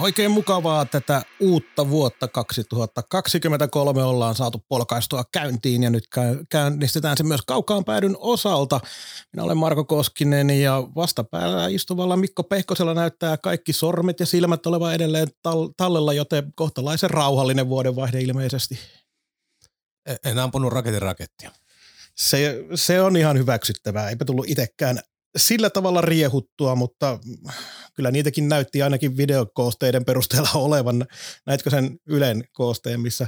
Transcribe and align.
Oikein 0.00 0.30
mukavaa 0.30 0.84
tätä 0.84 1.22
uutta 1.40 1.90
vuotta 1.90 2.28
2023 2.28 4.02
ollaan 4.02 4.34
saatu 4.34 4.64
polkaistua 4.68 5.24
käyntiin 5.32 5.82
ja 5.82 5.90
nyt 5.90 6.04
käynnistetään 6.50 7.16
se 7.16 7.22
myös 7.22 7.40
kaukaan 7.46 7.84
päädyn 7.84 8.16
osalta. 8.18 8.80
Minä 9.32 9.44
olen 9.44 9.56
Marko 9.56 9.84
Koskinen 9.84 10.50
ja 10.50 10.82
vastapäällä 10.96 11.68
istuvalla 11.68 12.16
Mikko 12.16 12.42
Pehkosella 12.42 12.94
näyttää 12.94 13.36
kaikki 13.36 13.72
sormet 13.72 14.20
ja 14.20 14.26
silmät 14.26 14.66
olevan 14.66 14.94
edelleen 14.94 15.28
tal- 15.28 15.72
tallella, 15.76 16.12
joten 16.12 16.52
kohtalaisen 16.54 17.10
rauhallinen 17.10 17.68
vuodenvaihde 17.68 18.20
ilmeisesti. 18.20 18.78
E-, 20.06 20.30
en 20.30 20.38
ampunut 20.38 20.72
raketin 20.72 21.02
rakettia. 21.02 21.50
Se, 22.16 22.64
se 22.74 23.02
on 23.02 23.16
ihan 23.16 23.38
hyväksyttävää. 23.38 24.08
Eipä 24.08 24.24
tullut 24.24 24.48
itsekään 24.48 25.00
sillä 25.36 25.70
tavalla 25.70 26.00
riehuttua, 26.00 26.74
mutta 26.74 27.18
kyllä 27.94 28.10
niitäkin 28.10 28.48
näytti 28.48 28.82
ainakin 28.82 29.16
videokoosteiden 29.16 30.04
perusteella 30.04 30.50
olevan. 30.66 31.06
Näitkö 31.46 31.70
sen 31.70 31.96
Ylen 32.06 32.44
koosteen, 32.52 33.00
missä 33.00 33.26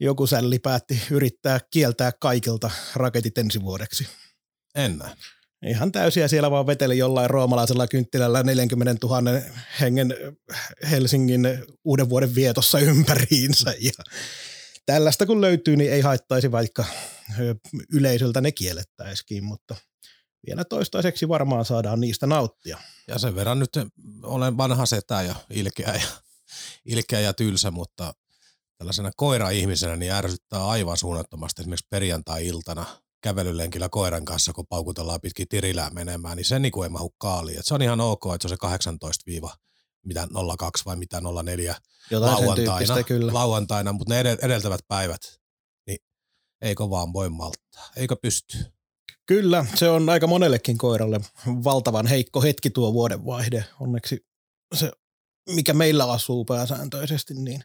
joku 0.00 0.26
sälli 0.26 0.58
päätti 0.58 1.02
yrittää 1.10 1.60
kieltää 1.70 2.12
kaikilta 2.20 2.70
raketit 2.94 3.38
ensi 3.38 3.62
vuodeksi? 3.62 4.06
En 4.74 4.98
näe. 4.98 5.10
Ihan 5.66 5.92
täysiä 5.92 6.28
siellä 6.28 6.50
vaan 6.50 6.66
veteli 6.66 6.98
jollain 6.98 7.30
roomalaisella 7.30 7.86
kynttilällä 7.86 8.42
40 8.42 9.06
000 9.06 9.22
hengen 9.80 10.14
Helsingin 10.90 11.42
uuden 11.84 12.08
vuoden 12.08 12.34
vietossa 12.34 12.78
ympäriinsä. 12.78 13.74
Ja 13.80 13.92
tällaista 14.86 15.26
kun 15.26 15.40
löytyy, 15.40 15.76
niin 15.76 15.92
ei 15.92 16.00
haittaisi 16.00 16.52
vaikka 16.52 16.84
yleisöltä 17.92 18.40
ne 18.40 18.52
kiellettäisikin, 18.52 19.44
mutta– 19.44 19.76
vielä 20.46 20.64
toistaiseksi 20.64 21.28
varmaan 21.28 21.64
saadaan 21.64 22.00
niistä 22.00 22.26
nauttia. 22.26 22.78
Ja 23.08 23.18
sen 23.18 23.34
verran 23.34 23.58
nyt 23.58 23.70
olen 24.22 24.56
vanha 24.56 24.86
setä 24.86 25.22
ja 25.22 25.34
ilkeä 25.50 25.94
ja, 25.94 26.08
ilkeä 26.84 27.20
ja 27.20 27.32
tylsä, 27.32 27.70
mutta 27.70 28.14
tällaisena 28.78 29.10
koira-ihmisenä 29.16 29.96
niin 29.96 30.12
ärsyttää 30.12 30.66
aivan 30.66 30.96
suunnattomasti 30.96 31.62
esimerkiksi 31.62 31.86
perjantai-iltana 31.90 32.86
kävelylenkillä 33.20 33.88
koiran 33.88 34.24
kanssa, 34.24 34.52
kun 34.52 34.66
paukutellaan 34.66 35.20
pitkin 35.20 35.48
tirilää 35.48 35.90
menemään, 35.90 36.36
niin 36.36 36.44
se 36.44 36.58
niin 36.58 36.72
kuin 36.72 36.84
ei 36.84 36.90
mahu 36.90 37.14
kaaliin. 37.18 37.58
Et 37.58 37.66
se 37.66 37.74
on 37.74 37.82
ihan 37.82 38.00
ok, 38.00 38.24
että 38.34 38.42
se 38.42 38.46
on 38.46 38.50
se 38.50 38.56
18 38.56 39.22
viiva 39.26 39.56
mitä 40.04 40.28
02 40.58 40.84
vai 40.84 40.96
mitä 40.96 41.22
04 41.44 41.76
Jotain 42.10 42.32
lauantaina, 42.32 43.02
kyllä. 43.02 43.34
lauantaina, 43.34 43.92
mutta 43.92 44.14
ne 44.14 44.20
edeltävät 44.42 44.80
päivät, 44.88 45.40
niin 45.86 45.98
eikö 46.62 46.90
vaan 46.90 47.12
voi 47.12 47.30
malttaa, 47.30 47.90
eikö 47.96 48.16
pysty. 48.22 48.58
Kyllä, 49.30 49.66
se 49.74 49.88
on 49.88 50.08
aika 50.08 50.26
monellekin 50.26 50.78
koiralle 50.78 51.20
valtavan 51.46 52.06
heikko 52.06 52.42
hetki 52.42 52.70
tuo 52.70 52.92
vuodenvaihde. 52.92 53.64
Onneksi 53.80 54.26
se, 54.74 54.90
mikä 55.50 55.74
meillä 55.74 56.12
asuu 56.12 56.44
pääsääntöisesti, 56.44 57.34
niin 57.34 57.62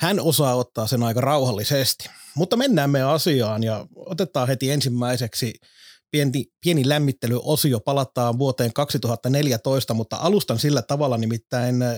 hän 0.00 0.20
osaa 0.20 0.54
ottaa 0.54 0.86
sen 0.86 1.02
aika 1.02 1.20
rauhallisesti. 1.20 2.10
Mutta 2.36 2.56
mennään 2.56 2.90
me 2.90 3.02
asiaan 3.02 3.62
ja 3.62 3.86
otetaan 3.96 4.48
heti 4.48 4.70
ensimmäiseksi 4.70 5.54
pieni, 6.10 6.44
pieni 6.64 6.88
lämmittelyosio. 6.88 7.80
Palataan 7.80 8.38
vuoteen 8.38 8.72
2014, 8.72 9.94
mutta 9.94 10.16
alustan 10.16 10.58
sillä 10.58 10.82
tavalla 10.82 11.16
nimittäin 11.16 11.82
äh, 11.82 11.96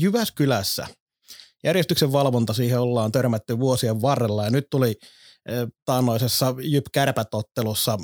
Jyväskylässä. 0.00 0.86
Järjestyksen 1.64 2.12
valvonta 2.12 2.52
siihen 2.52 2.80
ollaan 2.80 3.12
törmätty 3.12 3.58
vuosien 3.58 4.02
varrella 4.02 4.44
ja 4.44 4.50
nyt 4.50 4.66
tuli– 4.70 4.94
taannoisessa 5.84 6.54
Jyp 6.62 6.86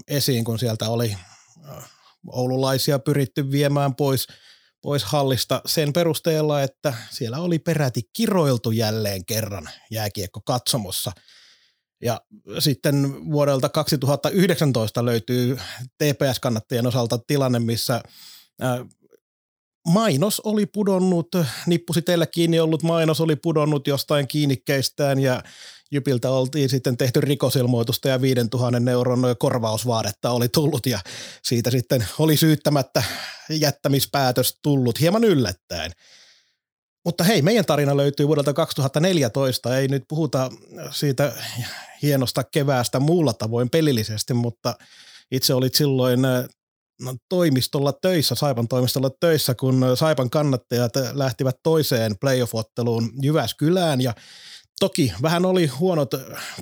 esiin, 0.08 0.44
kun 0.44 0.58
sieltä 0.58 0.88
oli 0.88 1.16
oululaisia 2.26 2.98
pyritty 2.98 3.50
viemään 3.50 3.94
pois, 3.94 4.26
pois 4.82 5.04
hallista 5.04 5.62
sen 5.66 5.92
perusteella, 5.92 6.62
että 6.62 6.94
siellä 7.10 7.38
oli 7.38 7.58
peräti 7.58 8.03
kiroiltu 8.12 8.70
jälleen 8.70 9.25
kerran 9.25 9.70
jääkiekko 9.91 10.41
katsomossa. 10.41 11.12
Ja 12.03 12.20
sitten 12.58 13.25
vuodelta 13.30 13.69
2019 13.69 15.04
löytyy 15.04 15.59
TPS-kannattajien 15.98 16.86
osalta 16.86 17.19
tilanne, 17.26 17.59
missä 17.59 18.03
mainos 19.86 20.41
oli 20.41 20.66
pudonnut, 20.66 21.28
nippusi 21.66 22.03
teillä 22.03 22.26
kiinni 22.26 22.60
ollut 22.60 22.82
mainos 22.82 23.20
oli 23.20 23.36
pudonnut 23.36 23.86
jostain 23.86 24.28
kiinnikkeistään 24.28 25.19
ja 25.19 25.42
Jypiltä 25.92 26.30
oltiin 26.30 26.69
sitten 26.69 26.97
tehty 26.97 27.20
rikosilmoitusta 27.20 28.08
ja 28.08 28.20
5000 28.20 28.91
euron 28.91 29.22
korvausvaadetta 29.38 30.30
oli 30.30 30.48
tullut 30.48 30.86
ja 30.86 31.00
siitä 31.42 31.70
sitten 31.70 32.06
oli 32.19 32.36
syyttämättä 32.36 33.03
jättämispäätös 33.50 34.58
tullut 34.62 35.00
hieman 35.00 35.25
yllättäen. 35.25 35.91
Mutta 37.04 37.25
hei, 37.25 37.42
meidän 37.42 37.64
tarina 37.64 37.97
löytyy 37.97 38.28
vuodelta 38.28 38.53
2014. 38.53 39.78
Ei 39.78 39.88
nyt 39.88 40.04
puhuta 40.08 40.50
siitä 40.91 41.32
hienosta 42.03 42.44
keväästä 42.44 43.00
muulla 43.00 43.32
tavoin 43.32 43.70
pelillisesti, 43.70 44.34
mutta 44.34 44.74
itse 45.30 45.54
olit 45.54 45.74
silloin 45.74 46.22
no, 47.03 47.16
toimistolla 47.28 47.92
töissä, 47.92 48.34
Saipan 48.34 48.69
toimistolla 48.69 49.10
töissä, 49.20 49.54
kun 49.54 49.84
Saipan 49.94 50.30
kannattajat 50.30 50.92
lähtivät 51.12 51.56
toiseen 51.62 52.19
playoff-otteluun 52.20 53.10
Jyväskylään 53.22 54.00
ja 54.00 54.14
Toki 54.82 55.12
vähän 55.22 55.44
oli 55.44 55.66
huonot 55.66 56.10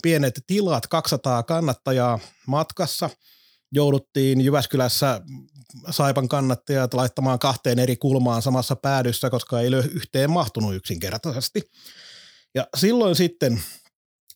pienet 0.03 0.41
tilat, 0.47 0.87
200 0.87 1.43
kannattajaa 1.43 2.19
matkassa. 2.47 3.11
Jouduttiin 3.73 4.41
Jyväskylässä 4.41 5.21
Saipan 5.91 6.29
kannattajat 6.29 6.95
laittamaan 6.95 7.39
kahteen 7.39 7.79
eri 7.79 7.97
kulmaan 7.97 8.43
samassa 8.43 8.77
päädyssä, 8.77 9.31
koska 9.31 9.61
ei 9.61 9.71
yhteen 9.93 10.31
mahtunut 10.31 10.75
yksinkertaisesti. 10.75 11.63
Ja 12.55 12.67
silloin 12.77 13.17
sitten 13.17 13.63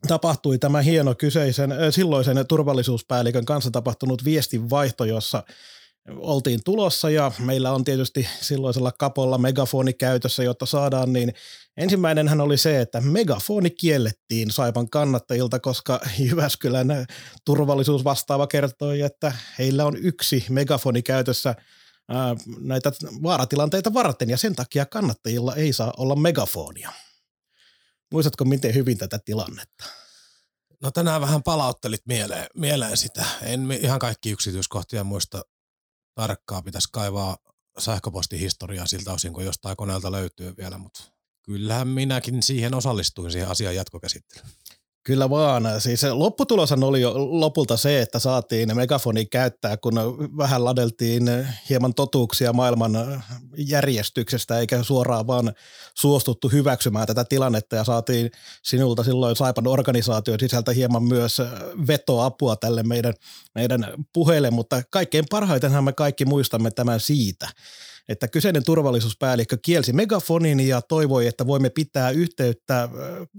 tapahtui 0.08 0.58
tämä 0.58 0.80
hieno 0.82 1.14
kyseisen, 1.14 1.70
silloisen 1.90 2.46
turvallisuuspäällikön 2.48 3.44
kanssa 3.44 3.70
tapahtunut 3.70 4.24
viestinvaihto, 4.24 5.04
jossa 5.04 5.42
oltiin 6.08 6.60
tulossa 6.64 7.10
ja 7.10 7.32
meillä 7.38 7.72
on 7.72 7.84
tietysti 7.84 8.28
silloisella 8.40 8.92
kapolla 8.92 9.38
megafoni 9.38 9.92
käytössä, 9.92 10.44
jotta 10.44 10.66
saadaan, 10.66 11.12
niin 11.12 11.34
ensimmäinenhän 11.76 12.40
oli 12.40 12.58
se, 12.58 12.80
että 12.80 13.00
megafoni 13.00 13.70
kiellettiin 13.70 14.50
Saipan 14.50 14.90
kannattajilta, 14.90 15.60
koska 15.60 16.00
Jyväskylän 16.18 17.06
turvallisuusvastaava 17.44 18.46
kertoi, 18.46 19.00
että 19.00 19.32
heillä 19.58 19.84
on 19.84 19.96
yksi 19.96 20.44
megafoni 20.50 21.02
käytössä 21.02 21.54
ää, 22.08 22.36
näitä 22.60 22.92
vaaratilanteita 23.22 23.94
varten 23.94 24.30
ja 24.30 24.36
sen 24.36 24.54
takia 24.54 24.86
kannattajilla 24.86 25.54
ei 25.54 25.72
saa 25.72 25.92
olla 25.96 26.16
megafonia. 26.16 26.92
Muistatko 28.12 28.44
miten 28.44 28.74
hyvin 28.74 28.98
tätä 28.98 29.18
tilannetta? 29.24 29.84
No 30.82 30.90
tänään 30.90 31.20
vähän 31.20 31.42
palauttelit 31.42 32.02
mieleen, 32.06 32.46
mieleen 32.54 32.96
sitä. 32.96 33.24
En 33.42 33.72
ihan 33.72 33.98
kaikki 33.98 34.30
yksityiskohtia 34.30 35.04
muista 35.04 35.42
tarkkaa 36.14 36.62
pitäisi 36.62 36.88
kaivaa 36.92 37.36
sähköpostihistoriaa 37.78 38.86
siltä 38.86 39.12
osin, 39.12 39.32
kun 39.32 39.44
jostain 39.44 39.76
koneelta 39.76 40.12
löytyy 40.12 40.54
vielä, 40.56 40.78
mutta 40.78 41.02
kyllähän 41.42 41.88
minäkin 41.88 42.42
siihen 42.42 42.74
osallistuin 42.74 43.32
siihen 43.32 43.48
asian 43.48 43.74
jatkokäsittelyyn. 43.76 44.48
Kyllä 45.04 45.30
vaan. 45.30 45.64
Siis 45.78 46.02
lopputulos 46.12 46.72
oli 46.72 47.00
jo 47.00 47.12
lopulta 47.40 47.76
se, 47.76 48.02
että 48.02 48.18
saatiin 48.18 48.76
megafoni 48.76 49.26
käyttää, 49.26 49.76
kun 49.76 49.94
vähän 50.36 50.64
ladeltiin 50.64 51.22
hieman 51.68 51.94
totuuksia 51.94 52.52
maailman 52.52 53.22
järjestyksestä, 53.56 54.58
eikä 54.58 54.82
suoraan 54.82 55.26
vaan 55.26 55.52
suostuttu 55.94 56.48
hyväksymään 56.48 57.06
tätä 57.06 57.24
tilannetta. 57.24 57.76
Ja 57.76 57.84
saatiin 57.84 58.30
sinulta 58.62 59.04
silloin 59.04 59.36
Saipan 59.36 59.66
organisaation 59.66 60.40
sisältä 60.40 60.72
hieman 60.72 61.02
myös 61.02 61.42
vetoapua 61.86 62.56
tälle 62.56 62.82
meidän, 62.82 63.14
meidän 63.54 63.86
puheelle, 64.12 64.50
mutta 64.50 64.82
kaikkein 64.90 65.24
parhaitenhan 65.30 65.84
me 65.84 65.92
kaikki 65.92 66.24
muistamme 66.24 66.70
tämän 66.70 67.00
siitä, 67.00 67.48
että 68.08 68.28
kyseinen 68.28 68.64
turvallisuuspäällikkö 68.64 69.58
kielsi 69.62 69.92
megafonin 69.92 70.60
ja 70.60 70.82
toivoi, 70.82 71.26
että 71.26 71.46
voimme 71.46 71.70
pitää 71.70 72.10
yhteyttä 72.10 72.88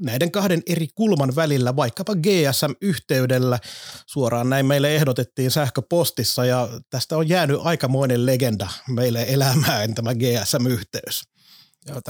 näiden 0.01 0.31
kahden 0.31 0.61
eri 0.67 0.87
kulman 0.95 1.35
välillä, 1.35 1.75
vaikkapa 1.75 2.15
GSM-yhteydellä. 2.15 3.59
Suoraan 4.05 4.49
näin 4.49 4.65
meille 4.65 4.95
ehdotettiin 4.95 5.51
sähköpostissa 5.51 6.45
ja 6.45 6.69
tästä 6.89 7.17
on 7.17 7.29
jäänyt 7.29 7.59
aikamoinen 7.63 8.25
legenda 8.25 8.67
meille 8.89 9.25
elämään 9.29 9.95
tämä 9.95 10.13
GSM-yhteys. 10.15 11.34
Joo, 11.89 12.01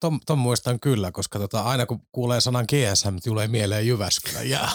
ton, 0.00 0.20
ton, 0.26 0.38
muistan 0.38 0.80
kyllä, 0.80 1.12
koska 1.12 1.38
tota, 1.38 1.60
aina 1.60 1.86
kun 1.86 2.00
kuulee 2.12 2.40
sanan 2.40 2.64
GSM, 2.68 3.16
tulee 3.24 3.48
mieleen 3.48 3.86
Jyväskylän 3.86 4.50
jää. 4.50 4.70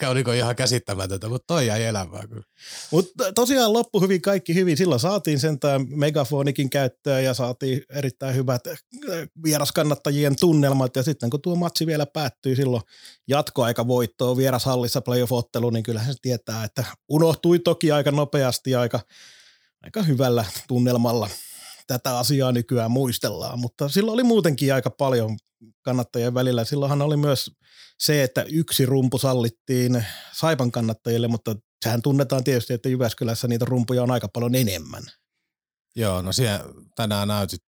Oliko 0.10 0.32
ihan 0.32 0.56
käsittämätöntä, 0.56 1.28
mutta 1.28 1.54
toi 1.54 1.66
jäi 1.66 1.84
elämään 1.84 2.28
kyllä. 2.28 2.42
Mutta 2.90 3.32
tosiaan 3.32 3.72
loppu 3.72 4.00
hyvin, 4.00 4.22
kaikki 4.22 4.54
hyvin. 4.54 4.76
Silloin 4.76 5.00
saatiin 5.00 5.40
sentään 5.40 5.86
megafonikin 5.88 6.70
käyttöön 6.70 7.24
ja 7.24 7.34
saatiin 7.34 7.82
erittäin 7.90 8.34
hyvät 8.34 8.66
äh, 8.66 8.78
vieraskannattajien 9.44 10.36
tunnelmat. 10.40 10.96
Ja 10.96 11.02
sitten 11.02 11.30
kun 11.30 11.42
tuo 11.42 11.54
matsi 11.54 11.86
vielä 11.86 12.06
päättyi 12.06 12.56
silloin 12.56 12.82
jatkoaika 13.28 13.86
voittoon 13.86 14.36
vierashallissa 14.36 15.00
playoff-ottelu, 15.00 15.70
niin 15.70 15.82
kyllähän 15.82 16.14
se 16.14 16.18
tietää, 16.22 16.64
että 16.64 16.84
unohtui 17.08 17.58
toki 17.58 17.92
aika 17.92 18.10
nopeasti 18.10 18.74
aika, 18.74 19.00
aika 19.82 20.02
hyvällä 20.02 20.44
tunnelmalla– 20.68 21.30
tätä 21.86 22.18
asiaa 22.18 22.52
nykyään 22.52 22.90
muistellaan, 22.90 23.58
mutta 23.58 23.88
silloin 23.88 24.14
oli 24.14 24.22
muutenkin 24.22 24.74
aika 24.74 24.90
paljon 24.90 25.36
kannattajien 25.82 26.34
välillä. 26.34 26.64
Silloinhan 26.64 27.02
oli 27.02 27.16
myös 27.16 27.50
se, 27.98 28.22
että 28.22 28.42
yksi 28.42 28.86
rumpu 28.86 29.18
sallittiin 29.18 30.04
Saipan 30.32 30.72
kannattajille, 30.72 31.28
mutta 31.28 31.56
sehän 31.84 32.02
tunnetaan 32.02 32.44
tietysti, 32.44 32.74
että 32.74 32.88
Jyväskylässä 32.88 33.48
niitä 33.48 33.64
rumpuja 33.64 34.02
on 34.02 34.10
aika 34.10 34.28
paljon 34.28 34.54
enemmän. 34.54 35.02
Joo, 35.96 36.22
no 36.22 36.32
siellä 36.32 36.64
tänään 36.96 37.28
näytit, 37.28 37.62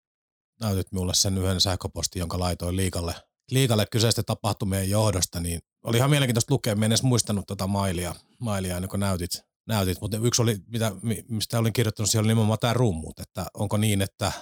näytit 0.61 0.93
minulle 0.93 1.15
sen 1.15 1.39
yhden 1.39 1.61
sähköpostin, 1.61 2.21
jonka 2.21 2.39
laitoin 2.39 2.77
liikalle, 2.77 3.15
liikalle 3.51 3.87
kyseisten 3.87 4.25
tapahtumien 4.25 4.91
johdosta, 4.91 5.41
niin 5.41 5.61
oli 5.85 5.97
ihan 5.97 6.11
mielenkiintoista 6.11 6.55
lukea, 6.55 6.73
en 6.73 6.83
edes 6.83 7.03
muistanut 7.03 7.47
tuota 7.47 7.67
mailia, 7.67 8.15
mailia 8.41 8.77
ennen 8.77 8.89
kuin 8.89 9.01
näytit, 9.01 9.31
näytit, 9.69 10.01
mutta 10.01 10.17
yksi 10.17 10.43
oli, 10.43 10.59
mitä, 10.67 10.93
mistä 11.29 11.59
olin 11.59 11.73
kirjoittanut, 11.73 12.11
siellä 12.11 12.27
oli 12.27 12.31
nimenomaan 12.31 12.59
tämä 12.59 12.73
rummut, 12.73 13.21
että 13.21 13.47
onko 13.55 13.77
niin, 13.77 14.03
että 14.03 14.33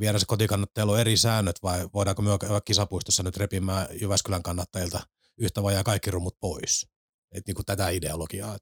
vieras 0.00 0.24
kotikannattajilla 0.24 0.92
on 0.92 1.00
eri 1.00 1.16
säännöt 1.16 1.62
vai 1.62 1.88
voidaanko 1.94 2.22
me 2.22 2.30
kisapuistossa 2.64 3.22
nyt 3.22 3.36
repimään 3.36 3.86
Jyväskylän 4.00 4.42
kannattajilta 4.42 5.00
yhtä 5.38 5.62
vajaa 5.62 5.84
kaikki 5.84 6.10
rummut 6.10 6.40
pois. 6.40 6.86
Että 7.32 7.48
niin 7.48 7.54
kuin 7.54 7.66
tätä 7.66 7.88
ideologiaa. 7.88 8.58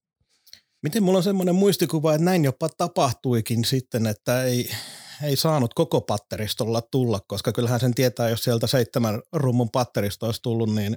Miten 0.83 1.03
mulla 1.03 1.19
on 1.19 1.25
semmoinen 1.25 1.55
muistikuva, 1.55 2.15
että 2.15 2.25
näin 2.25 2.45
jopa 2.45 2.69
tapahtuikin 2.69 3.65
sitten, 3.65 4.07
että 4.07 4.45
ei, 4.45 4.71
ei 5.23 5.37
saanut 5.37 5.75
koko 5.75 6.01
patteristolla 6.01 6.83
tulla, 6.83 7.21
koska 7.27 7.53
kyllähän 7.53 7.81
sen 7.81 7.95
tietää, 7.95 8.29
jos 8.29 8.45
sieltä 8.45 8.67
seitsemän 8.67 9.23
rummun 9.33 9.71
patteristo 9.71 10.27
olisi 10.27 10.43
tullut, 10.43 10.75
niin 10.75 10.97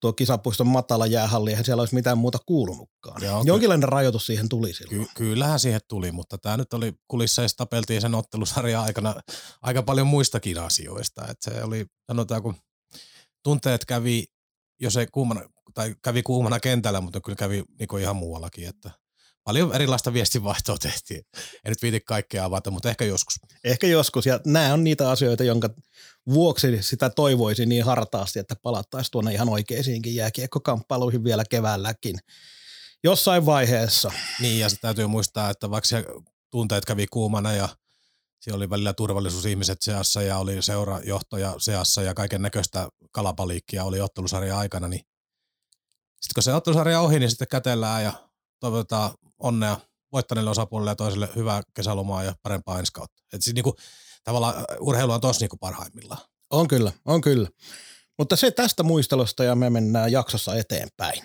tuo 0.00 0.12
kisapuiston 0.12 0.66
matala 0.66 1.06
jäähalli, 1.06 1.50
eihän 1.50 1.64
siellä 1.64 1.80
olisi 1.80 1.94
mitään 1.94 2.18
muuta 2.18 2.38
kuulunutkaan. 2.46 3.22
Joo, 3.22 3.42
Jonkinlainen 3.46 3.88
ky- 3.88 3.90
rajoitus 3.90 4.26
siihen 4.26 4.48
tuli 4.48 4.72
silloin. 4.72 4.98
Ky- 4.98 5.12
kyllähän 5.14 5.60
siihen 5.60 5.80
tuli, 5.88 6.12
mutta 6.12 6.38
tämä 6.38 6.56
nyt 6.56 6.72
oli 6.72 6.92
kulisseissa 7.08 7.56
tapeltiin 7.56 8.00
sen 8.00 8.14
ottelusarjan 8.14 8.82
aikana 8.82 9.14
aika 9.62 9.82
paljon 9.82 10.06
muistakin 10.06 10.58
asioista. 10.58 11.22
Että 11.28 11.50
se 11.50 11.64
oli, 11.64 11.86
sanotaan 12.06 12.42
kun 12.42 12.56
tunteet 13.44 13.84
kävi, 13.84 14.24
jos 14.80 14.96
ei 14.96 15.06
kuumana, 15.06 15.40
tai 15.74 15.94
kävi 16.02 16.22
kuumana 16.22 16.60
kentällä, 16.60 17.00
mutta 17.00 17.20
kyllä 17.20 17.36
kävi 17.36 17.64
niin 17.78 18.00
ihan 18.00 18.16
muuallakin, 18.16 18.68
että– 18.68 18.90
paljon 19.44 19.74
erilaista 19.74 20.12
viestinvaihtoa 20.12 20.76
tehtiin. 20.78 21.22
En 21.36 21.68
nyt 21.68 21.82
viiti 21.82 22.00
kaikkea 22.00 22.44
avata, 22.44 22.70
mutta 22.70 22.90
ehkä 22.90 23.04
joskus. 23.04 23.34
Ehkä 23.64 23.86
joskus, 23.86 24.26
ja 24.26 24.40
nämä 24.46 24.72
on 24.72 24.84
niitä 24.84 25.10
asioita, 25.10 25.44
jonka 25.44 25.70
vuoksi 26.28 26.82
sitä 26.82 27.10
toivoisi 27.10 27.66
niin 27.66 27.84
hartaasti, 27.84 28.38
että 28.38 28.56
palattaisiin 28.62 29.10
tuonne 29.12 29.32
ihan 29.32 29.48
oikeisiinkin 29.48 30.14
jääkiekkokamppailuihin 30.14 31.24
vielä 31.24 31.44
keväälläkin 31.50 32.18
jossain 33.04 33.46
vaiheessa. 33.46 34.12
Niin, 34.40 34.58
ja 34.58 34.68
sitten 34.68 34.88
täytyy 34.88 35.06
muistaa, 35.06 35.50
että 35.50 35.70
vaikka 35.70 35.88
se 35.88 36.04
tunteet 36.50 36.84
kävi 36.84 37.06
kuumana 37.06 37.52
ja 37.52 37.68
siellä 38.40 38.56
oli 38.56 38.70
välillä 38.70 38.92
turvallisuusihmiset 38.92 39.82
seassa 39.82 40.22
ja 40.22 40.38
oli 40.38 40.62
seurajohtoja 40.62 41.54
seassa 41.58 42.02
ja 42.02 42.14
kaiken 42.14 42.42
näköistä 42.42 42.88
kalapaliikkia 43.10 43.84
oli 43.84 44.00
ottelusarjan 44.00 44.58
aikana, 44.58 44.88
niin 44.88 45.00
sitten 46.20 46.34
kun 46.34 46.42
se 46.42 46.54
ottelusarja 46.54 47.00
ohi, 47.00 47.18
niin 47.18 47.30
sitten 47.30 47.48
kätellään 47.48 48.04
ja 48.04 48.12
toivotetaan 48.60 49.10
onnea 49.42 49.76
voittaneille 50.12 50.50
osapuolille 50.50 50.90
ja 50.90 50.96
toiselle 50.96 51.28
hyvää 51.36 51.62
kesälomaa 51.74 52.22
ja 52.22 52.34
parempaa 52.42 52.78
ensi 52.78 52.92
kautta. 52.92 53.22
Et 53.32 53.42
siis 53.42 53.54
niinku, 53.54 53.76
tavallaan 54.24 54.56
äh, 54.56 54.64
urheilu 54.80 55.12
on 55.12 55.20
tossa 55.20 55.42
niinku 55.42 55.56
parhaimmillaan. 55.56 56.20
On 56.50 56.68
kyllä, 56.68 56.92
on 57.04 57.20
kyllä. 57.20 57.48
Mutta 58.18 58.36
se 58.36 58.50
tästä 58.50 58.82
muistelusta 58.82 59.44
ja 59.44 59.54
me 59.54 59.70
mennään 59.70 60.12
jaksossa 60.12 60.54
eteenpäin. 60.54 61.22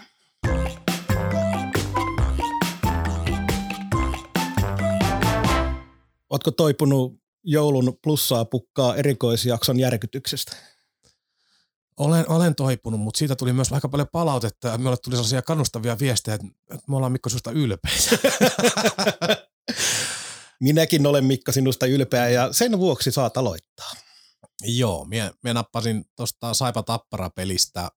Oletko 6.30 6.52
toipunut 6.52 7.20
joulun 7.44 7.98
plussaa 8.04 8.46
pukkaa 8.46 8.96
erikoisjakson 8.96 9.80
järkytyksestä? 9.80 10.56
Olen, 11.98 12.32
olen 12.32 12.56
toipunut, 12.56 13.00
mutta 13.00 13.18
siitä 13.18 13.36
tuli 13.36 13.54
myös 13.54 13.74
aika 13.74 13.90
paljon 13.90 14.08
palautetta 14.12 14.68
ja 14.68 14.78
minulle 14.78 14.98
tuli 14.98 15.16
sellaisia 15.16 15.42
kannustavia 15.42 16.00
viestejä, 16.00 16.36
että, 16.36 16.48
me 16.88 16.96
ollaan 16.96 17.12
Mikko 17.12 17.30
sinusta 17.30 17.52
ylpeitä. 17.52 18.18
Minäkin 20.60 21.06
olen 21.08 21.26
Mikko 21.26 21.52
sinusta 21.52 21.86
ylpeä 21.86 22.30
ja 22.30 22.54
sen 22.54 22.80
vuoksi 22.80 23.12
saat 23.12 23.38
aloittaa. 23.38 23.92
Joo, 24.64 25.06
minä, 25.06 25.32
minä 25.44 25.54
nappasin 25.54 26.06
tuosta 26.16 26.54
Saipa 26.54 26.84
Tappara-pelistä 26.84 27.90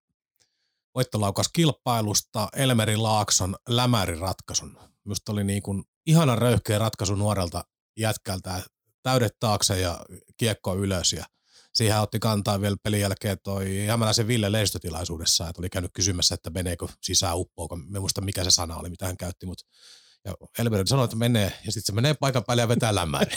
voittolaukaskilpailusta 0.94 2.48
Elmeri 2.56 2.96
Laakson 2.96 3.56
lämäriratkaisun. 3.68 4.78
Minusta 5.04 5.32
oli 5.32 5.44
niin 5.44 5.62
kuin 5.62 5.84
ihana 6.06 6.36
röyhkeä 6.36 6.78
ratkaisu 6.78 7.14
nuorelta 7.14 7.64
jätkältä, 7.96 8.62
täydet 9.02 9.32
taakse 9.40 9.80
ja 9.80 10.04
kiekko 10.36 10.76
ylös 10.76 11.12
ja– 11.12 11.24
siihen 11.74 12.00
otti 12.00 12.18
kantaa 12.18 12.60
vielä 12.60 12.76
pelin 12.82 13.00
jälkeen 13.00 13.38
toi 13.44 13.86
Hämäläisen 13.86 14.26
Ville 14.26 14.52
leistötilaisuudessa, 14.52 15.48
että 15.48 15.60
oli 15.60 15.70
käynyt 15.70 15.90
kysymässä, 15.94 16.34
että 16.34 16.50
meneekö 16.50 16.86
sisään 17.02 17.38
uppoako. 17.38 17.76
Me 17.76 18.00
muista 18.00 18.20
mikä 18.20 18.44
se 18.44 18.50
sana 18.50 18.76
oli, 18.76 18.90
mitä 18.90 19.06
hän 19.06 19.16
käytti, 19.16 19.46
mutta 19.46 19.64
ja 20.24 20.34
Elberg 20.58 20.86
sanoi, 20.86 21.04
että 21.04 21.16
menee, 21.16 21.52
ja 21.66 21.72
sitten 21.72 21.82
se 21.82 21.92
menee 21.92 22.14
paikan 22.14 22.44
päälle 22.44 22.62
ja 22.62 22.68
vetää 22.68 22.94
lämmäri. 22.94 23.36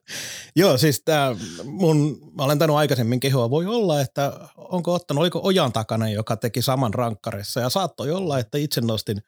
Joo, 0.56 0.78
siis 0.78 1.02
tämä 1.04 1.36
mun, 1.64 2.18
mä 2.36 2.44
olen 2.44 2.58
tainnut 2.58 2.76
aikaisemmin 2.76 3.20
kehoa, 3.20 3.50
voi 3.50 3.66
olla, 3.66 4.00
että 4.00 4.32
onko 4.56 4.94
ottanut, 4.94 5.20
oliko 5.20 5.40
Ojan 5.42 5.72
takana, 5.72 6.08
joka 6.08 6.36
teki 6.36 6.62
saman 6.62 6.94
rankkarissa, 6.94 7.60
ja 7.60 7.68
saattoi 7.68 8.10
olla, 8.10 8.38
että 8.38 8.58
itse 8.58 8.80
nostin 8.80 9.22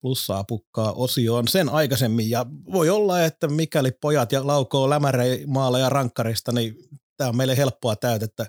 plussaa 0.00 0.44
pukkaa 0.44 0.92
osioon 0.92 1.48
sen 1.48 1.68
aikaisemmin, 1.68 2.30
ja 2.30 2.46
voi 2.72 2.90
olla, 2.90 3.24
että 3.24 3.48
mikäli 3.48 3.92
pojat 3.92 4.32
ja 4.32 4.46
laukoo 4.46 4.90
lämäremaalla 4.90 5.78
ja 5.78 5.88
rankkarista, 5.88 6.52
niin 6.52 6.76
tämä 7.20 7.28
on 7.28 7.36
meille 7.36 7.56
helppoa 7.56 7.96
täytettä 7.96 8.46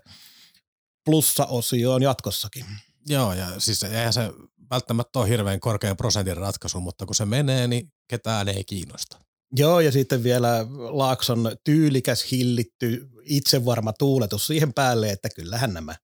plussa-osioon 1.06 2.01
jatkossakin. 2.01 2.65
Joo, 3.07 3.33
ja 3.33 3.47
siis 3.57 3.83
eihän 3.83 4.13
se 4.13 4.21
välttämättä 4.69 5.19
ole 5.19 5.30
hirveän 5.30 5.59
korkean 5.59 5.97
prosentin 5.97 6.37
ratkaisu, 6.37 6.80
mutta 6.80 7.06
kun 7.06 7.16
se 7.16 7.25
menee, 7.25 7.68
niin 7.68 7.94
ketään 8.07 8.47
ei 8.47 8.63
kiinnosta. 8.63 9.18
Joo, 9.56 9.80
ja 9.80 9.92
sitten 9.92 10.23
vielä 10.23 10.66
Laakson 10.90 11.51
tyylikäs, 11.63 12.31
hillitty, 12.31 13.09
itsevarma 13.23 13.94
tuuletus 13.94 14.47
siihen 14.47 14.73
päälle, 14.73 15.09
että 15.09 15.30
kyllähän 15.35 15.73
nämä, 15.73 15.95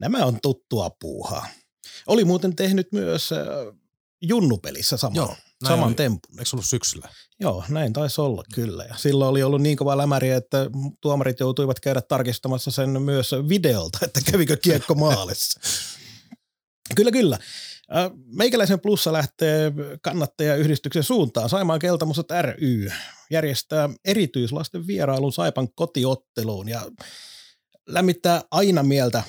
nämä 0.00 0.24
on 0.24 0.38
tuttua 0.42 0.90
puuhaa. 1.00 1.46
Oli 2.06 2.24
muuten 2.24 2.56
tehnyt 2.56 2.92
myös 2.92 3.32
äh, 3.32 3.38
Junnupelissä 4.22 4.96
saman, 4.96 5.16
Joo, 5.16 5.36
saman 5.66 5.94
tempun. 5.94 6.38
Eikö 6.38 6.50
ollut 6.52 6.66
syksyllä? 6.66 7.08
Joo, 7.40 7.64
näin 7.68 7.92
taisi 7.92 8.20
olla 8.20 8.42
kyllä. 8.54 8.84
Ja 8.84 8.94
silloin 8.96 9.30
oli 9.30 9.42
ollut 9.42 9.62
niin 9.62 9.76
kova 9.76 9.96
lämäri, 9.96 10.30
että 10.30 10.70
tuomarit 11.00 11.40
joutuivat 11.40 11.80
käydä 11.80 12.02
tarkistamassa 12.02 12.70
sen 12.70 13.02
myös 13.02 13.34
videolta, 13.48 13.98
että 14.02 14.20
kävikö 14.32 14.56
kiekko 14.56 14.94
maalissa. 15.04 15.60
kyllä, 16.96 17.10
kyllä. 17.10 17.38
Meikäläisen 18.26 18.80
plussa 18.80 19.12
lähtee 19.12 19.72
kannattajayhdistyksen 20.02 21.02
suuntaan. 21.02 21.48
Saimaan 21.48 21.78
Keltamusat 21.78 22.26
ry 22.42 22.90
järjestää 23.30 23.90
erityislasten 24.04 24.86
vierailun 24.86 25.32
Saipan 25.32 25.68
kotiotteluun 25.74 26.68
ja 26.68 26.82
lämmittää 27.86 28.42
aina 28.50 28.82
mieltä 28.82 29.22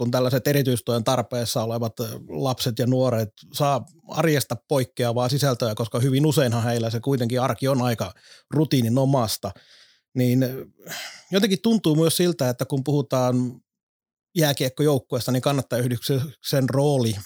kun 0.00 0.10
tällaiset 0.10 0.46
erityistuen 0.46 1.04
tarpeessa 1.04 1.62
olevat 1.62 1.92
lapset 2.28 2.78
ja 2.78 2.86
nuoret 2.86 3.28
saa 3.52 3.84
arjesta 4.08 4.56
poikkeavaa 4.68 5.28
sisältöä, 5.28 5.74
koska 5.74 6.00
hyvin 6.00 6.26
useinhan 6.26 6.64
heillä 6.64 6.90
se 6.90 7.00
kuitenkin 7.00 7.40
arki 7.40 7.68
on 7.68 7.82
aika 7.82 8.12
rutiininomasta, 8.50 9.50
niin 10.14 10.44
jotenkin 11.30 11.58
tuntuu 11.62 11.96
myös 11.96 12.16
siltä, 12.16 12.48
että 12.48 12.64
kun 12.64 12.84
puhutaan 12.84 13.36
jääkiekkojoukkueesta, 14.36 15.32
niin 15.32 15.42
kannattaa 15.42 15.78
yhdistyksen 15.78 16.70
rooli 16.70 17.16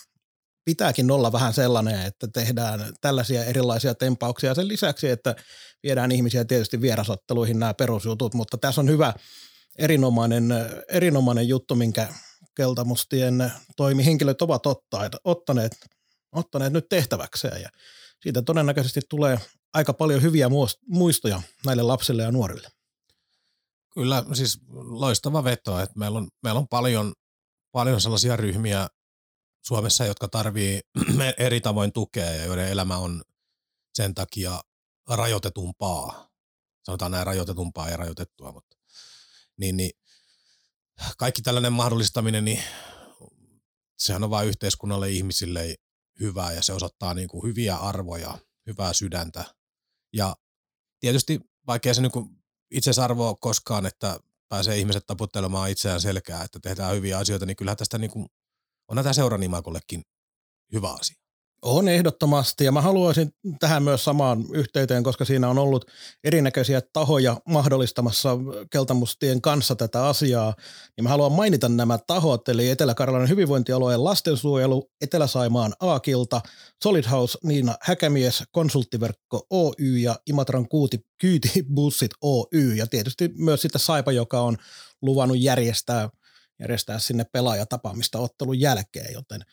pitääkin 0.65 1.11
olla 1.11 1.33
vähän 1.33 1.53
sellainen, 1.53 2.07
että 2.07 2.29
tehdään 2.35 2.81
tällaisia 3.01 3.45
erilaisia 3.45 3.95
tempauksia. 3.95 4.55
Sen 4.55 4.69
lisäksi, 4.69 5.11
että 5.11 5.37
viedään 5.83 6.13
ihmisiä 6.13 6.45
tietysti 6.45 6.81
vierasotteluihin 6.81 7.59
nämä 7.59 7.75
perusjutut, 7.75 8.35
mutta 8.35 8.59
tässä 8.59 8.81
on 8.81 8.89
hyvä 8.89 9.15
erinomainen, 9.79 10.49
erinomainen 10.89 11.49
juttu, 11.49 11.75
minkä 11.75 12.09
keltamustien 12.57 13.53
toimihenkilöt 13.77 14.43
ovat 14.43 14.63
ottaneet, 15.25 15.77
ottaneet 16.33 16.73
nyt 16.73 16.89
tehtäväkseen 16.89 17.63
ja 17.63 17.69
siitä 18.23 18.43
todennäköisesti 18.43 19.01
tulee 19.09 19.39
aika 19.75 19.93
paljon 19.93 20.23
hyviä 20.23 20.49
muistoja 20.89 21.43
näille 21.67 21.83
lapsille 21.83 22.23
ja 22.23 22.33
nuorille. 22.33 22.69
Kyllä, 23.95 24.25
siis 24.33 24.61
loistava 24.73 25.45
veto, 25.45 25.81
että 25.81 25.99
meillä 25.99 26.19
on, 26.19 26.29
meillä 26.43 26.59
on 26.59 26.69
paljon, 26.69 27.13
paljon 27.73 28.01
sellaisia 28.01 28.37
ryhmiä 28.37 28.89
Suomessa, 29.67 30.05
jotka 30.05 30.29
tarvii 30.29 30.81
eri 31.39 31.61
tavoin 31.61 31.93
tukea 31.93 32.31
ja 32.31 32.45
joiden 32.45 32.69
elämä 32.69 32.97
on 32.97 33.23
sen 33.95 34.15
takia 34.15 34.61
rajoitetumpaa. 35.09 36.29
Sanotaan 36.85 37.11
näin 37.11 37.27
rajoitetumpaa 37.27 37.91
ja 37.91 37.97
rajoitettua, 37.97 38.53
mutta 38.53 38.77
niin, 39.57 39.77
niin 39.77 39.91
kaikki 41.19 41.43
tällainen 41.43 41.73
mahdollistaminen, 41.73 42.45
niin 42.45 42.63
sehän 43.99 44.25
on 44.25 44.31
vain 44.31 44.49
yhteiskunnalle 44.49 45.11
ihmisille 45.11 45.75
hyvää 46.21 46.53
ja 46.53 46.63
se 46.63 46.73
osoittaa 46.73 47.15
niin 47.15 47.29
kuin 47.29 47.43
hyviä 47.43 47.77
arvoja, 47.77 48.39
hyvää 48.67 48.93
sydäntä. 48.93 49.45
Ja 50.13 50.37
tietysti 51.01 51.41
vaikea 51.67 51.95
se 51.95 52.03
niin 52.03 52.13
kuin 52.13 52.29
arvoa 53.03 53.35
koskaan, 53.35 53.87
että 53.87 54.19
pääsee 54.49 54.79
ihmiset 54.79 55.07
taputtelemaan 55.07 55.71
itseään 55.71 56.01
selkää, 56.01 56.45
että 56.45 56.59
tehdään 56.63 56.97
hyviä 56.97 57.19
asioita, 57.19 57.47
niin 57.47 57.57
kyllähän 57.57 57.77
tästä 57.77 57.99
niin 57.99 58.11
kuin, 58.11 58.27
on 58.89 58.95
näitä 58.95 59.13
seuranimakollekin 59.13 60.03
hyvä 60.73 60.93
asia. 60.93 61.24
On 61.65 61.89
ehdottomasti 61.89 62.65
ja 62.65 62.73
mä 62.73 62.81
haluaisin 62.81 63.35
tähän 63.61 63.83
myös 63.83 64.05
samaan 64.05 64.45
yhteyteen, 64.53 65.03
koska 65.03 65.25
siinä 65.25 65.49
on 65.49 65.59
ollut 65.59 65.91
erinäköisiä 66.25 66.83
tahoja 66.93 67.37
mahdollistamassa 67.49 68.39
Keltamustien 68.71 69.41
kanssa 69.41 69.77
tätä 69.77 70.07
asiaa, 70.07 70.55
niin 70.97 71.03
mä 71.03 71.09
haluan 71.09 71.33
mainita 71.33 71.69
nämä 71.69 71.99
tahot, 72.07 72.49
eli 72.49 72.71
Etelä-Karjalan 72.71 73.29
hyvinvointialueen 73.29 74.05
lastensuojelu, 74.05 74.91
Etelä-Saimaan 75.01 75.75
Aakilta, 75.81 76.41
Solid 76.83 77.05
House 77.11 77.39
Niina 77.45 77.75
Häkämies, 77.81 78.45
Konsulttiverkko 78.53 79.47
Oy 79.51 79.99
ja 79.99 80.17
Imatran 80.27 80.69
kuuti, 80.69 81.07
Kyyti-bussit 81.19 82.11
Oy. 82.21 82.75
Ja 82.77 82.87
tietysti 82.87 83.31
myös 83.39 83.63
sitten 83.63 83.81
Saipa, 83.81 84.13
joka 84.13 84.41
on 84.41 84.57
luvannut 85.03 85.41
järjestää, 85.41 86.09
järjestää 86.61 86.99
sinne 86.99 87.25
pelaajatapaamista 87.33 88.19
ottelun 88.19 88.61
jälkeen, 88.61 89.13
joten– 89.13 89.41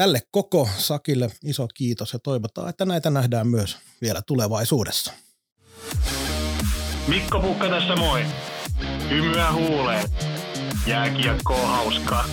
Tälle 0.00 0.22
koko 0.30 0.68
Sakille 0.78 1.30
iso 1.44 1.68
kiitos 1.74 2.12
ja 2.12 2.18
toivotaan, 2.18 2.68
että 2.68 2.84
näitä 2.84 3.10
nähdään 3.10 3.48
myös 3.48 3.76
vielä 4.02 4.22
tulevaisuudessa. 4.26 5.12
Mikko 7.08 7.40
Pukka 7.40 7.68
tässä 7.68 7.96
moi. 7.96 8.24
Hymyä 9.10 9.52
huuleen. 9.52 10.08
Jääkiekko 10.86 11.54
hauskaa. 11.54 12.24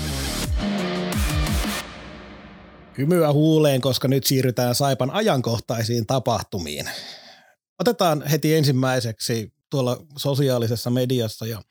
Hymyä 2.97 3.33
huuleen, 3.33 3.81
koska 3.81 4.07
nyt 4.07 4.23
siirrytään 4.23 4.75
Saipan 4.75 5.11
ajankohtaisiin 5.11 6.05
tapahtumiin. 6.05 6.89
Otetaan 7.79 8.27
heti 8.27 8.55
ensimmäiseksi 8.55 9.53
tuolla 9.69 10.05
sosiaalisessa 10.17 10.89
mediassa 10.89 11.47
ja 11.47 11.61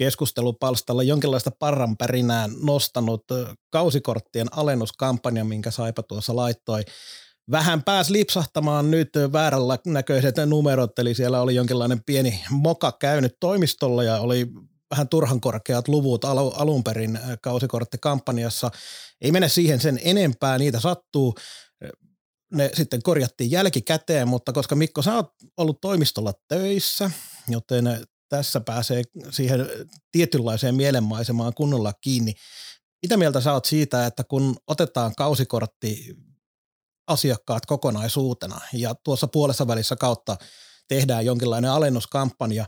keskustelupalstalla 0.00 1.02
jonkinlaista 1.02 1.50
parranpärinää 1.58 2.48
nostanut 2.62 3.24
kausikorttien 3.70 4.46
alennuskampanja, 4.56 5.44
minkä 5.44 5.70
Saipa 5.70 6.02
tuossa 6.02 6.36
laittoi. 6.36 6.82
Vähän 7.50 7.82
pääs 7.82 8.10
lipsahtamaan 8.10 8.90
nyt 8.90 9.08
väärällä 9.32 9.78
näköiset 9.86 10.34
numerot, 10.46 10.98
eli 10.98 11.14
siellä 11.14 11.40
oli 11.40 11.54
jonkinlainen 11.54 12.04
pieni 12.06 12.44
moka 12.50 12.92
käynyt 12.92 13.36
toimistolla 13.40 14.04
ja 14.04 14.20
oli 14.20 14.46
vähän 14.90 15.08
turhan 15.08 15.40
korkeat 15.40 15.88
luvut 15.88 16.24
alun 16.24 16.84
perin 16.84 17.18
kausikorttikampanjassa. 17.42 18.70
Ei 19.20 19.32
mene 19.32 19.48
siihen 19.48 19.80
sen 19.80 20.00
enempää, 20.02 20.58
niitä 20.58 20.80
sattuu. 20.80 21.34
Ne 22.52 22.70
sitten 22.74 23.02
korjattiin 23.02 23.50
jälkikäteen, 23.50 24.28
mutta 24.28 24.52
koska 24.52 24.74
Mikko, 24.74 25.02
sä 25.02 25.14
oot 25.14 25.26
ollut 25.56 25.80
toimistolla 25.80 26.32
töissä, 26.48 27.10
joten 27.48 27.84
tässä 28.30 28.60
pääsee 28.60 29.02
siihen 29.30 29.66
tietynlaiseen 30.12 30.74
mielenmaisemaan 30.74 31.54
kunnolla 31.54 31.92
kiinni. 32.00 32.34
Mitä 33.02 33.16
mieltä 33.16 33.40
sä 33.40 33.52
oot 33.52 33.64
siitä, 33.64 34.06
että 34.06 34.24
kun 34.24 34.56
otetaan 34.66 35.14
kausikortti 35.14 36.16
asiakkaat 37.06 37.66
kokonaisuutena 37.66 38.60
ja 38.72 38.94
tuossa 39.04 39.26
puolessa 39.26 39.66
välissä 39.66 39.96
kautta 39.96 40.36
tehdään 40.88 41.26
jonkinlainen 41.26 41.70
alennuskampanja, 41.70 42.66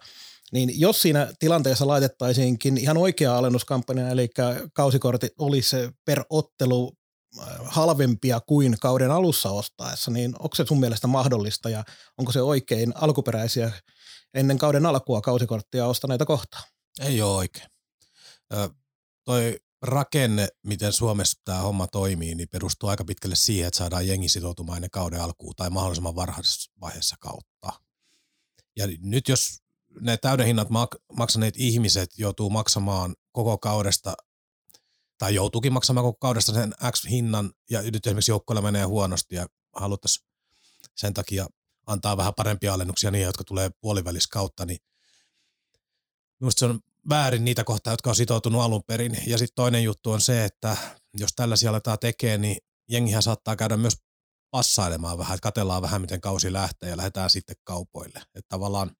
niin 0.52 0.80
jos 0.80 1.02
siinä 1.02 1.32
tilanteessa 1.38 1.86
laitettaisiinkin 1.86 2.78
ihan 2.78 2.96
oikea 2.96 3.36
alennuskampanja, 3.36 4.08
eli 4.08 4.30
kausikortti 4.72 5.30
olisi 5.38 5.76
per 6.04 6.24
ottelu 6.30 6.92
äh, 7.38 7.46
halvempia 7.62 8.40
kuin 8.40 8.76
kauden 8.80 9.10
alussa 9.10 9.50
ostaessa, 9.50 10.10
niin 10.10 10.34
onko 10.38 10.54
se 10.54 10.64
sun 10.68 10.80
mielestä 10.80 11.06
mahdollista 11.06 11.70
ja 11.70 11.84
onko 12.18 12.32
se 12.32 12.42
oikein 12.42 12.92
alkuperäisiä 12.96 13.72
ennen 14.34 14.58
kauden 14.58 14.86
alkua 14.86 15.20
kausikorttia 15.20 15.86
ostaneita 15.86 16.26
kohtaan. 16.26 16.64
Ei 17.00 17.22
ole 17.22 17.36
oikein. 17.36 17.66
Ö, 18.52 18.70
toi 19.24 19.60
rakenne, 19.82 20.48
miten 20.62 20.92
Suomessa 20.92 21.40
tämä 21.44 21.58
homma 21.58 21.86
toimii, 21.86 22.34
niin 22.34 22.48
perustuu 22.48 22.88
aika 22.88 23.04
pitkälle 23.04 23.36
siihen, 23.36 23.66
että 23.66 23.78
saadaan 23.78 24.08
jengi 24.08 24.28
sitoutumaan 24.28 24.76
ennen 24.76 24.90
kauden 24.90 25.20
alkuun 25.20 25.54
tai 25.56 25.70
mahdollisimman 25.70 26.16
varhaisessa 26.16 26.72
vaiheessa 26.80 27.16
kautta. 27.20 27.72
Ja 28.76 28.86
nyt 29.00 29.28
jos 29.28 29.62
ne 30.00 30.16
täyden 30.16 30.46
hinnat 30.46 30.68
mak- 30.68 31.16
maksaneet 31.16 31.54
ihmiset 31.56 32.18
joutuu 32.18 32.50
maksamaan 32.50 33.14
koko 33.32 33.58
kaudesta 33.58 34.14
tai 35.18 35.34
joutuukin 35.34 35.72
maksamaan 35.72 36.04
koko 36.04 36.18
kaudesta 36.20 36.52
sen 36.54 36.74
X-hinnan 36.92 37.52
ja 37.70 37.82
nyt 37.82 38.06
esimerkiksi 38.06 38.30
joukkoilla 38.30 38.62
menee 38.62 38.84
huonosti 38.84 39.34
ja 39.34 39.46
haluttaisiin 39.76 40.26
sen 40.96 41.14
takia 41.14 41.46
antaa 41.86 42.16
vähän 42.16 42.34
parempia 42.34 42.74
alennuksia 42.74 43.10
niille, 43.10 43.26
jotka 43.26 43.44
tulee 43.44 43.70
puolivälis 43.80 44.26
kautta, 44.26 44.66
niin 44.66 44.78
minusta 46.40 46.58
se 46.60 46.64
on 46.64 46.80
väärin 47.08 47.44
niitä 47.44 47.64
kohtaa, 47.64 47.92
jotka 47.92 48.10
on 48.10 48.16
sitoutunut 48.16 48.62
alun 48.62 48.82
perin. 48.86 49.18
Ja 49.26 49.38
sitten 49.38 49.54
toinen 49.54 49.84
juttu 49.84 50.10
on 50.10 50.20
se, 50.20 50.44
että 50.44 50.76
jos 51.14 51.30
tällaisia 51.36 51.70
aletaan 51.70 51.98
tekemään, 51.98 52.40
niin 52.40 52.56
jengihän 52.88 53.22
saattaa 53.22 53.56
käydä 53.56 53.76
myös 53.76 53.96
passailemaan 54.50 55.18
vähän, 55.18 55.34
että 55.34 55.42
katellaan 55.42 55.82
vähän, 55.82 56.00
miten 56.00 56.20
kausi 56.20 56.52
lähtee 56.52 56.88
ja 56.90 56.96
lähdetään 56.96 57.30
sitten 57.30 57.56
kaupoille. 57.64 58.18
Että 58.18 58.48
tavallaan 58.48 58.90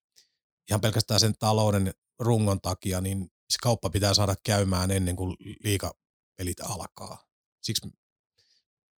ihan 0.71 0.81
pelkästään 0.81 1.21
sen 1.21 1.35
talouden 1.39 1.95
rungon 2.19 2.61
takia, 2.61 3.01
niin 3.01 3.31
se 3.51 3.59
kauppa 3.63 3.91
pitää 3.91 4.15
saada 4.15 4.35
käymään 4.45 4.91
ennen 4.91 5.17
kuin 5.17 5.37
liikapelit 5.65 6.61
alkaa. 6.63 7.25
Siksi 7.63 7.89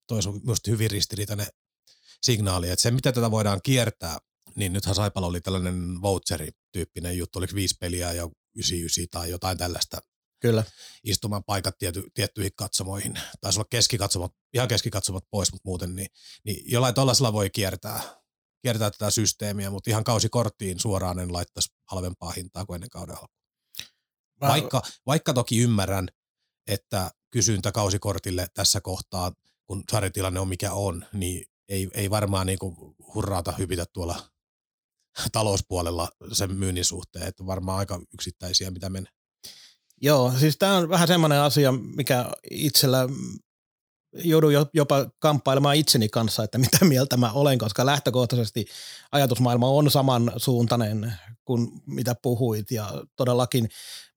toisi 0.06 0.28
on 0.28 0.40
myös 0.44 0.58
hyvin 0.66 0.90
ristiriitainen 0.90 1.46
signaali, 2.24 2.70
että 2.70 2.82
se 2.82 2.90
mitä 2.90 3.12
tätä 3.12 3.30
voidaan 3.30 3.60
kiertää, 3.62 4.18
niin 4.56 4.72
nythän 4.72 4.94
Saipalo 4.94 5.26
oli 5.26 5.40
tällainen 5.40 6.02
voucheri-tyyppinen 6.02 7.18
juttu, 7.18 7.38
oliko 7.38 7.54
viisi 7.54 7.76
peliä 7.80 8.12
ja 8.12 8.28
99 8.56 9.08
tai 9.10 9.30
jotain 9.30 9.58
tällaista. 9.58 9.98
Kyllä. 10.40 10.64
Istumaan 11.04 11.44
paikat 11.44 11.78
tiety, 11.78 12.02
tiettyihin 12.14 12.52
katsomoihin. 12.56 13.20
Taisi 13.40 13.58
olla 13.58 13.68
keskikatsomot, 13.70 14.32
ihan 14.54 14.68
keskikatsomot 14.68 15.24
pois, 15.30 15.52
mutta 15.52 15.68
muuten 15.68 15.94
niin, 15.94 16.08
niin 16.44 16.72
jollain 16.72 16.94
tuollaisella 16.94 17.32
voi 17.32 17.50
kiertää, 17.50 18.00
kiertää 18.62 18.90
tätä 18.90 19.10
systeemiä, 19.10 19.70
mutta 19.70 19.90
ihan 19.90 20.04
kausikorttiin 20.04 20.80
suoraan 20.80 21.18
en 21.18 21.32
laittaisi 21.32 21.72
halvempaa 21.90 22.30
hintaa 22.30 22.66
kuin 22.66 22.74
ennen 22.74 22.90
kauden 22.90 23.16
alkua. 23.16 23.44
Vaikka, 24.40 24.82
vaikka 25.06 25.32
toki 25.34 25.58
ymmärrän, 25.58 26.08
että 26.66 27.10
kysyntä 27.30 27.72
kausikortille 27.72 28.46
tässä 28.54 28.80
kohtaa, 28.80 29.32
kun 29.66 29.84
sarjatilanne 29.90 30.40
on 30.40 30.48
mikä 30.48 30.72
on, 30.72 31.06
niin 31.12 31.46
ei, 31.68 31.88
ei 31.94 32.10
varmaan 32.10 32.46
niin 32.46 32.58
hurraata 33.14 33.52
hypitä 33.52 33.84
tuolla 33.92 34.16
talouspuolella 35.32 36.08
sen 36.32 36.54
myynnin 36.56 36.84
suhteen, 36.84 37.26
että 37.26 37.46
varmaan 37.46 37.78
aika 37.78 38.00
yksittäisiä, 38.14 38.70
mitä 38.70 38.90
menee. 38.90 39.12
Joo, 40.00 40.32
siis 40.38 40.58
tämä 40.58 40.76
on 40.76 40.88
vähän 40.88 41.08
semmoinen 41.08 41.40
asia, 41.40 41.72
mikä 41.72 42.30
itsellä 42.50 43.08
joudun 44.14 44.52
jopa 44.74 45.10
kamppailemaan 45.18 45.76
itseni 45.76 46.08
kanssa, 46.08 46.44
että 46.44 46.58
mitä 46.58 46.84
mieltä 46.94 47.16
mä 47.16 47.32
olen, 47.32 47.58
koska 47.58 47.86
lähtökohtaisesti 47.86 48.66
ajatusmaailma 49.12 49.68
on 49.68 49.90
samansuuntainen 49.90 51.12
kuin 51.44 51.68
mitä 51.86 52.14
puhuit 52.22 52.70
ja 52.70 53.04
todellakin, 53.16 53.68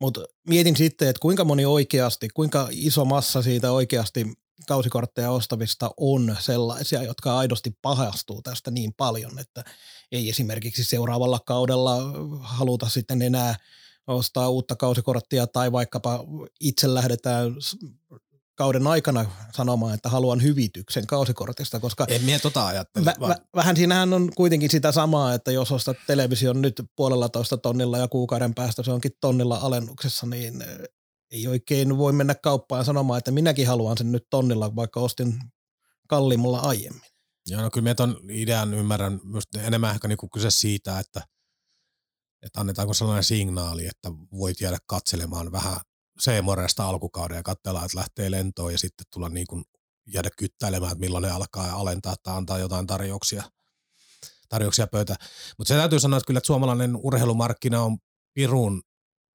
mutta 0.01 0.21
mietin 0.47 0.75
sitten, 0.75 1.07
että 1.07 1.19
kuinka 1.19 1.43
moni 1.43 1.65
oikeasti, 1.65 2.29
kuinka 2.33 2.67
iso 2.71 3.05
massa 3.05 3.41
siitä 3.41 3.71
oikeasti 3.71 4.33
kausikortteja 4.67 5.31
ostavista 5.31 5.91
on 5.97 6.35
sellaisia, 6.39 7.03
jotka 7.03 7.37
aidosti 7.37 7.77
pahastuu 7.81 8.41
tästä 8.41 8.71
niin 8.71 8.93
paljon, 8.97 9.39
että 9.39 9.63
ei 10.11 10.29
esimerkiksi 10.29 10.83
seuraavalla 10.83 11.39
kaudella 11.45 11.97
haluta 12.39 12.89
sitten 12.89 13.21
enää 13.21 13.55
ostaa 14.07 14.49
uutta 14.49 14.75
kausikorttia 14.75 15.47
tai 15.47 15.71
vaikkapa 15.71 16.25
itse 16.59 16.93
lähdetään 16.93 17.55
kauden 18.57 18.87
aikana 18.87 19.25
sanomaan, 19.55 19.93
että 19.93 20.09
haluan 20.09 20.43
hyvityksen 20.43 21.07
kausikortista, 21.07 21.79
koska 21.79 22.05
en 22.09 22.23
minä 22.23 22.39
tota 22.39 22.67
ajattele, 22.67 23.11
vä- 23.11 23.29
vä- 23.29 23.41
vähän 23.55 23.75
siinähän 23.75 24.13
on 24.13 24.31
kuitenkin 24.35 24.69
sitä 24.69 24.91
samaa, 24.91 25.33
että 25.33 25.51
jos 25.51 25.71
ostat 25.71 25.97
television 26.07 26.61
nyt 26.61 26.81
puolella 26.95 27.29
toista 27.29 27.57
tonnilla 27.57 27.97
ja 27.97 28.07
kuukauden 28.07 28.53
päästä 28.53 28.83
se 28.83 28.91
onkin 28.91 29.11
tonnilla 29.21 29.57
alennuksessa, 29.57 30.27
niin 30.27 30.63
ei 31.31 31.47
oikein 31.47 31.97
voi 31.97 32.13
mennä 32.13 32.35
kauppaan 32.35 32.85
sanomaan, 32.85 33.17
että 33.17 33.31
minäkin 33.31 33.67
haluan 33.67 33.97
sen 33.97 34.11
nyt 34.11 34.27
tonnilla, 34.29 34.75
vaikka 34.75 34.99
ostin 34.99 35.39
kalliimmalla 36.07 36.59
aiemmin. 36.59 37.01
Joo, 37.47 37.61
no 37.61 37.69
kyllä 37.69 37.83
minä 37.83 37.95
tuon 37.95 38.17
idean 38.29 38.73
ymmärrän 38.73 39.19
myös 39.23 39.43
enemmän 39.57 39.95
ehkä 39.95 40.07
niinku 40.07 40.29
kyse 40.33 40.51
siitä, 40.51 40.99
että 40.99 41.21
että 42.41 42.59
annetaanko 42.59 42.93
sellainen 42.93 43.23
signaali, 43.23 43.87
että 43.87 44.11
voit 44.31 44.61
jäädä 44.61 44.77
katselemaan 44.87 45.51
vähän 45.51 45.77
Seemoresta 46.19 46.89
alkukauden 46.89 47.35
ja 47.35 47.43
katsella, 47.43 47.85
että 47.85 47.97
lähtee 47.97 48.31
lentoon 48.31 48.71
ja 48.71 48.77
sitten 48.77 49.05
tulla 49.13 49.29
niin 49.29 49.47
kuin 49.47 49.63
jäädä 50.13 50.29
kyttäilemään, 50.37 50.91
että 50.91 50.99
milloin 50.99 51.21
ne 51.21 51.31
alkaa 51.31 51.71
alentaa 51.71 52.15
tai 52.23 52.37
antaa 52.37 52.59
jotain 52.59 52.87
tarjouksia, 52.87 53.43
tarjouksia 54.49 54.87
pöytä. 54.87 55.15
Mutta 55.57 55.67
se 55.67 55.77
täytyy 55.77 55.99
sanoa, 55.99 56.17
että 56.17 56.27
kyllä 56.27 56.37
että 56.37 56.47
suomalainen 56.47 56.95
urheilumarkkina 56.95 57.81
on 57.81 57.97
pirun 58.33 58.81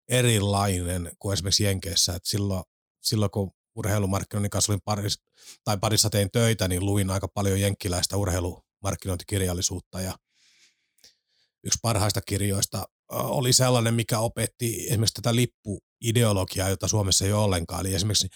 erilainen 0.09 1.13
kuin 1.19 1.33
esimerkiksi 1.33 1.65
Jenkeissä. 1.65 2.15
Että 2.15 2.29
silloin, 2.29 2.65
silloin 3.03 3.31
kun 3.31 3.51
urheilumarkkinoinnin 3.77 4.51
kanssa 4.51 4.73
olin 4.73 4.83
paris, 4.85 5.19
tai 5.65 5.79
parissa 5.79 6.11
tein 6.11 6.31
töitä, 6.31 6.69
niin 6.69 6.87
luin 6.87 7.11
aika 7.11 7.29
paljon 7.29 7.61
jenkkiläistä 7.61 8.17
urheilumarkkinointikirjallisuutta 8.17 10.01
ja 10.01 10.19
yksi 11.65 11.79
parhaista 11.83 12.21
kirjoista 12.21 12.85
oli 13.09 13.53
sellainen, 13.53 13.95
mikä 13.95 14.19
opetti 14.19 14.87
esimerkiksi 14.87 15.15
tätä 15.15 15.37
lippuideologiaa, 15.37 16.69
jota 16.69 16.89
Suomessa 16.89 17.25
ei 17.25 17.33
ole 17.33 17.45
ollenkaan. 17.45 17.87
Eli 17.87 17.95
esimerkiksi 17.95 18.29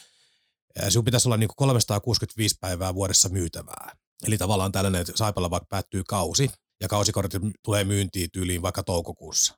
sinun 0.88 1.04
pitäisi 1.04 1.28
olla 1.28 1.36
niin 1.36 1.48
kuin 1.48 1.56
365 1.56 2.56
päivää 2.60 2.94
vuodessa 2.94 3.28
myytävää. 3.28 3.96
Eli 4.26 4.38
tavallaan 4.38 4.72
tällainen, 4.72 5.00
että 5.00 5.12
Saipalla 5.16 5.50
vaikka 5.50 5.66
päättyy 5.70 6.02
kausi 6.08 6.50
ja 6.80 6.88
kausikortit 6.88 7.42
tulee 7.64 7.84
myyntiin 7.84 8.30
tyyliin 8.32 8.62
vaikka 8.62 8.82
toukokuussa, 8.82 9.54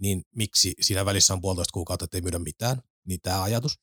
niin 0.00 0.22
miksi 0.34 0.74
siinä 0.80 1.04
välissä 1.04 1.34
on 1.34 1.40
puolitoista 1.40 1.72
kuukautta, 1.72 2.04
että 2.04 2.16
ei 2.16 2.20
myydä 2.20 2.38
mitään, 2.38 2.82
niin 3.06 3.20
tämä 3.22 3.42
ajatus. 3.42 3.78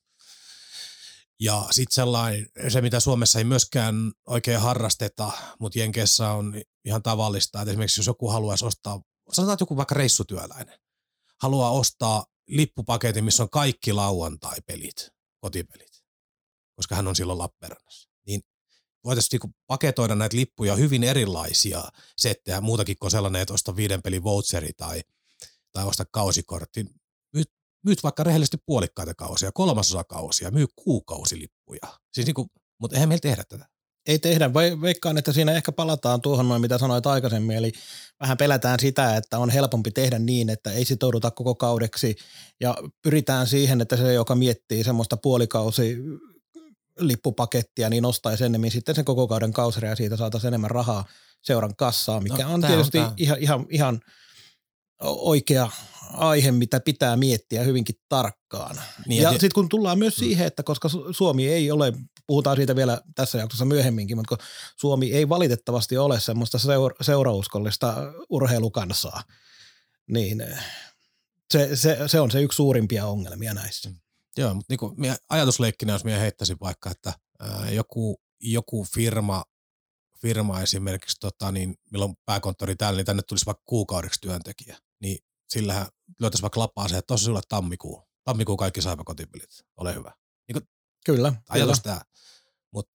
Ja 1.39 1.67
sitten 1.71 1.95
sellainen, 1.95 2.47
se 2.69 2.81
mitä 2.81 2.99
Suomessa 2.99 3.39
ei 3.39 3.45
myöskään 3.45 4.11
oikein 4.27 4.59
harrasteta, 4.59 5.31
mutta 5.59 5.79
Jenkeissä 5.79 6.29
on 6.29 6.61
ihan 6.85 7.03
tavallista, 7.03 7.61
että 7.61 7.71
esimerkiksi 7.71 7.99
jos 7.99 8.07
joku 8.07 8.29
haluaisi 8.29 8.65
ostaa, 8.65 9.01
sanotaan 9.31 9.53
että 9.53 9.61
joku 9.61 9.77
vaikka 9.77 9.95
reissutyöläinen, 9.95 10.79
haluaa 11.41 11.71
ostaa 11.71 12.25
lippupaketin, 12.47 13.23
missä 13.23 13.43
on 13.43 13.49
kaikki 13.49 13.93
lauantai-pelit, 13.93 15.09
kotipelit, 15.39 16.03
koska 16.75 16.95
hän 16.95 17.07
on 17.07 17.15
silloin 17.15 17.39
Lappeenrannassa. 17.39 18.09
Niin 18.27 18.41
voitaisiin 19.03 19.29
niinku 19.31 19.57
paketoida 19.67 20.15
näitä 20.15 20.37
lippuja 20.37 20.75
hyvin 20.75 21.03
erilaisia 21.03 21.83
settejä, 22.17 22.61
muutakin 22.61 22.97
kuin 22.99 23.11
sellainen, 23.11 23.41
että 23.41 23.53
osta 23.53 23.75
viiden 23.75 24.01
pelin 24.01 24.23
voucheri 24.23 24.73
tai, 24.77 25.01
tai 25.73 25.85
osta 25.85 26.05
kausikortti 26.11 26.85
myyt 27.83 28.03
vaikka 28.03 28.23
rehellisesti 28.23 28.57
puolikkaita 28.65 29.13
kausia, 29.13 29.51
kolmasosa 29.51 30.03
kausia, 30.03 30.51
myy 30.51 30.65
kuukausilippuja. 30.75 31.87
Siis 32.13 32.27
niinku, 32.27 32.47
mutta 32.79 32.95
eihän 32.95 33.09
meillä 33.09 33.21
tehdä 33.21 33.43
tätä. 33.49 33.65
Ei 34.07 34.19
tehdä. 34.19 34.53
Veikkaan, 34.53 35.17
että 35.17 35.31
siinä 35.31 35.51
ehkä 35.51 35.71
palataan 35.71 36.21
tuohon 36.21 36.49
noin, 36.49 36.61
mitä 36.61 36.77
sanoit 36.77 37.05
aikaisemmin. 37.05 37.57
Eli 37.57 37.71
vähän 38.19 38.37
pelätään 38.37 38.79
sitä, 38.79 39.17
että 39.17 39.39
on 39.39 39.49
helpompi 39.49 39.91
tehdä 39.91 40.19
niin, 40.19 40.49
että 40.49 40.71
ei 40.71 40.85
sitouduta 40.85 41.31
koko 41.31 41.55
kaudeksi 41.55 42.15
ja 42.59 42.77
pyritään 43.01 43.47
siihen, 43.47 43.81
että 43.81 43.97
se, 43.97 44.13
joka 44.13 44.35
miettii 44.35 44.83
semmoista 44.83 45.17
puolikausi 45.17 45.97
lippupakettia, 46.99 47.89
niin 47.89 48.05
ostaisi 48.05 48.43
enemmän 48.43 48.71
sitten 48.71 48.95
sen 48.95 49.05
koko 49.05 49.27
kauden 49.27 49.53
kausiria 49.53 49.89
ja 49.89 49.95
siitä 49.95 50.17
saataisiin 50.17 50.47
enemmän 50.47 50.71
rahaa 50.71 51.05
seuran 51.41 51.75
kassaan, 51.75 52.23
mikä 52.23 52.43
no, 52.43 52.53
on 52.53 52.61
tietysti 52.61 52.99
on 52.99 53.13
ihan, 53.17 53.39
ihan, 53.39 53.65
ihan 53.69 54.01
oikea 55.01 55.71
aihe, 56.13 56.51
mitä 56.51 56.79
pitää 56.79 57.17
miettiä 57.17 57.63
hyvinkin 57.63 57.95
tarkkaan. 58.09 58.81
Niin, 59.07 59.21
ja, 59.21 59.27
ja 59.27 59.31
sitten 59.31 59.51
kun 59.55 59.69
tullaan 59.69 59.99
myös 59.99 60.17
mm. 60.17 60.19
siihen, 60.19 60.47
että 60.47 60.63
koska 60.63 60.89
Suomi 61.11 61.47
ei 61.47 61.71
ole, 61.71 61.93
puhutaan 62.27 62.57
siitä 62.57 62.75
vielä 62.75 63.01
tässä 63.15 63.37
jaksossa 63.37 63.65
myöhemminkin, 63.65 64.17
mutta 64.17 64.37
Suomi 64.77 65.11
ei 65.13 65.29
valitettavasti 65.29 65.97
ole 65.97 66.19
semmoista 66.19 66.57
seura- 66.57 66.95
seurauskollista 67.01 67.95
urheilukansaa, 68.29 69.23
niin 70.07 70.45
se, 71.51 71.75
se, 71.75 71.97
se 72.07 72.19
on 72.19 72.31
se 72.31 72.41
yksi 72.41 72.55
suurimpia 72.55 73.05
ongelmia 73.05 73.53
näissä. 73.53 73.89
Mm. 73.89 73.95
Joo, 74.37 74.53
mutta 74.53 74.75
niin 74.97 75.15
ajatusleikkinä, 75.29 75.93
jos 75.93 76.03
minä 76.03 76.19
heittäisin 76.19 76.57
vaikka, 76.61 76.91
että 76.91 77.13
ää, 77.39 77.69
joku, 77.69 78.21
joku 78.39 78.85
firma, 78.95 79.43
firma 80.23 80.61
esimerkiksi, 80.61 81.17
tota, 81.19 81.51
niin, 81.51 81.75
milloin 81.91 82.15
pääkonttori 82.25 82.75
täällä, 82.75 82.97
niin 82.97 83.05
tänne 83.05 83.23
tulisi 83.23 83.45
vaikka 83.45 83.63
kuukaudeksi 83.65 84.21
työntekijä, 84.21 84.77
niin 85.01 85.17
sillähän 85.49 85.87
lyötäisiin 86.19 86.41
vaikka 86.41 86.59
lapaa 86.59 86.87
se, 86.87 86.97
että 86.97 87.07
tuossa 87.07 87.25
sulle 87.25 87.41
tammikuu. 87.49 88.03
Tammikuu 88.23 88.57
kaikki 88.57 88.81
saipa 88.81 89.03
kotipelit. 89.03 89.49
Ole 89.77 89.95
hyvä. 89.95 90.11
Niin 90.47 90.53
kuin 90.53 90.69
kyllä. 91.05 91.33
Ajatus 91.49 91.79
tämä. 91.79 92.01
Mutta 92.71 92.93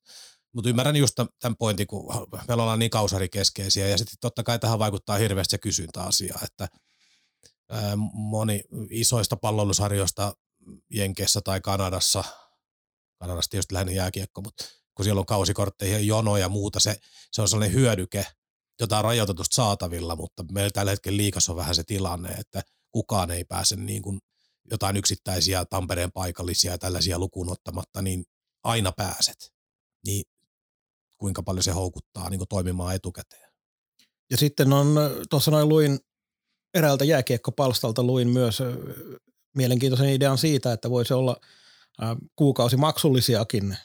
mut 0.53 0.67
ymmärrän 0.67 0.97
just 0.97 1.15
tämän 1.15 1.57
pointin, 1.59 1.87
kun 1.87 2.15
me 2.49 2.55
ollaan 2.55 2.79
niin 2.79 2.91
kausarikeskeisiä 2.91 3.89
ja 3.89 3.99
sitten 3.99 4.17
totta 4.21 4.43
kai 4.43 4.59
tähän 4.59 4.79
vaikuttaa 4.79 5.17
hirveästi 5.17 5.51
se 5.51 5.59
kysyntäasia, 5.59 6.39
että 6.45 6.69
ää, 7.71 7.97
moni 8.13 8.65
isoista 8.91 9.37
pallolusarjoista 9.37 10.37
Jenkeissä 10.91 11.41
tai 11.41 11.61
Kanadassa, 11.61 12.25
Kanadassa 13.19 13.51
tietysti 13.51 13.75
lähinnä 13.75 13.93
jääkiekko, 13.93 14.41
mutta 14.41 14.65
kun 14.99 15.05
siellä 15.05 15.21
on 15.21 15.27
kausikortteihin 15.27 16.07
jono 16.07 16.37
ja 16.37 16.49
muuta, 16.49 16.81
se, 16.81 16.97
se 17.33 17.43
on 17.43 17.49
sellainen 17.49 17.77
hyödyke, 17.77 18.27
jota 18.81 18.99
on 18.99 19.05
rajoitetusti 19.05 19.55
saatavilla, 19.55 20.17
mutta 20.17 20.45
meillä 20.53 20.71
tällä 20.71 20.91
hetkellä 20.91 21.17
liikassa 21.17 21.53
on 21.53 21.57
vähän 21.57 21.75
se 21.75 21.85
tilanne, 21.85 22.29
että 22.29 22.63
kukaan 22.93 23.31
ei 23.31 23.45
pääse 23.45 23.77
niin 23.77 24.03
kuin 24.03 24.19
jotain 24.71 24.97
yksittäisiä 24.97 25.65
Tampereen 25.65 26.13
paikallisia 26.13 26.73
ja 26.73 26.79
tällaisia 26.79 27.19
lukuun 27.19 27.53
ottamatta, 27.53 28.03
niin 28.03 28.25
aina 28.65 28.93
pääset. 28.93 29.53
Niin 30.07 30.25
kuinka 31.19 31.43
paljon 31.43 31.63
se 31.63 31.71
houkuttaa 31.71 32.31
niin 32.31 32.39
kuin 32.39 32.49
toimimaan 32.49 32.95
etukäteen. 32.95 33.53
Ja 34.31 34.37
sitten 34.37 34.73
on, 34.73 34.95
tuossa 35.31 35.51
noin 35.51 35.69
luin 35.69 35.99
eräältä 36.75 37.05
jääkiekkopalstalta 37.05 38.03
luin 38.03 38.29
myös 38.29 38.63
mielenkiintoisen 39.57 40.09
idean 40.09 40.39
siitä, 40.39 40.73
että 40.73 40.91
voisi 40.91 41.15
olla 41.15 41.37
kuukausi 42.37 42.77
maksullisiakin 42.77 43.77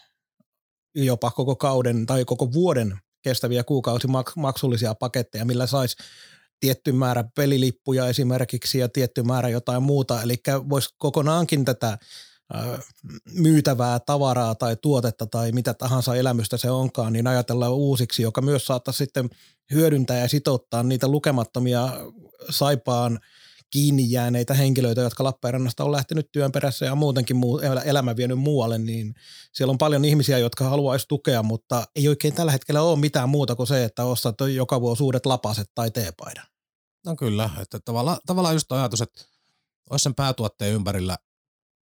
jopa 0.95 1.31
koko 1.31 1.55
kauden 1.55 2.05
tai 2.05 2.25
koko 2.25 2.53
vuoden 2.53 2.99
kestäviä 3.21 3.63
kuukausimaksullisia 3.63 4.95
paketteja, 4.95 5.45
millä 5.45 5.67
saisi 5.67 5.95
tietty 6.59 6.91
määrä 6.91 7.23
pelilippuja 7.35 8.07
esimerkiksi 8.07 8.79
ja 8.79 8.89
tietty 8.89 9.23
määrä 9.23 9.49
jotain 9.49 9.83
muuta. 9.83 10.21
Eli 10.21 10.35
voisi 10.69 10.89
kokonaankin 10.97 11.65
tätä 11.65 11.97
myytävää 13.33 13.99
tavaraa 13.99 14.55
tai 14.55 14.75
tuotetta 14.81 15.25
tai 15.25 15.51
mitä 15.51 15.73
tahansa 15.73 16.15
elämystä 16.15 16.57
se 16.57 16.71
onkaan, 16.71 17.13
niin 17.13 17.27
ajatella 17.27 17.69
uusiksi, 17.69 18.21
joka 18.21 18.41
myös 18.41 18.65
saattaa 18.65 18.93
sitten 18.93 19.29
hyödyntää 19.73 20.19
ja 20.19 20.27
sitouttaa 20.27 20.83
niitä 20.83 21.07
lukemattomia 21.07 21.89
saipaan– 22.49 23.19
kiinni 23.73 24.11
jääneitä 24.11 24.53
henkilöitä, 24.53 25.01
jotka 25.01 25.23
Lappeenrannasta 25.23 25.83
on 25.83 25.91
lähtenyt 25.91 26.31
työn 26.31 26.51
perässä 26.51 26.85
ja 26.85 26.95
muutenkin 26.95 27.35
muu, 27.35 27.59
elämä 27.85 28.15
vienyt 28.15 28.39
muualle, 28.39 28.77
niin 28.77 29.15
siellä 29.53 29.71
on 29.71 29.77
paljon 29.77 30.05
ihmisiä, 30.05 30.37
jotka 30.37 30.69
haluaisi 30.69 31.07
tukea, 31.07 31.43
mutta 31.43 31.87
ei 31.95 32.07
oikein 32.07 32.33
tällä 32.33 32.51
hetkellä 32.51 32.81
ole 32.81 32.99
mitään 32.99 33.29
muuta 33.29 33.55
kuin 33.55 33.67
se, 33.67 33.83
että 33.83 34.03
ostat 34.03 34.35
joka 34.55 34.81
vuosi 34.81 35.03
uudet 35.03 35.25
lapaset 35.25 35.71
tai 35.75 35.91
teepaidan. 35.91 36.45
No 37.05 37.15
kyllä, 37.15 37.49
että 37.61 37.79
tavallaan, 37.79 38.17
tavallaan 38.25 38.55
just 38.55 38.71
ajatus, 38.71 39.01
että 39.01 39.21
olisi 39.89 40.03
sen 40.03 40.15
päätuotteen 40.15 40.73
ympärillä 40.73 41.17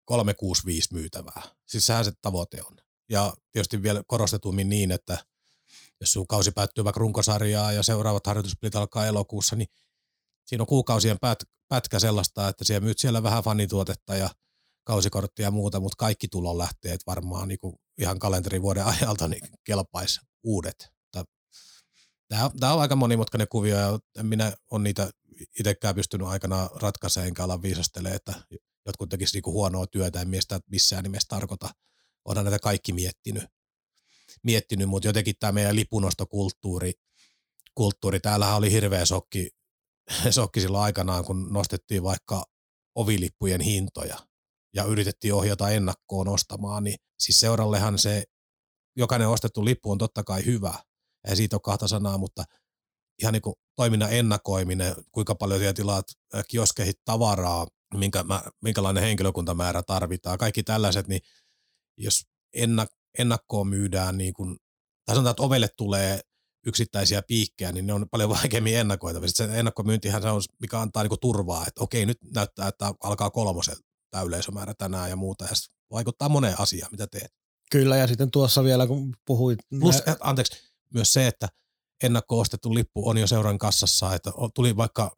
365 0.04 0.94
myytävää. 0.94 1.42
Siis 1.66 1.86
sehän 1.86 2.04
se 2.04 2.12
tavoite 2.22 2.62
on. 2.62 2.76
Ja 3.08 3.34
tietysti 3.52 3.82
vielä 3.82 4.02
korostetummin 4.06 4.68
niin, 4.68 4.90
että 4.90 5.18
jos 6.00 6.12
sun 6.12 6.26
kausi 6.26 6.50
päättyy 6.50 6.84
vaikka 6.84 7.00
runkosarjaa 7.00 7.72
ja 7.72 7.82
seuraavat 7.82 8.26
harjoituspelit 8.26 8.76
alkaa 8.76 9.06
elokuussa, 9.06 9.56
niin 9.56 9.68
siinä 10.50 10.62
on 10.62 10.66
kuukausien 10.66 11.16
päät, 11.20 11.38
pätkä 11.68 11.98
sellaista, 11.98 12.48
että 12.48 12.64
siellä 12.64 12.84
myyt 12.84 12.98
siellä 12.98 13.22
vähän 13.22 13.44
fanituotetta 13.44 14.14
ja 14.14 14.30
kausikorttia 14.84 15.46
ja 15.46 15.50
muuta, 15.50 15.80
mutta 15.80 15.96
kaikki 15.98 16.28
tulonlähteet 16.28 17.00
varmaan 17.06 17.48
niin 17.48 17.58
kuin 17.58 17.76
ihan 17.98 18.18
kalenterivuoden 18.18 18.84
ajalta 18.84 19.28
niin 19.28 19.42
kelpaisi 19.64 20.20
uudet. 20.44 20.88
Tämä, 21.12 22.50
tämä 22.60 22.74
on 22.74 22.80
aika 22.80 22.96
monimutkainen 22.96 23.48
kuvio 23.48 23.76
ja 24.16 24.22
minä 24.22 24.52
olen 24.70 24.84
niitä 24.84 25.10
itsekään 25.58 25.94
pystynyt 25.94 26.26
aikana 26.26 26.70
ratkaisemaan 26.74 27.28
enkä 27.28 27.44
ala 27.44 27.60
että 28.14 28.32
jotkut 28.86 29.08
tekisivät 29.08 29.46
niin 29.46 29.52
huonoa 29.52 29.86
työtä, 29.86 30.20
en 30.20 30.28
miestä 30.28 30.60
missään 30.70 31.02
nimessä 31.02 31.28
tarkoita. 31.28 31.68
Olen 32.24 32.44
näitä 32.44 32.58
kaikki 32.58 32.92
miettinyt, 32.92 33.44
miettinyt 34.42 34.88
mutta 34.88 35.08
jotenkin 35.08 35.34
tämä 35.40 35.52
meidän 35.52 35.76
lipunostokulttuuri, 35.76 36.92
kulttuuri, 37.74 38.20
täällähän 38.20 38.56
oli 38.56 38.72
hirveä 38.72 39.04
sokki 39.04 39.50
sokki 40.30 40.60
silloin 40.60 40.84
aikanaan, 40.84 41.24
kun 41.24 41.52
nostettiin 41.52 42.02
vaikka 42.02 42.44
ovilippujen 42.94 43.60
hintoja 43.60 44.18
ja 44.74 44.84
yritettiin 44.84 45.34
ohjata 45.34 45.70
ennakkoon 45.70 46.28
ostamaan, 46.28 46.84
niin 46.84 46.96
siis 47.18 47.40
seurallehan 47.40 47.98
se 47.98 48.24
jokainen 48.96 49.28
ostettu 49.28 49.64
lippu 49.64 49.90
on 49.90 49.98
totta 49.98 50.24
kai 50.24 50.44
hyvä, 50.44 50.74
ei 51.28 51.36
siitä 51.36 51.56
ole 51.56 51.60
kahta 51.64 51.88
sanaa, 51.88 52.18
mutta 52.18 52.44
ihan 53.22 53.32
niin 53.32 53.42
kuin 53.42 53.54
toiminnan 53.76 54.12
ennakoiminen, 54.12 54.94
kuinka 55.12 55.34
paljon 55.34 55.60
siellä 55.60 55.74
tilaat 55.74 56.06
kioskeihin 56.48 56.94
tavaraa, 57.04 57.66
minkä, 57.94 58.24
minkälainen 58.62 59.02
henkilökuntamäärä 59.02 59.82
tarvitaan, 59.82 60.38
kaikki 60.38 60.62
tällaiset, 60.62 61.08
niin 61.08 61.20
jos 61.96 62.22
ennak, 62.54 62.88
ennakkoon 63.18 63.68
myydään, 63.68 64.18
niin 64.18 64.34
kuin, 64.34 64.56
tai 65.06 65.14
sanotaan, 65.14 65.30
että 65.30 65.42
ovelle 65.42 65.68
tulee 65.76 66.20
yksittäisiä 66.66 67.22
piikkejä, 67.22 67.72
niin 67.72 67.86
ne 67.86 67.92
on 67.92 68.08
paljon 68.10 68.30
vaikeammin 68.30 68.76
ennakoitavissa. 68.76 69.46
Se 69.46 69.58
ennakkomyyntihän 69.58 70.22
se 70.22 70.28
on, 70.28 70.42
mikä 70.60 70.80
antaa 70.80 71.02
niinku 71.02 71.16
turvaa, 71.16 71.64
että 71.66 71.82
okei, 71.82 72.06
nyt 72.06 72.18
näyttää, 72.34 72.68
että 72.68 72.94
alkaa 73.02 73.30
kolmosen 73.30 73.76
tämä 74.10 74.24
yleisömäärä 74.24 74.74
tänään 74.74 75.10
ja 75.10 75.16
muuta, 75.16 75.44
ja 75.44 75.50
vaikuttaa 75.90 76.28
moneen 76.28 76.60
asiaan, 76.60 76.90
mitä 76.90 77.06
teet. 77.06 77.32
Kyllä, 77.70 77.96
ja 77.96 78.06
sitten 78.06 78.30
tuossa 78.30 78.64
vielä, 78.64 78.86
kun 78.86 79.16
puhuit... 79.26 79.58
Plus, 79.80 80.06
nä- 80.06 80.16
anteeksi, 80.20 80.52
myös 80.94 81.12
se, 81.12 81.26
että 81.26 81.48
ennakko-ostettu 82.02 82.74
lippu 82.74 83.08
on 83.08 83.18
jo 83.18 83.26
seuran 83.26 83.58
kassassa, 83.58 84.14
että 84.14 84.32
tuli 84.54 84.76
vaikka 84.76 85.16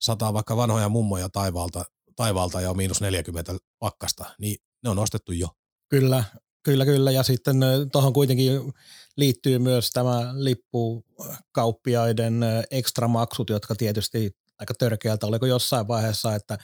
sataa 0.00 0.34
vaikka 0.34 0.56
vanhoja 0.56 0.88
mummoja 0.88 1.28
taivaalta, 1.28 1.84
taivaalta 2.16 2.60
ja 2.60 2.70
on 2.70 2.76
miinus 2.76 3.00
40 3.00 3.54
pakkasta, 3.78 4.24
niin 4.38 4.56
ne 4.84 4.90
on 4.90 4.98
ostettu 4.98 5.32
jo. 5.32 5.48
Kyllä, 5.88 6.24
kyllä, 6.62 6.84
kyllä. 6.84 7.10
Ja 7.10 7.22
sitten 7.22 7.56
tuohon 7.92 8.12
kuitenkin 8.12 8.72
liittyy 9.16 9.58
myös 9.58 9.90
tämä 9.90 10.30
lippukauppiaiden 10.32 12.40
ekstramaksut, 12.70 13.50
jotka 13.50 13.74
tietysti 13.74 14.36
aika 14.58 14.74
törkeältä, 14.78 15.26
oliko 15.26 15.46
jossain 15.46 15.88
vaiheessa, 15.88 16.34
että 16.34 16.58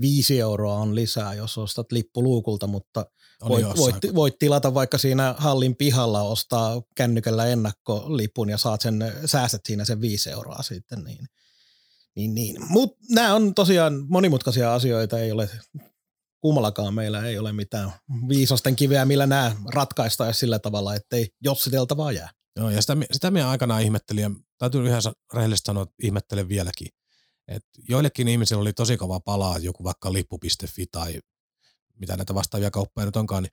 viisi 0.00 0.40
euroa 0.40 0.74
on 0.74 0.94
lisää, 0.94 1.34
jos 1.34 1.58
ostat 1.58 1.92
lippuluukulta, 1.92 2.66
mutta 2.66 3.06
voit, 3.48 3.66
voit, 3.76 3.96
voit 4.14 4.38
tilata 4.38 4.74
vaikka 4.74 4.98
siinä 4.98 5.34
hallin 5.38 5.76
pihalla, 5.76 6.22
ostaa 6.22 6.82
kännykällä 6.94 7.46
ennakkolipun 7.46 8.48
ja 8.48 8.58
saat 8.58 8.80
sen, 8.80 9.12
säästät 9.26 9.60
siinä 9.66 9.84
sen 9.84 10.00
viisi 10.00 10.30
euroa 10.30 10.62
sitten. 10.62 11.04
Niin, 11.04 11.26
niin, 12.16 12.34
niin. 12.34 12.56
Mutta 12.68 12.98
nämä 13.10 13.34
on 13.34 13.54
tosiaan 13.54 14.04
monimutkaisia 14.08 14.74
asioita, 14.74 15.18
ei 15.18 15.32
ole 15.32 15.50
kummallakaan 16.40 16.94
meillä 16.94 17.22
ei 17.22 17.38
ole 17.38 17.52
mitään 17.52 17.92
viisasten 18.28 18.76
kiveä, 18.76 19.04
millä 19.04 19.26
nämä 19.26 19.56
ratkaistaisiin 19.74 20.40
sillä 20.40 20.58
tavalla, 20.58 20.94
ettei 20.94 21.28
jossiteltavaa 21.40 22.12
jää. 22.12 22.30
Joo, 22.56 22.70
ja 22.70 22.80
sitä, 22.80 22.96
sitä 23.12 23.30
minä 23.30 23.50
aikanaan 23.50 23.82
ihmettelin, 23.82 24.22
ja 24.22 24.30
täytyy 24.58 24.86
ihan 24.86 25.02
rehellisesti 25.34 25.66
sanoa, 25.66 25.82
että 25.82 25.94
ihmettelen 26.02 26.48
vieläkin. 26.48 26.88
Et 27.48 27.62
joillekin 27.88 28.28
ihmisillä 28.28 28.62
oli 28.62 28.72
tosi 28.72 28.96
kova 28.96 29.20
palaa 29.20 29.58
joku 29.58 29.84
vaikka 29.84 30.12
lippu.fi 30.12 30.86
tai 30.86 31.20
mitä 32.00 32.16
näitä 32.16 32.34
vastaavia 32.34 32.70
kauppoja 32.70 33.04
nyt 33.04 33.16
onkaan, 33.16 33.42
niin, 33.42 33.52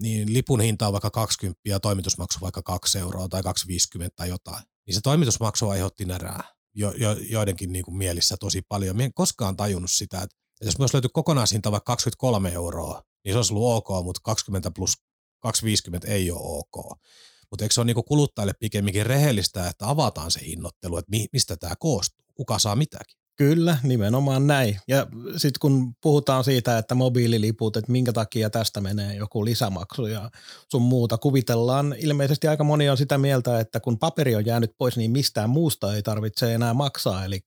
niin 0.00 0.32
lipun 0.32 0.60
hinta 0.60 0.86
on 0.86 0.92
vaikka 0.92 1.10
20 1.10 1.60
ja 1.64 1.80
toimitusmaksu 1.80 2.38
vaikka 2.40 2.62
2 2.62 2.98
euroa 2.98 3.28
tai 3.28 3.42
2,50 3.42 4.08
tai 4.16 4.28
jotain. 4.28 4.62
Niin 4.86 4.94
se 4.94 5.00
toimitusmaksu 5.00 5.68
aiheutti 5.68 6.04
närää 6.04 6.44
jo, 6.74 6.92
jo, 6.92 7.16
joidenkin 7.30 7.72
niin 7.72 7.84
kuin 7.84 7.96
mielissä 7.96 8.36
tosi 8.40 8.62
paljon. 8.68 8.96
Mie 8.96 9.06
en 9.06 9.14
koskaan 9.14 9.56
tajunnut 9.56 9.90
sitä, 9.90 10.22
että 10.22 10.36
jos 10.62 10.78
myös 10.78 10.94
löytyy 10.94 11.10
kokonaishinta 11.12 11.72
vaikka 11.72 11.92
23 11.92 12.52
euroa, 12.52 13.02
niin 13.24 13.32
se 13.32 13.38
olisi 13.38 13.54
ollut 13.54 13.76
ok, 13.76 14.04
mutta 14.04 14.20
20 14.24 14.70
plus 14.70 14.92
250 15.38 16.08
ei 16.08 16.30
ole 16.30 16.40
ok. 16.58 16.98
Mutta 17.50 17.64
eikö 17.64 17.74
se 17.74 17.80
ole 17.80 17.86
niin 17.86 18.04
kuluttajille 18.04 18.52
pikemminkin 18.60 19.06
rehellistä, 19.06 19.68
että 19.68 19.88
avataan 19.88 20.30
se 20.30 20.40
hinnoittelu, 20.46 20.96
että 20.96 21.12
mistä 21.32 21.56
tämä 21.56 21.74
koostuu, 21.78 22.24
kuka 22.34 22.58
saa 22.58 22.76
mitäkin? 22.76 23.18
Kyllä, 23.38 23.78
nimenomaan 23.82 24.46
näin. 24.46 24.80
Ja 24.88 25.06
sitten 25.36 25.60
kun 25.60 25.94
puhutaan 26.02 26.44
siitä, 26.44 26.78
että 26.78 26.94
mobiililiput, 26.94 27.76
että 27.76 27.92
minkä 27.92 28.12
takia 28.12 28.50
tästä 28.50 28.80
menee 28.80 29.14
joku 29.14 29.44
lisämaksu 29.44 30.06
ja 30.06 30.30
sun 30.70 30.82
muuta, 30.82 31.18
kuvitellaan 31.18 31.94
ilmeisesti 31.98 32.48
aika 32.48 32.64
moni 32.64 32.88
on 32.88 32.96
sitä 32.96 33.18
mieltä, 33.18 33.60
että 33.60 33.80
kun 33.80 33.98
paperi 33.98 34.34
on 34.34 34.46
jäänyt 34.46 34.70
pois, 34.78 34.96
niin 34.96 35.10
mistään 35.10 35.50
muusta 35.50 35.94
ei 35.94 36.02
tarvitse 36.02 36.54
enää 36.54 36.74
maksaa. 36.74 37.24
Eli 37.24 37.40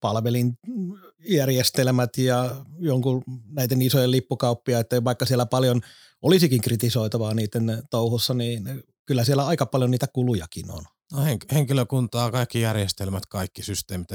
palvelinjärjestelmät 0.00 2.18
ja 2.18 2.64
jonkun 2.78 3.24
näiden 3.50 3.82
isojen 3.82 4.10
lippukauppia, 4.10 4.78
että 4.78 5.04
vaikka 5.04 5.26
siellä 5.26 5.46
paljon 5.46 5.80
olisikin 6.22 6.60
kritisoitavaa 6.60 7.34
niiden 7.34 7.82
touhussa, 7.90 8.34
niin 8.34 8.82
kyllä 9.06 9.24
siellä 9.24 9.46
aika 9.46 9.66
paljon 9.66 9.90
niitä 9.90 10.06
kulujakin 10.06 10.70
on. 10.70 10.84
No 11.12 11.18
henkilökuntaa, 11.52 12.30
kaikki 12.30 12.60
järjestelmät, 12.60 13.26
kaikki 13.26 13.62
systeemit, 13.62 14.08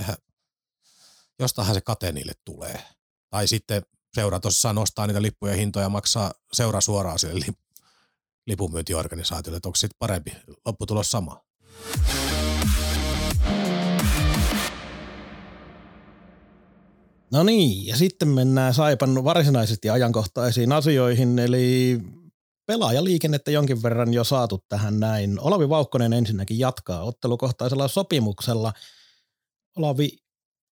jostahan 1.39 1.75
se 1.75 1.81
kate 1.81 2.11
niille 2.11 2.33
tulee. 2.45 2.83
Tai 3.29 3.47
sitten 3.47 3.81
seura 4.13 4.39
tuossa 4.39 4.73
nostaa 4.73 5.07
niitä 5.07 5.21
lippuja 5.21 5.55
hintoja 5.55 5.85
ja 5.85 5.89
maksaa 5.89 6.31
seura 6.53 6.81
suoraan 6.81 7.19
sille 7.19 7.45
lip- 7.45 7.85
lipunmyyntiorganisaatiolle, 8.47 9.57
että 9.57 9.69
onko 9.69 9.75
sitten 9.75 9.95
parempi 9.99 10.31
lopputulos 10.65 11.11
sama? 11.11 11.43
No 17.31 17.43
niin, 17.43 17.85
ja 17.85 17.95
sitten 17.97 18.27
mennään 18.27 18.73
Saipan 18.73 19.23
varsinaisesti 19.23 19.89
ajankohtaisiin 19.89 20.71
asioihin, 20.71 21.39
eli 21.39 21.99
pelaajaliikennettä 22.65 23.51
jonkin 23.51 23.83
verran 23.83 24.13
jo 24.13 24.23
saatu 24.23 24.65
tähän 24.69 24.99
näin. 24.99 25.39
Olavi 25.39 25.69
Vaukkonen 25.69 26.13
ensinnäkin 26.13 26.59
jatkaa 26.59 27.03
ottelukohtaisella 27.03 27.87
sopimuksella. 27.87 28.73
Olavi 29.77 30.09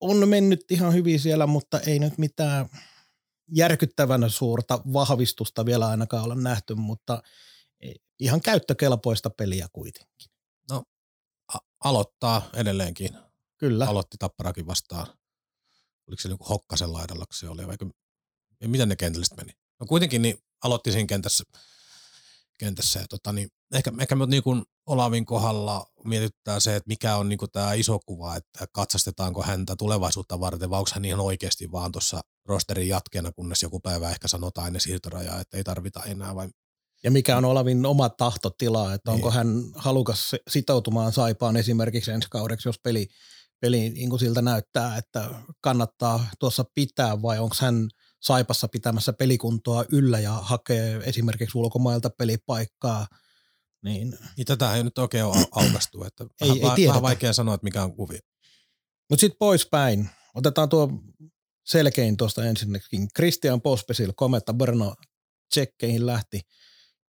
on 0.01 0.29
mennyt 0.29 0.71
ihan 0.71 0.93
hyvin 0.93 1.19
siellä, 1.19 1.47
mutta 1.47 1.79
ei 1.79 1.99
nyt 1.99 2.17
mitään 2.17 2.69
järkyttävän 3.51 4.29
suurta 4.29 4.81
vahvistusta 4.93 5.65
vielä 5.65 5.87
ainakaan 5.87 6.23
olla 6.23 6.35
nähty, 6.35 6.75
mutta 6.75 7.21
ihan 8.19 8.41
käyttökelpoista 8.41 9.29
peliä 9.29 9.67
kuitenkin. 9.73 10.31
No, 10.71 10.83
a- 11.53 11.65
aloittaa 11.83 12.49
edelleenkin. 12.53 13.09
Kyllä. 13.57 13.85
Aloitti 13.85 14.17
Tapparakin 14.17 14.67
vastaan. 14.67 15.07
Oliko 16.07 16.21
se 16.21 16.29
joku 16.29 16.43
Hokkasen 16.43 16.93
laidalla, 16.93 17.25
se 17.31 17.49
oli, 17.49 17.67
vaikka 17.67 17.85
miten 18.65 18.89
ne 18.89 18.95
kentällä 18.95 19.25
meni? 19.37 19.51
No 19.79 19.85
kuitenkin 19.85 20.21
niin 20.21 20.37
aloitti 20.63 20.91
siinä 20.91 21.07
kentässä 21.07 21.43
kentässä. 22.57 22.99
Ja 22.99 23.05
tota, 23.09 23.31
niin 23.31 23.49
ehkä, 23.73 23.91
ehkä 24.01 24.15
niin 24.27 24.43
kuin 24.43 24.63
Olavin 24.85 25.25
kohdalla 25.25 25.85
mietittää 26.03 26.59
se, 26.59 26.75
että 26.75 26.87
mikä 26.87 27.15
on 27.15 27.29
niin 27.29 27.37
kuin 27.37 27.51
tämä 27.51 27.73
iso 27.73 27.99
kuva, 28.05 28.35
että 28.35 28.67
katsastetaanko 28.71 29.43
häntä 29.43 29.75
tulevaisuutta 29.75 30.39
varten, 30.39 30.69
vai 30.69 30.79
onko 30.79 30.91
hän 30.93 31.05
ihan 31.05 31.19
oikeasti 31.19 31.71
vaan 31.71 31.91
tuossa 31.91 32.21
rosterin 32.45 32.87
jatkeena, 32.87 33.31
kunnes 33.31 33.63
joku 33.63 33.79
päivä 33.79 34.09
ehkä 34.09 34.27
sanotaan 34.27 34.67
ennen 34.67 34.81
siirtorajaa, 34.81 35.39
että 35.39 35.57
ei 35.57 35.63
tarvita 35.63 36.03
enää, 36.03 36.35
vai 36.35 36.49
ja 37.03 37.11
mikä 37.11 37.37
on 37.37 37.45
Olavin 37.45 37.85
oma 37.85 38.09
tahtotila, 38.09 38.93
että 38.93 39.11
onko 39.11 39.29
niin. 39.29 39.35
hän 39.35 39.47
halukas 39.75 40.35
sitoutumaan 40.49 41.13
Saipaan 41.13 41.57
esimerkiksi 41.57 42.11
ensi 42.11 42.27
kaudeksi, 42.31 42.67
jos 42.67 42.79
peli, 42.83 43.07
peli 43.59 43.89
niin 43.89 44.09
kuin 44.09 44.19
siltä 44.19 44.41
näyttää, 44.41 44.97
että 44.97 45.29
kannattaa 45.61 46.27
tuossa 46.39 46.65
pitää 46.75 47.21
vai 47.21 47.39
onko 47.39 47.55
hän 47.59 47.89
Saipassa 48.21 48.67
pitämässä 48.67 49.13
pelikuntoa 49.13 49.85
yllä 49.91 50.19
ja 50.19 50.31
hakee 50.31 51.01
esimerkiksi 51.05 51.57
ulkomailta 51.57 52.09
pelipaikkaa. 52.09 53.07
Niin, 53.83 54.17
niin 54.37 54.45
tätä 54.45 54.75
ei 54.75 54.83
nyt 54.83 54.97
oikein 54.97 55.25
ole 55.25 55.45
aukastu, 55.51 56.03
että 56.03 56.25
ei, 56.41 56.61
vähän, 56.61 56.79
ei 56.79 56.87
vähän 56.87 57.01
vaikea 57.01 57.33
sanoa, 57.33 57.55
että 57.55 57.63
mikä 57.63 57.83
on 57.83 57.95
kuvio. 57.95 58.19
Mutta 59.09 59.21
sitten 59.21 59.37
poispäin. 59.39 60.09
Otetaan 60.35 60.69
tuo 60.69 60.89
selkein 61.65 62.17
tuosta 62.17 62.45
ensinnäkin. 62.45 63.07
Christian 63.15 63.61
Pospesil 63.61 64.13
kometta 64.15 64.53
Brno 64.53 64.95
tsekkeihin 65.49 66.05
lähti. 66.05 66.41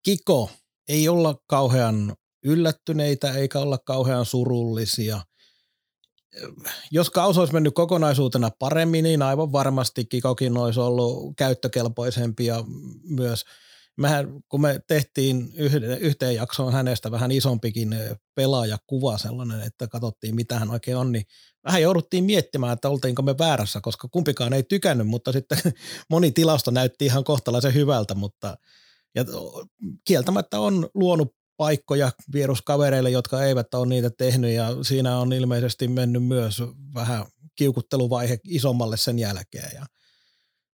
Kiko, 0.06 0.52
ei 0.88 1.10
olla 1.10 1.36
kauhean 1.48 2.16
yllättyneitä 2.46 3.34
eikä 3.34 3.60
olla 3.60 3.78
kauhean 3.78 4.26
surullisia– 4.26 5.22
jos 6.92 7.10
kaus 7.10 7.38
olisi 7.38 7.54
mennyt 7.54 7.74
kokonaisuutena 7.74 8.50
paremmin, 8.60 9.04
niin 9.04 9.22
aivan 9.22 9.52
varmasti 9.52 10.06
Kikokin 10.06 10.58
olisi 10.58 10.80
ollut 10.80 11.34
käyttökelpoisempi 11.38 12.46
ja 12.46 12.64
myös 13.04 13.46
mehän, 13.98 14.28
kun 14.50 14.62
me 14.62 14.80
tehtiin 14.88 15.54
yhteen 16.00 16.36
jaksoon 16.36 16.74
hänestä 16.74 17.12
vähän 17.12 17.32
isompikin 17.32 17.96
pelaajakuva 18.36 19.18
sellainen, 19.18 19.62
että 19.62 19.88
katsottiin 19.88 20.36
mitä 20.36 20.60
hän 20.60 20.70
oikein 20.70 20.98
on, 20.98 21.12
niin 21.12 21.24
vähän 21.66 21.82
jouduttiin 21.82 22.24
miettimään, 22.24 22.74
että 22.74 22.90
oltiinko 22.90 23.22
me 23.22 23.38
väärässä, 23.38 23.80
koska 23.82 24.08
kumpikaan 24.08 24.54
ei 24.54 24.64
tykännyt, 24.64 25.08
mutta 25.08 25.32
sitten 25.32 25.58
moni 26.10 26.32
tilasto 26.32 26.72
näytti 26.72 27.06
ihan 27.06 27.24
kohtalaisen 27.24 27.74
hyvältä, 27.74 28.16
mutta 28.16 28.58
ja 29.16 29.26
kieltämättä 30.08 30.60
on 30.60 30.90
luonut 30.94 31.36
paikkoja 31.58 32.12
vieruskavereille, 32.34 33.10
jotka 33.10 33.44
eivät 33.44 33.74
ole 33.74 33.86
niitä 33.86 34.10
tehnyt 34.18 34.52
ja 34.52 34.84
siinä 34.84 35.18
on 35.18 35.34
ilmeisesti 35.34 35.88
mennyt 35.88 36.24
myös 36.24 36.62
vähän 36.94 37.26
kiukutteluvaihe 37.56 38.40
isommalle 38.48 38.98
sen 38.98 39.20
jälkeen. 39.20 39.72
Ja, 39.74 39.86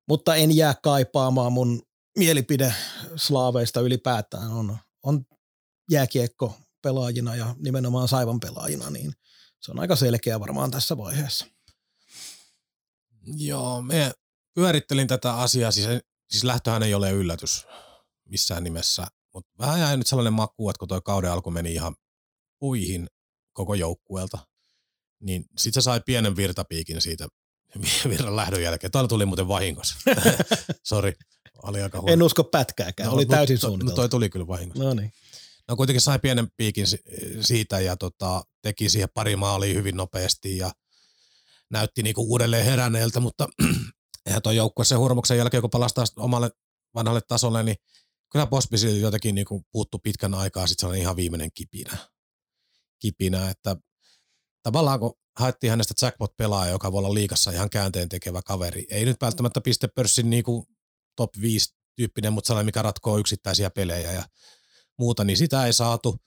mutta 0.07 0.35
en 0.35 0.55
jää 0.55 0.75
kaipaamaan 0.83 1.53
mun 1.53 1.81
mielipide 2.17 2.73
slaaveista 3.15 3.81
ylipäätään 3.81 4.51
on, 4.51 4.77
on 5.03 5.25
jääkiekko 5.91 6.57
pelaajina 6.81 7.35
ja 7.35 7.55
nimenomaan 7.57 8.07
Saivan 8.07 8.39
pelaajina, 8.39 8.89
niin 8.89 9.13
se 9.59 9.71
on 9.71 9.79
aika 9.79 9.95
selkeä 9.95 10.39
varmaan 10.39 10.71
tässä 10.71 10.97
vaiheessa. 10.97 11.45
Joo, 13.25 13.81
me 13.81 14.11
pyörittelin 14.53 15.07
tätä 15.07 15.33
asiaa, 15.33 15.71
siis, 15.71 15.87
siis 16.29 16.43
lähtöhän 16.43 16.83
ei 16.83 16.93
ole 16.93 17.11
yllätys 17.11 17.65
missään 18.29 18.63
nimessä 18.63 19.07
mutta 19.33 19.51
vähän 19.59 19.79
jäi 19.79 19.97
nyt 19.97 20.07
sellainen 20.07 20.33
maku, 20.33 20.69
että 20.69 20.79
kun 20.79 20.87
toi 20.87 21.01
kauden 21.05 21.31
alku 21.31 21.51
meni 21.51 21.73
ihan 21.73 21.95
puihin 22.59 23.07
koko 23.53 23.73
joukkueelta, 23.73 24.37
niin 25.19 25.45
sit 25.57 25.73
se 25.73 25.81
sai 25.81 26.01
pienen 26.05 26.35
virtapiikin 26.35 27.01
siitä 27.01 27.27
virran 28.09 28.35
lähdön 28.35 28.63
jälkeen. 28.63 28.91
Tämä 28.91 29.07
tuli 29.07 29.25
muuten 29.25 29.47
vahingossa. 29.47 29.95
Sori, 30.89 31.13
oli 31.63 31.81
aika 31.81 32.01
huono. 32.01 32.13
En 32.13 32.23
usko 32.23 32.43
pätkääkään, 32.43 33.07
no, 33.07 33.15
oli 33.15 33.25
täysin 33.25 33.57
suunniteltu. 33.57 33.91
No 33.91 33.95
toi 33.95 34.09
tuli 34.09 34.29
kyllä 34.29 34.47
vahingossa. 34.47 34.83
No 34.83 34.93
niin. 34.93 35.11
No 35.67 35.75
kuitenkin 35.75 36.01
sai 36.01 36.19
pienen 36.19 36.47
piikin 36.57 36.85
siitä 37.41 37.79
ja 37.79 37.97
tota, 37.97 38.43
teki 38.61 38.89
siihen 38.89 39.09
pari 39.13 39.35
maalia 39.35 39.73
hyvin 39.73 39.97
nopeasti 39.97 40.57
ja 40.57 40.71
näytti 41.71 42.03
niinku 42.03 42.21
uudelleen 42.31 42.65
heränneeltä, 42.65 43.19
mutta 43.19 43.47
eihän 44.25 44.41
tuo 44.41 44.51
joukkue 44.51 44.85
sen 44.85 44.99
hurmuksen 44.99 45.37
jälkeen, 45.37 45.61
kun 45.61 45.69
palastaa 45.69 46.05
omalle 46.17 46.51
vanhalle 46.95 47.21
tasolle, 47.27 47.63
niin 47.63 47.75
kyllä 48.31 48.47
Pospisil 48.47 48.95
jotenkin 48.95 49.35
niinku 49.35 49.65
puuttu 49.71 49.99
pitkän 49.99 50.33
aikaa 50.33 50.67
sitten 50.67 50.89
se 50.89 50.97
ihan 50.97 51.15
viimeinen 51.15 51.49
kipinä. 51.53 51.97
kipinä, 52.99 53.49
että 53.49 53.75
tavallaan 54.63 54.99
kun 54.99 55.13
haettiin 55.39 55.69
hänestä 55.71 56.05
jackpot-pelaaja, 56.05 56.71
joka 56.71 56.91
voi 56.91 56.99
olla 56.99 57.13
liikassa 57.13 57.51
ihan 57.51 57.69
käänteen 57.69 58.09
tekevä 58.09 58.41
kaveri. 58.41 58.87
Ei 58.89 59.05
nyt 59.05 59.21
välttämättä 59.21 59.61
pistepörssin 59.61 60.29
niinku 60.29 60.67
top 61.15 61.29
5 61.41 61.75
tyyppinen, 61.95 62.33
mutta 62.33 62.47
sellainen, 62.47 62.65
mikä 62.65 62.81
ratkoo 62.81 63.17
yksittäisiä 63.17 63.69
pelejä 63.69 64.11
ja 64.11 64.23
muuta, 64.97 65.23
niin 65.23 65.37
sitä 65.37 65.65
ei 65.65 65.73
saatu. 65.73 66.17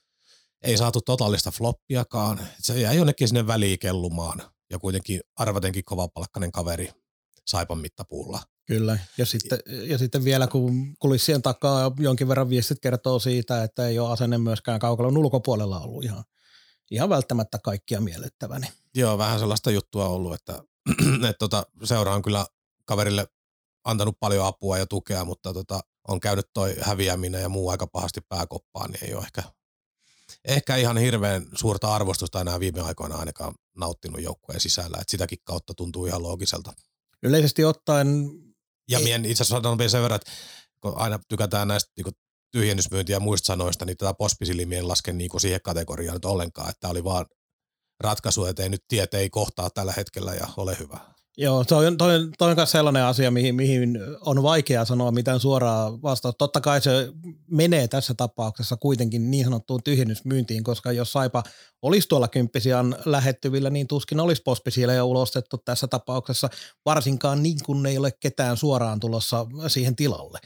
Ei 0.61 0.77
saatu 0.77 1.01
totaalista 1.01 1.51
floppiakaan. 1.51 2.47
Se 2.59 2.79
jäi 2.79 2.95
jonnekin 2.95 3.27
sinne 3.27 3.47
väliin 3.47 3.79
kellumaan 3.79 4.41
ja 4.69 4.79
kuitenkin 4.79 5.21
arvatenkin 5.35 5.83
kovapalkkainen 5.85 6.51
kaveri 6.51 6.91
Saipan 7.47 7.77
mittapuulla. 7.77 8.43
Kyllä, 8.65 8.99
ja 9.17 9.25
sitten, 9.25 9.59
ja 9.65 9.97
sitten 9.97 10.23
vielä 10.23 10.47
kun 10.47 10.95
kulissien 10.99 11.41
takaa 11.41 11.91
jonkin 11.99 12.27
verran 12.27 12.49
viestit 12.49 12.79
kertoo 12.79 13.19
siitä, 13.19 13.63
että 13.63 13.87
ei 13.87 13.99
ole 13.99 14.11
asenne 14.11 14.37
myöskään 14.37 14.79
kaukalon 14.79 15.17
ulkopuolella 15.17 15.79
ollut 15.79 16.03
ihan, 16.03 16.23
ihan 16.91 17.09
välttämättä 17.09 17.59
kaikkia 17.63 18.01
miellyttävä. 18.01 18.59
Niin. 18.59 18.71
Joo, 18.95 19.17
vähän 19.17 19.39
sellaista 19.39 19.71
juttua 19.71 20.07
ollut, 20.07 20.33
että, 20.33 20.63
että 21.29 21.39
tota, 21.39 21.65
seura 21.83 22.15
on 22.15 22.21
kyllä 22.21 22.45
kaverille 22.85 23.27
antanut 23.85 24.19
paljon 24.19 24.45
apua 24.45 24.77
ja 24.77 24.85
tukea, 24.85 25.25
mutta 25.25 25.53
tota, 25.53 25.79
on 26.07 26.19
käynyt 26.19 26.45
toi 26.53 26.75
häviäminen 26.81 27.41
ja 27.41 27.49
muu 27.49 27.69
aika 27.69 27.87
pahasti 27.87 28.21
pääkoppaan, 28.29 28.91
niin 28.91 29.03
ei 29.03 29.13
ole 29.13 29.23
ehkä, 29.23 29.43
ehkä 30.45 30.75
ihan 30.75 30.97
hirveän 30.97 31.45
suurta 31.53 31.95
arvostusta 31.95 32.41
enää 32.41 32.59
viime 32.59 32.81
aikoina 32.81 33.15
ainakaan 33.15 33.55
nauttinut 33.77 34.21
joukkueen 34.21 34.61
sisällä, 34.61 34.97
että 35.01 35.11
sitäkin 35.11 35.39
kautta 35.43 35.73
tuntuu 35.73 36.05
ihan 36.05 36.23
loogiselta. 36.23 36.73
Yleisesti 37.23 37.65
ottaen... 37.65 38.42
Ja 38.89 38.97
ei... 38.97 39.03
mien 39.03 39.25
itse 39.25 39.43
asiassa 39.43 39.55
sanon 39.55 39.77
vielä 39.77 39.89
sen 39.89 40.01
verran, 40.01 40.15
että 40.15 40.31
kun 40.81 40.97
aina 40.97 41.19
tykätään 41.29 41.67
näistä 41.67 41.91
niin 41.97 42.15
tyhjennysmyyntiä 42.51 43.15
ja 43.15 43.19
muista 43.19 43.45
sanoista, 43.45 43.85
niin 43.85 43.97
tätä 43.97 44.13
pospisilimien 44.13 44.87
lasken 44.87 45.17
niin 45.17 45.39
siihen 45.39 45.61
kategoriaan 45.61 46.13
nyt 46.13 46.25
ollenkaan, 46.25 46.69
että 46.69 46.89
oli 46.89 47.03
vaan 47.03 47.25
ratkaisu, 47.99 48.45
että 48.45 48.63
ei 48.63 48.69
nyt 48.69 48.83
tiet 48.87 49.13
ei 49.13 49.29
kohtaa 49.29 49.69
tällä 49.69 49.93
hetkellä 49.97 50.33
ja 50.33 50.47
ole 50.57 50.77
hyvä. 50.79 51.12
Joo, 51.37 51.63
toi 51.65 51.87
on, 51.87 51.97
toi, 51.97 52.29
toi 52.37 52.51
on 52.51 52.67
sellainen 52.67 53.03
asia, 53.03 53.31
mihin, 53.31 53.55
mihin 53.55 53.99
on 54.21 54.43
vaikea 54.43 54.85
sanoa 54.85 55.11
mitään 55.11 55.39
suoraa 55.39 56.01
vastausta. 56.01 56.37
Totta 56.37 56.61
kai 56.61 56.81
se 56.81 57.09
menee 57.51 57.87
tässä 57.87 58.13
tapauksessa 58.13 58.77
kuitenkin 58.77 59.31
niin 59.31 59.43
sanottuun 59.43 59.83
tyhjennysmyyntiin, 59.83 60.63
koska 60.63 60.91
jos 60.91 61.11
Saipa 61.11 61.43
olisi 61.81 62.07
tuolla 62.07 62.27
kymppisian 62.27 62.95
lähettyvillä, 63.05 63.69
niin 63.69 63.87
tuskin 63.87 64.19
olisi 64.19 64.41
pospi 64.41 64.71
siellä 64.71 64.93
jo 64.93 65.05
ulostettu 65.05 65.57
tässä 65.57 65.87
tapauksessa, 65.87 66.49
varsinkaan 66.85 67.43
niin 67.43 67.57
kuin 67.65 67.85
ei 67.85 67.97
ole 67.97 68.11
ketään 68.19 68.57
suoraan 68.57 68.99
tulossa 68.99 69.45
siihen 69.67 69.95
tilalle 69.95 70.39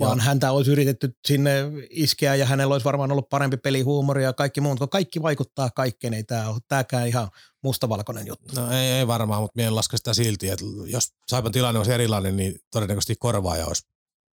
vaan 0.00 0.18
Joo. 0.18 0.24
häntä 0.24 0.52
olisi 0.52 0.70
yritetty 0.70 1.16
sinne 1.26 1.64
iskeä 1.90 2.34
ja 2.34 2.46
hänellä 2.46 2.74
olisi 2.74 2.84
varmaan 2.84 3.12
ollut 3.12 3.28
parempi 3.28 3.56
pelihuumori 3.56 4.24
ja 4.24 4.32
kaikki 4.32 4.60
muut, 4.60 4.78
kun 4.78 4.88
kaikki 4.88 5.22
vaikuttaa 5.22 5.70
kaikkeen, 5.70 6.14
ei 6.14 6.24
tämä 6.24 6.48
ole 6.48 6.58
tämäkään 6.68 7.08
ihan 7.08 7.28
mustavalkoinen 7.62 8.26
juttu. 8.26 8.60
No 8.60 8.72
ei, 8.72 8.90
ei 8.90 9.06
varmaan, 9.06 9.42
mutta 9.42 9.56
minä 9.56 9.74
laske 9.74 9.96
sitä 9.96 10.14
silti, 10.14 10.48
että 10.48 10.64
jos 10.86 11.12
Saipan 11.28 11.52
tilanne 11.52 11.78
olisi 11.78 11.92
erilainen, 11.92 12.36
niin 12.36 12.54
todennäköisesti 12.70 13.16
korvaaja 13.18 13.66
olisi 13.66 13.86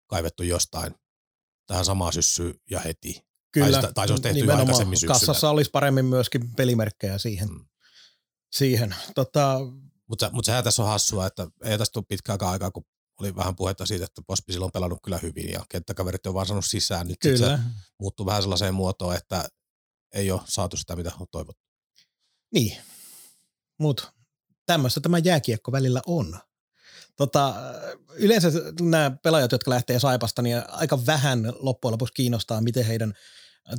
kaivettu 0.08 0.44
jostain 0.44 0.96
tähän 1.68 1.86
samaan 1.86 2.14
syssyyn 2.14 2.54
ja 2.72 2.80
heti. 2.80 3.26
Kyllä, 3.52 3.72
tai, 3.72 3.82
sitä, 3.82 3.94
tai 3.94 4.08
se 4.08 4.14
olisi 4.14 4.24
tehty 4.24 4.52
aikaisemmin 4.52 4.98
syksyllä. 4.98 5.14
Kassassa 5.14 5.50
olisi 5.50 5.72
paremmin 5.72 6.06
myöskin 6.06 6.56
pelimerkkejä 6.56 7.18
siihen. 7.18 7.48
Hmm. 7.48 7.66
siihen. 8.52 8.96
Tota, 9.16 9.60
mutta, 10.08 10.30
mutta 10.34 10.46
sehän 10.46 10.64
tässä 10.64 10.84
on 10.84 10.90
hassua, 10.90 11.28
että 11.28 11.48
ei 11.64 11.78
tästä 11.78 11.94
tule 11.94 12.06
pitkäänkään 12.10 12.52
aikaa, 12.52 12.72
kun 12.72 12.86
oli 13.20 13.36
vähän 13.36 13.56
puhetta 13.56 13.86
siitä, 13.86 14.06
että 14.06 14.22
Pospi 14.28 14.58
on 14.58 14.72
pelannut 14.72 15.00
kyllä 15.04 15.18
hyvin 15.18 15.52
ja 15.52 15.66
kenttäkaverit 15.70 16.26
on 16.26 16.34
vaan 16.34 16.46
saanut 16.46 16.66
sisään. 16.66 17.08
Nyt 17.08 17.18
kyllä. 17.20 17.58
se 17.58 17.64
muuttuu 18.00 18.26
vähän 18.26 18.42
sellaiseen 18.42 18.74
muotoon, 18.74 19.16
että 19.16 19.50
ei 20.14 20.32
ole 20.32 20.42
saatu 20.46 20.78
sitä, 20.78 20.96
mitä 20.96 21.12
on 21.20 21.28
toivottu. 21.32 21.64
Niin, 22.54 22.78
mutta 23.80 24.14
tämmöistä 24.66 25.00
tämä 25.00 25.18
jääkiekko 25.18 25.72
välillä 25.72 26.02
on. 26.06 26.40
Tota, 27.16 27.56
yleensä 28.14 28.52
nämä 28.82 29.12
pelaajat, 29.24 29.52
jotka 29.52 29.72
lähtee 29.72 30.00
Saipasta, 30.00 30.42
niin 30.42 30.64
aika 30.68 31.06
vähän 31.06 31.54
loppujen 31.60 31.92
lopuksi 31.92 32.14
kiinnostaa, 32.14 32.62
miten 32.62 32.86
heidän– 32.86 33.14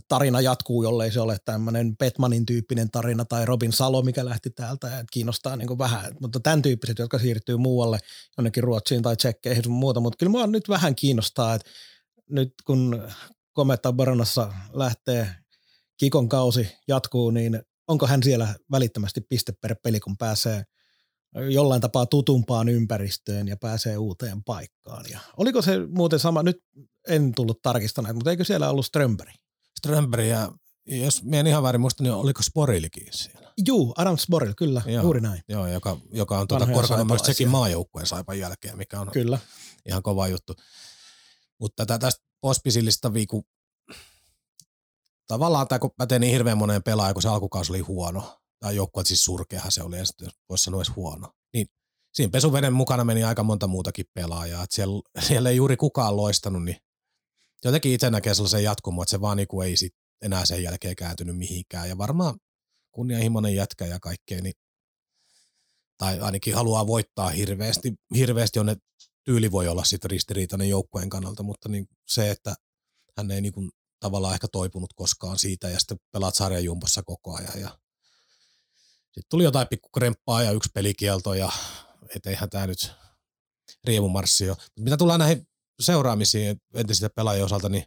tarina 0.09 0.41
jatkuu, 0.41 0.83
jollei 0.83 1.13
se 1.13 1.21
ole 1.21 1.37
tämmöinen 1.45 1.97
Petmanin 1.97 2.47
tyyppinen 2.47 2.91
tarina 2.91 3.25
tai 3.25 3.47
Robin 3.47 3.73
Salo, 3.73 4.03
mikä 4.03 4.25
lähti 4.25 4.51
täältä 4.51 4.87
ja 4.87 5.05
kiinnostaa 5.13 5.57
niin 5.57 5.79
vähän. 5.79 6.17
Mutta 6.21 6.41
tämän 6.41 6.63
tyyppiset, 6.63 6.99
jotka 6.99 7.19
siirtyy 7.19 7.57
muualle 7.57 7.99
jonnekin 8.39 8.65
Ruotsiin 8.65 9.03
tai 9.03 9.17
Tsekkeihin 9.17 9.71
muuta, 9.71 10.01
mutta 10.01 10.17
kyllä 10.17 10.31
mua 10.31 10.47
nyt 10.47 10.69
vähän 10.69 10.95
kiinnostaa, 10.95 11.55
että 11.55 11.71
nyt 12.31 12.55
kun 12.67 13.09
Kometta 13.53 13.93
Baronassa 13.93 14.53
lähtee 14.73 15.29
Kikon 15.97 16.29
kausi 16.29 16.69
jatkuu, 16.89 17.31
niin 17.31 17.63
onko 17.89 18.07
hän 18.07 18.23
siellä 18.23 18.55
välittömästi 18.71 19.21
piste 19.21 19.53
per 19.53 19.77
peli, 19.83 20.01
kun 20.01 20.17
pääsee 20.17 20.65
jollain 21.51 21.81
tapaa 21.81 22.07
tutumpaan 22.07 22.69
ympäristöön 22.69 23.49
ja 23.49 23.57
pääsee 23.57 23.99
uuteen 23.99 24.45
paikkaan. 24.45 25.05
Ja 25.11 25.21
oliko 25.37 25.63
se 25.63 25.87
muuten 25.89 26.19
sama, 26.19 26.43
nyt 26.43 26.57
en 27.09 27.33
tullut 27.35 27.63
tarkistamaan, 27.63 28.15
mutta 28.15 28.31
eikö 28.31 28.45
siellä 28.45 28.71
ollut 28.71 28.87
Strömberg? 28.87 29.35
Strömberg 29.87 30.27
ja 30.27 30.53
jos 30.87 31.23
minä 31.23 31.41
en 31.41 31.47
ihan 31.47 31.63
väärin 31.63 31.81
muista, 31.81 32.03
niin 32.03 32.13
oliko 32.13 32.43
Sporilikin 32.43 33.07
siellä? 33.11 33.53
Juu, 33.67 33.95
Adam 33.97 34.19
Sporil, 34.19 34.55
kyllä, 34.57 34.83
joo, 34.87 35.03
juuri 35.03 35.21
näin. 35.21 35.43
Joo, 35.49 35.67
joka, 35.67 35.99
joka 36.13 36.39
on 36.39 36.49
tuota 36.49 36.67
korkannut 36.67 37.07
myös 37.07 37.23
sekin 37.23 37.49
maajoukkueen 37.49 38.07
saipan 38.07 38.39
jälkeen, 38.39 38.77
mikä 38.77 39.01
on 39.01 39.11
kyllä. 39.11 39.39
ihan 39.89 40.03
kova 40.03 40.29
juttu. 40.29 40.55
Mutta 41.61 41.87
tätä 41.87 41.99
tästä 41.99 42.25
Pospisilista 42.41 43.13
viiku, 43.13 43.47
tavallaan 45.27 45.69
tämä 45.69 45.79
kun 45.79 45.91
pätee 45.97 46.19
niin 46.19 46.33
hirveän 46.33 46.59
moneen 46.59 46.83
pelaajaan, 46.83 47.15
kun 47.15 47.23
se 47.23 47.29
alkukausi 47.29 47.73
oli 47.73 47.81
huono, 47.81 48.39
tai 48.61 48.77
joukkue 48.77 49.05
siis 49.05 49.25
surkeahan 49.25 49.73
se 49.73 49.83
oli, 49.83 49.99
jos 49.99 50.15
voisi 50.49 50.65
sanoa 50.65 50.81
edes 50.81 50.97
huono, 50.97 51.33
niin 51.55 51.67
siinä 52.15 52.31
pesuveden 52.31 52.73
mukana 52.73 53.05
meni 53.05 53.25
aika 53.25 53.43
monta 53.43 53.67
muutakin 53.67 54.05
pelaajaa, 54.15 54.63
että 54.63 54.77
siellä, 54.77 55.03
siellä 55.27 55.51
ei 55.51 55.57
juuri 55.57 55.77
kukaan 55.77 56.17
loistanut, 56.17 56.65
niin 56.65 56.77
jotenkin 57.69 57.93
itse 57.93 58.11
näkee 58.11 58.35
sellaisen 58.35 58.65
jatkumon, 58.65 59.03
että 59.03 59.11
se 59.11 59.21
vaan 59.21 59.37
niinku 59.37 59.61
ei 59.61 59.77
sit 59.77 59.95
enää 60.23 60.45
sen 60.45 60.63
jälkeen 60.63 60.97
kääntynyt 60.97 61.37
mihinkään. 61.37 61.89
Ja 61.89 61.99
varmaan 61.99 62.39
kunnianhimoinen 62.93 63.55
jätkä 63.55 63.87
ja 63.87 64.01
kaikkea, 64.01 64.43
niin, 64.43 64.55
tai 65.99 66.21
ainakin 66.21 66.55
haluaa 66.55 66.87
voittaa 66.87 67.31
hirveästi, 67.31 67.95
hirveästi 68.17 68.59
on 68.59 68.67
ne 68.67 68.77
tyyli 69.25 69.53
voi 69.53 69.69
olla 69.69 69.85
sitten 69.85 70.11
ristiriitainen 70.11 70.69
joukkueen 70.69 71.11
kannalta, 71.11 71.43
mutta 71.43 71.69
niin 71.69 71.89
se, 72.07 72.31
että 72.31 72.55
hän 73.17 73.31
ei 73.31 73.41
niinku 73.41 73.71
tavallaan 74.01 74.35
ehkä 74.35 74.49
toipunut 74.49 74.93
koskaan 74.95 75.39
siitä 75.39 75.69
ja 75.69 75.79
sitten 75.79 75.99
pelaat 76.13 76.35
sarjajumpossa 76.35 77.03
koko 77.03 77.37
ajan 77.37 77.61
ja 77.61 77.79
sitten 79.05 79.29
tuli 79.31 79.45
jotain 79.45 79.69
pikkukremppaa 79.69 80.43
ja 80.43 80.51
yksi 80.51 80.71
pelikielto 80.75 81.35
ja 81.35 81.53
eihän 82.27 82.51
tämä 82.51 82.67
nyt 82.67 82.93
riemumarssi 83.85 84.51
ole. 84.51 84.57
Mitä 84.81 84.97
tulee 84.97 85.19
näihin 85.19 85.49
seuraamisiin 85.81 86.61
entisistä 86.75 87.11
pelaajien 87.11 87.45
osalta, 87.45 87.69
niin 87.69 87.85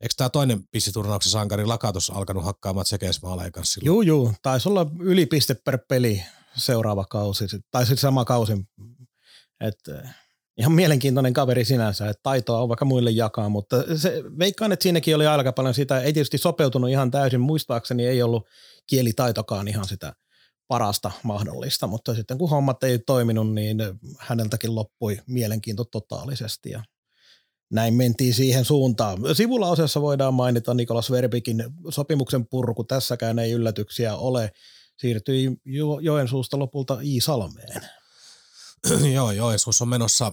eikö 0.00 0.14
tämä 0.16 0.30
toinen 0.30 0.68
pistiturnauksen 0.70 1.32
sankari 1.32 1.66
Lakatos 1.66 2.10
alkanut 2.10 2.44
hakkaamaan 2.44 2.84
tsekeismaaleen 2.84 3.52
kanssa 3.52 3.74
silloin? 3.74 3.86
Joo, 3.86 4.02
joo. 4.02 4.34
Taisi 4.42 4.68
olla 4.68 4.86
yli 5.00 5.26
piste 5.26 5.54
per 5.54 5.78
peli 5.88 6.22
seuraava 6.56 7.04
kausi, 7.04 7.44
tai 7.70 7.86
sitten 7.86 8.00
sama 8.00 8.24
kausi. 8.24 8.52
Et, 9.60 9.88
eh, 9.88 10.10
ihan 10.58 10.72
mielenkiintoinen 10.72 11.32
kaveri 11.32 11.64
sinänsä, 11.64 12.08
että 12.08 12.20
taitoa 12.22 12.58
on 12.58 12.68
vaikka 12.68 12.84
muille 12.84 13.10
jakaa, 13.10 13.48
mutta 13.48 13.96
se, 13.96 14.22
veikkaan, 14.38 14.72
että 14.72 14.82
siinäkin 14.82 15.16
oli 15.16 15.26
aika 15.26 15.52
paljon 15.52 15.74
sitä, 15.74 16.00
ei 16.00 16.12
tietysti 16.12 16.38
sopeutunut 16.38 16.90
ihan 16.90 17.10
täysin, 17.10 17.40
muistaakseni 17.40 18.06
ei 18.06 18.22
ollut 18.22 18.46
kielitaitokaan 18.86 19.68
ihan 19.68 19.88
sitä 19.88 20.12
parasta 20.68 21.10
mahdollista, 21.22 21.86
mutta 21.86 22.14
sitten 22.14 22.38
kun 22.38 22.50
hommat 22.50 22.84
ei 22.84 22.98
toiminut, 22.98 23.54
niin 23.54 23.78
häneltäkin 24.18 24.74
loppui 24.74 25.18
mielenkiinto 25.26 25.84
totaalisesti 25.84 26.70
ja 26.70 26.82
näin 27.72 27.94
mentiin 27.94 28.34
siihen 28.34 28.64
suuntaan. 28.64 29.18
Sivulla 29.36 29.68
osassa 29.68 30.00
voidaan 30.00 30.34
mainita 30.34 30.74
Nikolas 30.74 31.10
Verbikin 31.10 31.64
sopimuksen 31.88 32.46
purku. 32.46 32.84
Tässäkään 32.84 33.38
ei 33.38 33.52
yllätyksiä 33.52 34.16
ole. 34.16 34.52
Siirtyi 34.96 35.56
jo- 35.64 35.98
Joensuusta 35.98 36.58
lopulta 36.58 36.98
Iisalmeen. 37.02 37.82
Joo, 39.14 39.30
Joensuus 39.30 39.82
on 39.82 39.88
menossa 39.88 40.32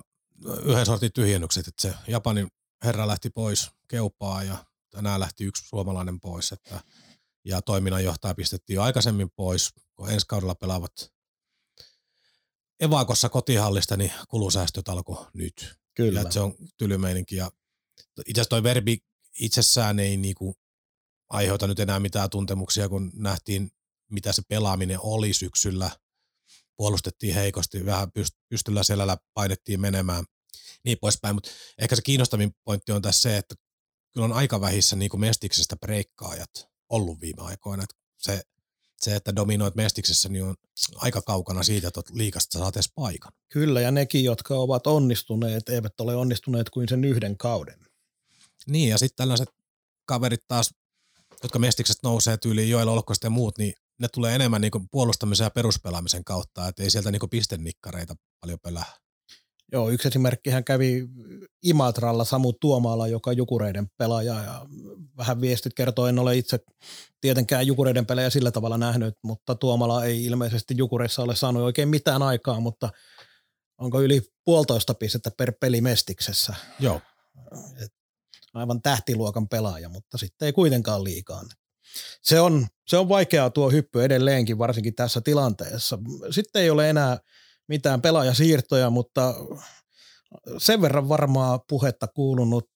yhden 0.63 0.85
sortin 0.85 1.13
tyhjennykset, 1.13 1.67
että 1.67 1.81
se 1.81 1.93
Japanin 2.07 2.47
herra 2.83 3.07
lähti 3.07 3.29
pois 3.29 3.69
keupaa 3.87 4.43
ja 4.43 4.65
tänään 4.89 5.19
lähti 5.19 5.43
yksi 5.43 5.67
suomalainen 5.67 6.19
pois, 6.19 6.51
että, 6.51 6.79
ja 7.45 7.61
toiminnanjohtaja 7.61 8.35
pistettiin 8.35 8.75
jo 8.75 8.81
aikaisemmin 8.81 9.29
pois, 9.35 9.69
kun 9.95 10.09
ensi 10.09 10.25
kaudella 10.27 10.55
pelaavat 10.55 10.91
Evakossa 12.79 13.29
kotihallista, 13.29 13.97
niin 13.97 14.11
kulusäästöt 14.27 14.89
alkoi 14.89 15.25
nyt. 15.33 15.79
Kyllä. 15.99 16.21
Ja 16.21 16.31
se 16.31 16.39
on 16.39 16.55
tylymeininki. 16.77 17.35
Ja 17.35 17.51
itse 18.25 18.41
asiassa 18.41 18.49
toi 18.49 18.63
verbi 18.63 18.97
itsessään 19.39 19.99
ei 19.99 20.17
niinku 20.17 20.55
aiheuta 21.29 21.67
nyt 21.67 21.79
enää 21.79 21.99
mitään 21.99 22.29
tuntemuksia, 22.29 22.89
kun 22.89 23.11
nähtiin, 23.15 23.71
mitä 24.11 24.31
se 24.31 24.41
pelaaminen 24.47 24.99
oli 25.01 25.33
syksyllä. 25.33 25.91
Puolustettiin 26.77 27.33
heikosti, 27.33 27.85
vähän 27.85 28.11
pystyllä 28.49 28.83
selällä 28.83 29.17
painettiin 29.33 29.81
menemään, 29.81 30.25
niin 30.85 30.97
poispäin. 31.01 31.35
Mutta 31.35 31.49
ehkä 31.77 31.95
se 31.95 32.01
kiinnostavin 32.01 32.51
pointti 32.63 32.91
on 32.91 33.01
tässä 33.01 33.21
se, 33.21 33.37
että 33.37 33.55
kyllä 34.13 34.25
on 34.25 34.33
aika 34.33 34.61
vähissä 34.61 34.95
niin 34.95 35.19
mestiksestä 35.19 35.75
breikkaajat 35.75 36.67
ollut 36.89 37.21
viime 37.21 37.41
aikoina. 37.41 37.83
Että 37.83 37.95
se, 38.17 38.43
se, 39.01 39.15
että 39.15 39.35
dominoit 39.35 39.75
mestiksessä, 39.75 40.29
niin 40.29 40.43
on 40.43 40.55
aika 40.95 41.21
kaukana 41.21 41.63
siitä, 41.63 41.87
että 41.87 42.01
liikasta 42.11 42.59
saat 42.59 42.75
edes 42.75 42.91
paikan. 42.95 43.31
Kyllä, 43.49 43.81
ja 43.81 43.91
nekin, 43.91 44.23
jotka 44.23 44.55
ovat 44.55 44.87
onnistuneet, 44.87 45.69
eivät 45.69 46.01
ole 46.01 46.15
onnistuneet 46.15 46.69
kuin 46.69 46.89
sen 46.89 47.05
yhden 47.05 47.37
kauden. 47.37 47.85
Niin, 48.67 48.89
ja 48.89 48.97
sitten 48.97 49.17
tällaiset 49.17 49.49
kaverit 50.05 50.47
taas, 50.47 50.73
jotka 51.43 51.59
mestiksestä 51.59 52.07
nousee 52.07 52.37
tyyliin 52.37 52.69
Joel 52.69 52.87
Olkkoista 52.87 53.25
ja 53.25 53.29
muut, 53.29 53.57
niin 53.57 53.73
ne 53.99 54.07
tulee 54.07 54.35
enemmän 54.35 54.61
niin 54.61 54.71
puolustamisen 54.91 55.45
ja 55.45 55.49
peruspelaamisen 55.49 56.23
kautta, 56.23 56.67
että 56.67 56.83
ei 56.83 56.89
sieltä 56.89 57.11
niin 57.11 57.29
pistennikkareita 57.29 58.15
paljon 58.39 58.59
pelää. 58.63 58.93
Joo, 59.71 59.89
yksi 59.89 60.07
esimerkki 60.07 60.49
hän 60.49 60.63
kävi 60.63 61.07
Imatralla 61.63 62.25
Samu 62.25 62.53
Tuomaala, 62.53 63.07
joka 63.07 63.33
Jukureiden 63.33 63.87
pelaaja 63.97 64.33
ja 64.33 64.65
vähän 65.17 65.41
viestit 65.41 65.73
kertoo, 65.73 66.07
en 66.07 66.19
ole 66.19 66.37
itse 66.37 66.59
tietenkään 67.21 67.67
Jukureiden 67.67 68.05
pelejä 68.05 68.29
sillä 68.29 68.51
tavalla 68.51 68.77
nähnyt, 68.77 69.15
mutta 69.23 69.55
Tuomala 69.55 70.05
ei 70.05 70.25
ilmeisesti 70.25 70.73
Jukureissa 70.77 71.21
ole 71.21 71.35
saanut 71.35 71.63
oikein 71.63 71.89
mitään 71.89 72.21
aikaa, 72.21 72.59
mutta 72.59 72.89
onko 73.77 74.01
yli 74.01 74.21
puolitoista 74.45 74.93
pistettä 74.93 75.31
per 75.37 75.53
peli 75.59 75.81
Mestiksessä. 75.81 76.55
Joo. 76.79 77.01
Et 77.83 77.91
aivan 78.53 78.81
tähtiluokan 78.81 79.47
pelaaja, 79.47 79.89
mutta 79.89 80.17
sitten 80.17 80.45
ei 80.45 80.53
kuitenkaan 80.53 81.03
liikaa. 81.03 81.43
Se 82.23 82.39
on, 82.39 82.67
se 82.87 82.97
on 82.97 83.09
vaikeaa 83.09 83.49
tuo 83.49 83.69
hyppy 83.69 84.03
edelleenkin, 84.03 84.57
varsinkin 84.57 84.95
tässä 84.95 85.21
tilanteessa. 85.21 85.99
Sitten 86.31 86.61
ei 86.61 86.69
ole 86.69 86.89
enää 86.89 87.17
mitään 87.69 88.01
pelaajasiirtoja, 88.01 88.89
mutta 88.89 89.35
sen 90.57 90.81
verran 90.81 91.09
varmaa 91.09 91.59
puhetta 91.69 92.07
kuulunut 92.07 92.69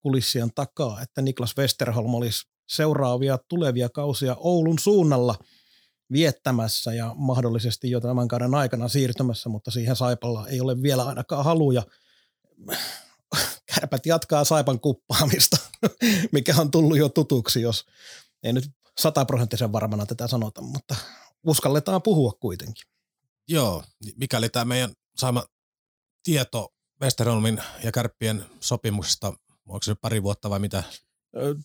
kulissien 0.00 0.50
takaa, 0.54 1.02
että 1.02 1.22
Niklas 1.22 1.56
Westerholm 1.58 2.14
olisi 2.14 2.42
seuraavia 2.68 3.38
tulevia 3.48 3.88
kausia 3.88 4.36
Oulun 4.38 4.78
suunnalla 4.78 5.34
viettämässä 6.12 6.94
ja 6.94 7.14
mahdollisesti 7.16 7.90
jo 7.90 8.00
tämän 8.00 8.28
kauden 8.28 8.54
aikana 8.54 8.88
siirtymässä, 8.88 9.48
mutta 9.48 9.70
siihen 9.70 9.96
Saipalla 9.96 10.48
ei 10.48 10.60
ole 10.60 10.82
vielä 10.82 11.04
ainakaan 11.04 11.44
haluja. 11.44 11.82
Kärpät 13.74 14.06
jatkaa 14.06 14.44
Saipan 14.44 14.80
kuppaamista, 14.80 15.56
mikä 16.32 16.54
on 16.58 16.70
tullut 16.70 16.98
jo 16.98 17.08
tutuksi, 17.08 17.62
jos 17.62 17.86
ei 18.42 18.52
nyt 18.52 18.64
sataprosenttisen 18.98 19.72
varmana 19.72 20.06
tätä 20.06 20.28
sanota, 20.28 20.60
mutta 20.62 20.96
uskalletaan 21.46 22.02
puhua 22.02 22.32
kuitenkin. 22.40 22.93
Joo, 23.48 23.84
mikäli 24.16 24.48
tämä 24.48 24.64
meidän 24.64 24.92
saama 25.16 25.44
tieto 26.22 26.68
Westerholmin 27.02 27.62
ja 27.84 27.92
Kärppien 27.92 28.44
sopimuksesta, 28.60 29.32
onko 29.68 29.82
se 29.82 29.94
pari 29.94 30.22
vuotta 30.22 30.50
vai 30.50 30.58
mitä? 30.58 30.82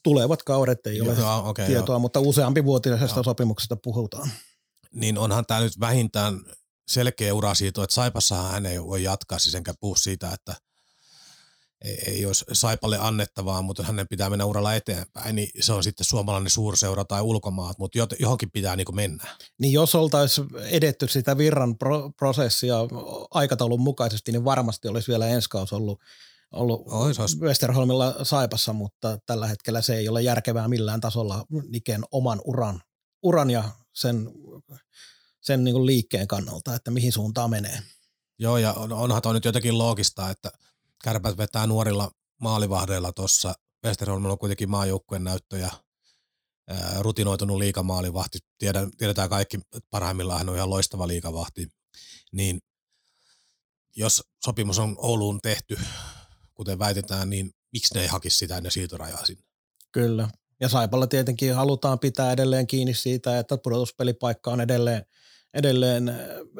Tulevat 0.04 0.44
kaudet 0.44 0.88
ei 0.88 1.02
ole 1.02 1.14
joo, 1.14 1.50
okay, 1.50 1.68
tietoa, 1.68 1.94
joo. 1.94 2.00
mutta 2.00 2.20
useampi 2.20 2.66
vuotisesta 2.66 3.24
sopimuksesta 3.24 3.78
puhutaan. 3.84 4.32
Niin 4.94 5.18
onhan 5.18 5.46
tämä 5.46 5.60
nyt 5.60 5.80
vähintään 5.80 6.42
selkeä 6.88 7.34
ura 7.34 7.54
siitä, 7.54 7.84
että 7.84 7.94
Saipassahan 7.94 8.52
hän 8.52 8.66
ei 8.66 8.84
voi 8.84 9.04
jatkaa, 9.04 9.40
siis 9.40 9.56
enkä 9.56 9.74
puhu 9.80 9.96
siitä, 9.96 10.32
että– 10.34 10.56
ei, 11.86 12.26
olisi 12.26 12.46
Saipalle 12.54 12.98
annettavaa, 12.98 13.62
mutta 13.62 13.84
hänen 13.84 14.08
pitää 14.08 14.30
mennä 14.30 14.46
uralla 14.46 14.76
eteenpäin, 14.76 15.36
niin 15.36 15.50
se 15.60 15.74
on 15.74 15.84
sitten 15.84 16.06
suomalainen 16.06 16.50
suurseura 16.50 17.06
tai 17.06 17.22
ulkomaat, 17.22 17.78
mutta 17.80 18.00
johonkin 18.20 18.52
pitää 18.52 18.76
niin 18.76 18.96
mennä. 18.96 19.24
Niin 19.60 19.74
jos 19.74 19.96
oltaisiin 19.96 20.48
edetty 20.56 21.08
sitä 21.08 21.38
virran 21.38 21.78
pro- 21.78 22.12
prosessia 22.18 22.76
aikataulun 23.32 23.82
mukaisesti, 23.82 24.32
niin 24.32 24.46
varmasti 24.46 24.88
olisi 24.88 25.08
vielä 25.08 25.28
ensi 25.28 25.50
kausi 25.50 25.76
ollut, 25.76 26.00
ollut 26.52 26.82
ois, 26.86 27.20
ois. 27.20 27.40
Westerholmilla 27.40 28.16
Saipassa, 28.24 28.74
mutta 28.74 29.18
tällä 29.26 29.48
hetkellä 29.48 29.82
se 29.82 29.96
ei 29.98 30.10
ole 30.10 30.22
järkevää 30.22 30.68
millään 30.68 31.02
tasolla 31.02 31.46
Niken 31.70 32.04
oman 32.12 32.42
uran, 32.46 32.82
uran 33.24 33.50
ja 33.50 33.64
sen, 33.94 34.30
sen 35.42 35.64
niin 35.64 35.86
liikkeen 35.86 36.28
kannalta, 36.28 36.76
että 36.76 36.92
mihin 36.92 37.12
suuntaan 37.12 37.50
menee. 37.50 37.82
Joo, 38.40 38.58
ja 38.58 38.74
onhan 38.74 39.22
tuo 39.22 39.34
nyt 39.34 39.46
jotenkin 39.46 39.78
loogista, 39.78 40.30
että– 40.30 40.52
kärpät 41.04 41.38
vetää 41.38 41.68
nuorilla 41.68 42.12
maalivahdeilla 42.42 43.14
tuossa. 43.14 43.54
Westerholmilla 43.86 44.34
on 44.34 44.40
kuitenkin 44.40 44.70
maajoukkueen 44.70 45.24
näyttö 45.24 45.58
ja 45.58 45.72
rutinoitunut 47.00 47.58
liikamaalivahti. 47.58 48.40
Tiedän, 48.58 48.92
tiedetään 48.98 49.30
kaikki, 49.30 49.60
parhaimmillaan 49.90 50.40
hän 50.40 50.50
on 50.50 50.56
ihan 50.56 50.70
loistava 50.70 51.08
liikavahti. 51.08 51.68
Niin 52.32 52.60
jos 53.96 54.24
sopimus 54.46 54.80
on 54.80 54.96
Ouluun 54.98 55.40
tehty, 55.42 55.78
kuten 56.54 56.80
väitetään, 56.80 57.30
niin 57.30 57.52
miksi 57.74 57.94
ne 57.96 58.02
ei 58.02 58.08
hakisi 58.08 58.38
sitä 58.38 58.58
ennen 58.58 58.72
siirtorajaa 58.72 59.26
sinne? 59.26 59.44
Kyllä. 59.92 60.30
Ja 60.60 60.70
Saipalla 60.70 61.08
tietenkin 61.08 61.56
halutaan 61.56 62.00
pitää 62.00 62.32
edelleen 62.32 62.68
kiinni 62.68 62.94
siitä, 62.94 63.40
että 63.40 63.58
pudotuspelipaikka 63.58 64.52
on 64.52 64.62
edelleen– 64.62 65.06
edelleen 65.54 66.16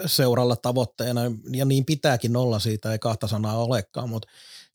seuralla 0.06 0.56
tavoitteena, 0.56 1.22
ja 1.52 1.66
niin 1.66 1.86
pitääkin 1.86 2.36
olla 2.36 2.60
siitä, 2.60 2.92
ei 2.92 3.00
kahta 3.00 3.28
sanaa 3.28 3.58
olekaan, 3.58 4.10
mutta 4.10 4.28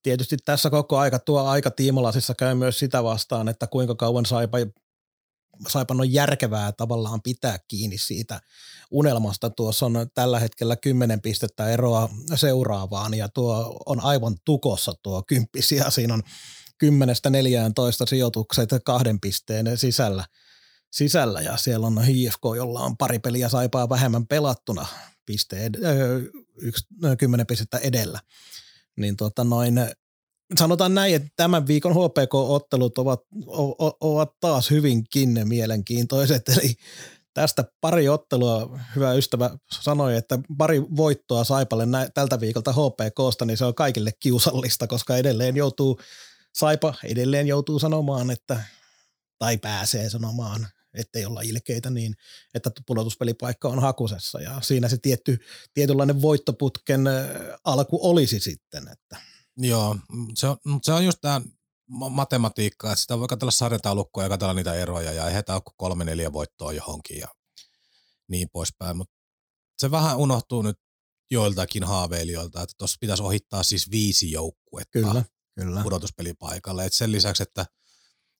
tietysti 0.03 0.37
tässä 0.45 0.71
koko 0.71 0.99
aika 0.99 1.19
tuo 1.19 1.43
aika 1.43 1.71
tiimalasissa 1.71 2.35
käy 2.35 2.55
myös 2.55 2.79
sitä 2.79 3.05
vastaan, 3.05 3.49
että 3.49 3.67
kuinka 3.67 3.95
kauan 3.95 4.27
Saipa, 4.27 4.59
Saipan 5.69 6.01
on 6.01 6.13
järkevää 6.13 6.73
tavallaan 6.73 7.23
pitää 7.23 7.59
kiinni 7.69 7.99
siitä 7.99 8.41
unelmasta. 8.91 9.51
Tuossa 9.51 9.87
on 9.87 10.07
tällä 10.15 10.41
hetkellä 10.41 10.77
10 10.77 11.21
pistettä 11.21 11.69
eroa 11.69 12.09
seuraavaan 12.35 13.15
ja 13.15 13.29
tuo 13.29 13.83
on 13.87 14.01
aivan 14.01 14.37
tukossa 14.45 14.93
tuo 15.03 15.23
kymppisiä. 15.23 15.91
Siinä 15.91 16.15
on 16.15 16.23
10-14 16.85 16.89
sijoitukset 18.09 18.71
kahden 18.85 19.21
pisteen 19.21 19.79
sisällä– 19.79 20.25
sisällä 20.95 21.41
ja 21.41 21.57
siellä 21.57 21.87
on 21.87 22.03
HFK, 22.03 22.43
jolla 22.57 22.81
on 22.81 22.97
pari 22.97 23.19
peliä 23.19 23.49
saipaa 23.49 23.89
vähemmän 23.89 24.27
pelattuna 24.27 24.87
piste 25.27 25.67
ed- 25.67 25.81
yksi, 26.61 26.87
kymmenen 27.19 27.47
pistettä 27.47 27.79
edellä. 27.79 28.21
Niin 28.97 29.17
tota 29.17 29.45
noin, 29.45 29.75
sanotaan 30.59 30.95
näin, 30.95 31.15
että 31.15 31.29
tämän 31.37 31.67
viikon 31.67 31.93
HPK-ottelut 31.93 32.99
ovat, 32.99 33.21
o, 33.47 33.97
ovat 34.01 34.31
taas 34.41 34.71
hyvinkin 34.71 35.41
mielenkiintoiset, 35.45 36.49
eli 36.49 36.75
tästä 37.35 37.65
pari 37.81 38.09
ottelua, 38.09 38.79
hyvä 38.97 39.13
ystävä 39.13 39.51
sanoi, 39.83 40.17
että 40.17 40.39
pari 40.59 40.83
voittoa 40.83 41.45
Saipalle 41.45 41.87
nä- 41.87 42.09
tältä 42.15 42.41
viikolta 42.41 42.73
HPKsta, 42.73 43.45
niin 43.45 43.57
se 43.57 43.65
on 43.65 43.75
kaikille 43.75 44.13
kiusallista, 44.21 44.87
koska 44.87 45.17
edelleen 45.17 45.57
joutuu, 45.57 46.01
Saipa 46.55 46.95
edelleen 47.05 47.47
joutuu 47.47 47.79
sanomaan, 47.79 48.31
että 48.31 48.61
tai 49.39 49.59
pääsee 49.59 50.11
sanomaan, 50.11 50.67
ettei 50.95 51.25
olla 51.27 51.41
ilkeitä 51.41 51.91
niin, 51.91 52.15
että 52.55 52.71
pudotuspelipaikka 52.87 53.69
on 53.69 53.79
hakusessa 53.79 54.41
ja 54.41 54.61
siinä 54.61 54.89
se 54.89 54.99
tietty, 55.03 55.39
tietynlainen 55.75 56.23
voittoputken 56.23 57.05
alku 57.65 57.99
olisi 58.03 58.41
sitten. 58.41 58.89
Että. 58.89 59.17
Joo, 59.57 59.97
se 60.35 60.49
on, 60.49 60.57
se 60.83 60.93
on 60.93 61.05
just 61.05 61.19
tämä 61.21 61.41
matematiikka, 62.11 62.93
että 62.93 63.03
sitä 63.03 63.19
voi 63.19 63.29
katsella 63.29 63.51
sarjataulukkoa 63.51 64.23
ja 64.23 64.29
katsella 64.29 64.55
niitä 64.55 64.75
eroja 64.75 65.13
ja 65.13 65.29
eihän 65.29 65.45
tämä 65.45 65.57
ole 65.57 65.75
kolme 65.77 66.05
neljä 66.05 66.33
voittoa 66.33 66.73
johonkin 66.73 67.19
ja 67.19 67.29
niin 68.29 68.49
poispäin, 68.53 68.97
mutta 68.97 69.15
se 69.79 69.91
vähän 69.91 70.17
unohtuu 70.17 70.63
nyt 70.63 70.79
joiltakin 71.31 71.85
haaveilijoilta, 71.85 72.63
että 72.63 72.75
tuossa 72.79 72.97
pitäisi 73.01 73.23
ohittaa 73.23 73.63
siis 73.63 73.91
viisi 73.91 74.31
joukkuetta 74.31 74.91
kyllä, 74.93 75.25
kyllä. 75.55 75.83
pudotuspelipaikalle. 75.83 76.85
Et 76.85 76.93
sen 76.93 77.13
lisäksi, 77.13 77.43
että 77.43 77.67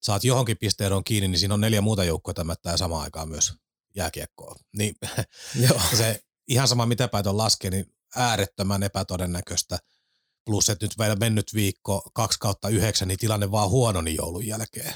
saat 0.05 0.25
johonkin 0.25 0.59
pisteeroon 0.59 1.05
kiinni, 1.05 1.29
niin 1.29 1.39
siinä 1.39 1.55
on 1.55 1.61
neljä 1.61 1.81
muuta 1.81 2.05
joukkoa 2.05 2.45
mättää 2.45 2.77
samaan 2.77 3.03
aikaan 3.03 3.29
myös 3.29 3.53
jääkiekkoa. 3.97 4.57
Niin 4.77 4.95
Joo. 5.69 5.81
se 5.99 6.21
ihan 6.49 6.69
sama 6.69 6.87
mitä 6.87 7.09
päin 7.09 7.29
on 7.29 7.37
laskee, 7.37 7.71
niin 7.71 7.95
äärettömän 8.17 8.83
epätodennäköistä. 8.83 9.79
Plus, 10.45 10.69
että 10.69 10.85
nyt 10.85 10.99
vielä 10.99 11.17
mennyt 11.17 11.55
viikko 11.55 12.11
kaksi 12.15 12.39
kautta 12.39 12.69
yhdeksän, 12.69 13.09
niin 13.09 13.19
tilanne 13.19 13.51
vaan 13.51 13.71
huono 13.71 14.01
niin 14.01 14.17
joulun 14.17 14.47
jälkeen. 14.47 14.95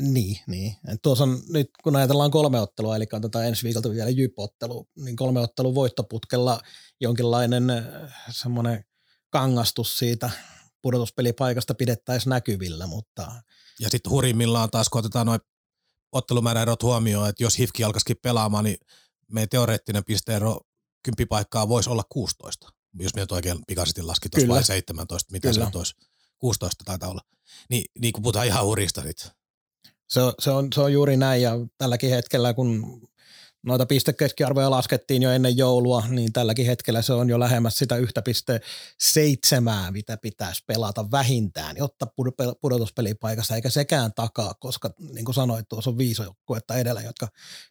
Niin, 0.00 0.38
niin. 0.46 0.76
Tuossa 1.02 1.24
on 1.24 1.42
nyt, 1.48 1.70
kun 1.82 1.96
ajatellaan 1.96 2.30
kolme 2.30 2.60
ottelua, 2.60 2.96
eli 2.96 3.06
katsotaan 3.06 3.46
ensi 3.46 3.64
viikolta 3.64 3.90
vielä 3.90 4.10
jypottelu, 4.10 4.88
niin 4.96 5.16
kolme 5.16 5.40
ottelun 5.40 5.74
voittoputkella 5.74 6.60
jonkinlainen 7.00 7.70
äh, 7.70 7.84
semmoinen 8.30 8.84
kangastus 9.30 9.98
siitä 9.98 10.30
pudotuspelipaikasta 10.82 11.74
pidettäisiin 11.74 12.30
näkyvillä, 12.30 12.86
mutta 12.86 13.32
ja 13.80 13.90
sitten 13.90 14.10
hurimmillaan 14.10 14.70
taas, 14.70 14.88
kun 14.88 14.98
otetaan 14.98 15.26
noin 15.26 15.40
ottelumääräerot 16.12 16.82
huomioon, 16.82 17.28
että 17.28 17.42
jos 17.42 17.58
HIFKI 17.58 17.84
alkaisikin 17.84 18.16
pelaamaan, 18.22 18.64
niin 18.64 18.76
meidän 19.32 19.48
teoreettinen 19.48 20.04
pisteero 20.04 20.60
kymppipaikkaa 21.02 21.68
voisi 21.68 21.90
olla 21.90 22.04
16. 22.08 22.68
Jos 22.98 23.14
me 23.14 23.26
oikein 23.30 23.58
pikaisesti 23.66 24.02
laski 24.02 24.28
tuossa 24.28 24.48
vai 24.48 24.64
17, 24.64 25.32
mitä 25.32 25.50
Kyllä. 25.50 25.70
se 25.72 25.78
olisi. 25.78 25.94
16 26.38 26.84
taitaa 26.84 27.10
olla. 27.10 27.20
Niin, 27.70 27.84
niin 28.00 28.12
kun 28.12 28.22
puhutaan 28.22 28.46
ihan 28.46 28.64
hurista 28.64 29.02
sit. 29.02 29.30
Se, 30.08 30.20
on, 30.20 30.32
se, 30.38 30.50
on, 30.50 30.68
se 30.74 30.80
on 30.80 30.92
juuri 30.92 31.16
näin 31.16 31.42
ja 31.42 31.52
tälläkin 31.78 32.10
hetkellä, 32.10 32.54
kun 32.54 33.02
noita 33.68 33.86
pistekeskiarvoja 33.86 34.70
laskettiin 34.70 35.22
jo 35.22 35.30
ennen 35.30 35.56
joulua, 35.56 36.04
niin 36.08 36.32
tälläkin 36.32 36.66
hetkellä 36.66 37.02
se 37.02 37.12
on 37.12 37.28
jo 37.28 37.40
lähemmäs 37.40 37.78
sitä 37.78 37.96
yhtä 37.96 38.22
piste 38.22 38.60
seitsemää, 39.00 39.90
mitä 39.90 40.16
pitäisi 40.16 40.64
pelata 40.66 41.10
vähintään, 41.10 41.76
jotta 41.76 42.06
pudotuspelipaikassa, 42.60 43.54
eikä 43.54 43.70
sekään 43.70 44.12
takaa, 44.14 44.54
koska 44.54 44.90
niin 45.12 45.24
kuin 45.24 45.34
sanoit, 45.34 45.68
tuossa 45.68 45.90
on 45.90 45.98
viisi 45.98 46.22
joukkuetta 46.22 46.76
edellä, 46.76 47.00
jotka 47.00 47.28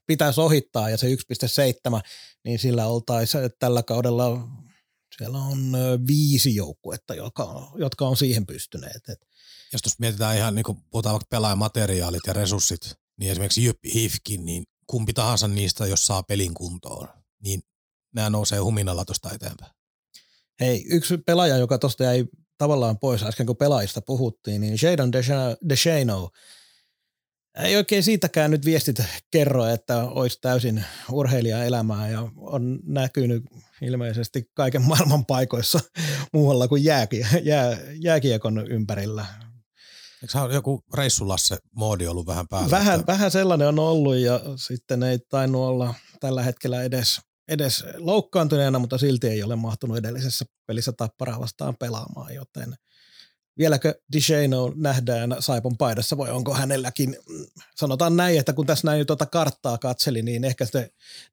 pitäisi 0.07 0.41
ohittaa, 0.41 0.89
ja 0.89 0.97
se 0.97 1.07
1,7, 1.07 2.01
niin 2.45 2.59
sillä 2.59 2.87
oltaisiin 2.87 3.49
tällä 3.59 3.83
kaudella, 3.83 4.47
siellä 5.17 5.37
on 5.37 5.71
viisi 6.07 6.55
joukkuetta, 6.55 7.15
jotka, 7.15 7.71
jotka 7.75 8.07
on 8.07 8.17
siihen 8.17 8.45
pystyneet. 8.45 9.09
Et. 9.09 9.27
Jos 9.73 9.99
mietitään 9.99 10.37
ihan, 10.37 10.55
niin 10.55 10.63
kuin 10.63 10.77
puhutaan 10.91 11.13
vaikka 11.13 11.27
pelaajamateriaalit 11.29 12.21
ja 12.27 12.33
resurssit, 12.33 12.95
niin 13.19 13.31
esimerkiksi 13.31 13.63
Jyppi 13.63 13.93
Hifkin, 13.93 14.45
niin 14.45 14.63
kumpi 14.88 15.13
tahansa 15.13 15.47
niistä, 15.47 15.85
jos 15.85 16.05
saa 16.05 16.23
pelin 16.23 16.53
kuntoon, 16.53 17.07
niin 17.43 17.61
nämä 18.15 18.29
nousee 18.29 18.59
huminalla 18.59 19.05
tuosta 19.05 19.31
eteenpäin. 19.33 19.71
Hei, 20.59 20.85
yksi 20.89 21.17
pelaaja, 21.17 21.57
joka 21.57 21.77
tuosta 21.77 22.03
jäi 22.03 22.25
tavallaan 22.57 22.99
pois 22.99 23.23
äsken, 23.23 23.45
kun 23.45 23.57
pelaajista 23.57 24.01
puhuttiin, 24.01 24.61
niin 24.61 24.77
Jadon 24.81 25.11
DeShano, 25.69 26.29
ei 27.63 27.75
oikein 27.75 28.03
siitäkään 28.03 28.51
nyt 28.51 28.65
viestit 28.65 29.01
kerro, 29.31 29.65
että 29.65 30.03
olisi 30.03 30.38
täysin 30.41 30.83
urheilijaelämää 31.11 32.09
ja 32.09 32.31
on 32.35 32.79
näkynyt 32.85 33.43
ilmeisesti 33.81 34.51
kaiken 34.53 34.81
maailman 34.81 35.25
paikoissa 35.25 35.79
muualla 36.33 36.67
kuin 36.67 36.83
jääkie, 36.83 37.27
jää, 37.43 37.77
jääkiekon 38.01 38.71
ympärillä. 38.71 39.25
Eikö 40.22 40.53
joku 40.53 40.84
reissulasse 40.93 41.57
moodi 41.76 42.07
ollut 42.07 42.28
vähän 42.28 42.47
päällä? 42.47 42.72
Vähän, 42.72 42.99
että... 42.99 43.11
vähän 43.11 43.32
sellainen 43.32 43.68
on 43.68 43.80
ollut 43.80 44.15
ja 44.15 44.41
sitten 44.55 45.03
ei 45.03 45.20
tainnut 45.20 45.61
olla 45.61 45.93
tällä 46.20 46.43
hetkellä 46.43 46.84
edes, 46.84 47.22
edes 47.47 47.84
loukkaantuneena, 47.97 48.80
mutta 48.80 48.97
silti 48.97 49.28
ei 49.28 49.43
ole 49.43 49.55
mahtunut 49.55 49.97
edellisessä 49.97 50.45
pelissä 50.68 50.91
tapparaa 50.91 51.39
vastaan 51.39 51.76
pelaamaan, 51.78 52.36
joten 52.36 52.76
vieläkö 53.57 53.93
DeShano 54.13 54.74
nähdään 54.76 55.36
Saipon 55.39 55.78
paidassa 55.78 56.18
vai 56.18 56.32
onko 56.32 56.53
hänelläkin, 56.53 57.18
sanotaan 57.76 58.15
näin, 58.15 58.39
että 58.39 58.53
kun 58.53 58.65
tässä 58.65 58.88
näin 58.88 59.07
tuota 59.07 59.26
karttaa 59.26 59.78
katseli, 59.78 60.22
niin 60.22 60.43
ehkä 60.43 60.65
se 60.65 60.89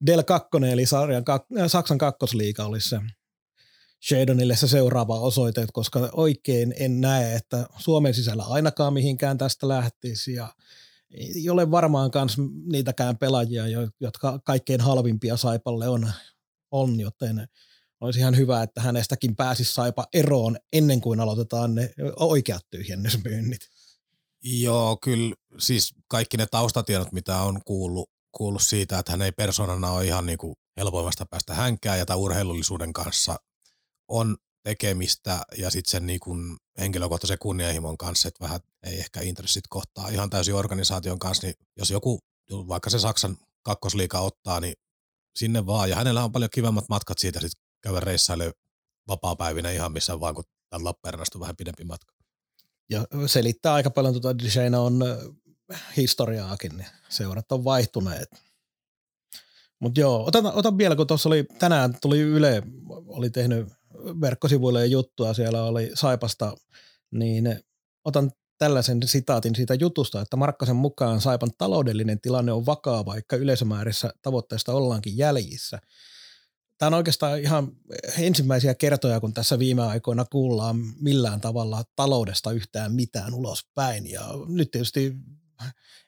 Del 0.06 0.22
2 0.22 0.48
eli 0.72 0.86
sarjan, 0.86 1.24
Saksan 1.66 1.98
kakkosliiga 1.98 2.64
olisi 2.64 2.88
se 2.88 3.00
Shadonille 4.08 4.56
se 4.56 4.68
seuraava 4.68 5.20
osoite, 5.20 5.66
koska 5.72 6.10
oikein 6.12 6.74
en 6.78 7.00
näe, 7.00 7.34
että 7.34 7.66
Suomen 7.76 8.14
sisällä 8.14 8.42
ainakaan 8.42 8.92
mihinkään 8.92 9.38
tästä 9.38 9.68
lähtisi 9.68 10.34
ja 10.34 10.54
ei 11.10 11.50
ole 11.50 11.70
varmaan 11.70 12.10
myös 12.14 12.36
niitäkään 12.66 13.18
pelaajia, 13.18 13.64
jotka 14.00 14.38
kaikkein 14.44 14.80
halvimpia 14.80 15.36
Saipalle 15.36 15.88
on, 15.88 16.12
on, 16.70 17.00
joten 17.00 17.48
olisi 18.00 18.18
ihan 18.18 18.36
hyvä, 18.36 18.62
että 18.62 18.80
hänestäkin 18.80 19.36
pääsisi 19.36 19.72
Saipa 19.72 20.06
eroon 20.12 20.56
ennen 20.72 21.00
kuin 21.00 21.20
aloitetaan 21.20 21.74
ne 21.74 21.90
oikeat 22.16 22.66
tyhjennysmyynnit. 22.70 23.60
Joo, 24.42 24.96
kyllä 24.96 25.34
siis 25.58 25.94
kaikki 26.08 26.36
ne 26.36 26.46
taustatiedot, 26.50 27.12
mitä 27.12 27.38
on 27.38 27.60
kuullut, 27.64 28.10
kuullut 28.32 28.62
siitä, 28.62 28.98
että 28.98 29.12
hän 29.12 29.22
ei 29.22 29.32
persoonana 29.32 29.90
ole 29.90 30.06
ihan 30.06 30.26
niin 30.26 30.38
kuin 30.38 30.54
helpoimmasta 30.76 31.26
päästä 31.26 31.54
hänkään 31.54 31.98
ja 31.98 32.06
tämän 32.06 32.20
urheilullisuuden 32.20 32.92
kanssa 32.92 33.36
on 34.08 34.36
tekemistä 34.62 35.42
ja 35.58 35.70
sitten 35.70 35.90
sen 35.90 36.06
niin 36.06 36.20
kuin 36.20 36.56
henkilökohtaisen 36.78 37.38
kunnianhimon 37.38 37.98
kanssa, 37.98 38.28
että 38.28 38.44
vähän 38.44 38.60
ei 38.82 38.98
ehkä 38.98 39.20
intressit 39.20 39.64
kohtaa 39.68 40.08
ihan 40.08 40.30
täysin 40.30 40.54
organisaation 40.54 41.18
kanssa, 41.18 41.46
niin 41.46 41.54
jos 41.76 41.90
joku 41.90 42.18
vaikka 42.50 42.90
se 42.90 42.98
Saksan 42.98 43.36
kakkosliika 43.62 44.20
ottaa, 44.20 44.60
niin 44.60 44.74
sinne 45.36 45.66
vaan. 45.66 45.90
Ja 45.90 45.96
hänellä 45.96 46.24
on 46.24 46.32
paljon 46.32 46.50
kivemmat 46.50 46.88
matkat 46.88 47.18
siitä 47.18 47.40
sitten 47.40 47.62
käydä 47.82 48.00
reissaille 48.00 48.52
vapaa-päivinä 49.08 49.70
ihan 49.70 49.92
missä 49.92 50.20
vaan, 50.20 50.34
kun 50.34 50.44
Lappeenrannasta 50.72 51.38
on 51.38 51.40
vähän 51.40 51.56
pidempi 51.56 51.84
matka. 51.84 52.14
Ja 52.90 53.06
selittää 53.26 53.74
aika 53.74 53.90
paljon 53.90 54.14
tuota 54.14 54.38
Dishena 54.38 54.80
on 54.80 55.04
historiaakin, 55.96 56.76
niin 56.76 56.88
seurat 57.08 57.52
on 57.52 57.64
vaihtuneet. 57.64 58.28
Mutta 59.78 60.00
joo, 60.00 60.24
otan, 60.26 60.46
otan 60.46 60.78
vielä, 60.78 60.96
kun 60.96 61.06
tuossa 61.06 61.28
oli, 61.28 61.44
tänään 61.58 61.96
tuli 62.02 62.20
Yle, 62.20 62.62
oli 62.88 63.30
tehnyt 63.30 63.68
verkkosivuille 64.20 64.86
juttua, 64.86 65.34
siellä 65.34 65.64
oli 65.64 65.90
Saipasta, 65.94 66.56
niin 67.10 67.60
otan 68.04 68.30
tällaisen 68.58 69.00
sitaatin 69.04 69.54
siitä 69.54 69.74
jutusta, 69.74 70.20
että 70.20 70.36
Markkasen 70.36 70.76
mukaan 70.76 71.20
Saipan 71.20 71.50
taloudellinen 71.58 72.20
tilanne 72.20 72.52
on 72.52 72.66
vakaa, 72.66 73.06
vaikka 73.06 73.36
yleisömäärissä 73.36 74.12
tavoitteesta 74.22 74.72
ollaankin 74.72 75.16
jäljissä. 75.16 75.78
Tämä 76.78 76.86
on 76.86 76.94
oikeastaan 76.94 77.40
ihan 77.40 77.72
ensimmäisiä 78.18 78.74
kertoja, 78.74 79.20
kun 79.20 79.34
tässä 79.34 79.58
viime 79.58 79.82
aikoina 79.82 80.24
kuullaan 80.24 80.76
millään 81.00 81.40
tavalla 81.40 81.84
taloudesta 81.96 82.52
yhtään 82.52 82.92
mitään 82.92 83.34
ulospäin. 83.34 84.10
Ja 84.10 84.28
nyt 84.48 84.70
tietysti 84.70 85.14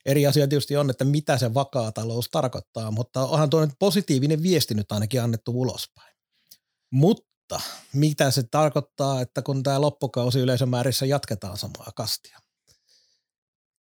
eri 0.06 0.26
asia 0.26 0.48
tietysti 0.48 0.76
on, 0.76 0.90
että 0.90 1.04
mitä 1.04 1.38
se 1.38 1.54
vakaa 1.54 1.92
talous 1.92 2.28
tarkoittaa, 2.30 2.90
mutta 2.90 3.26
onhan 3.26 3.50
tuo 3.50 3.60
nyt 3.60 3.74
positiivinen 3.78 4.42
viesti 4.42 4.74
nyt 4.74 4.92
ainakin 4.92 5.22
annettu 5.22 5.60
ulospäin. 5.60 6.16
Mutta 6.90 7.25
mutta 7.52 7.70
mitä 7.92 8.30
se 8.30 8.42
tarkoittaa, 8.42 9.20
että 9.20 9.42
kun 9.42 9.62
tämä 9.62 9.80
loppukausi 9.80 10.38
yleisömäärissä 10.38 11.06
jatketaan 11.06 11.58
samaa 11.58 11.92
kastia? 11.96 12.38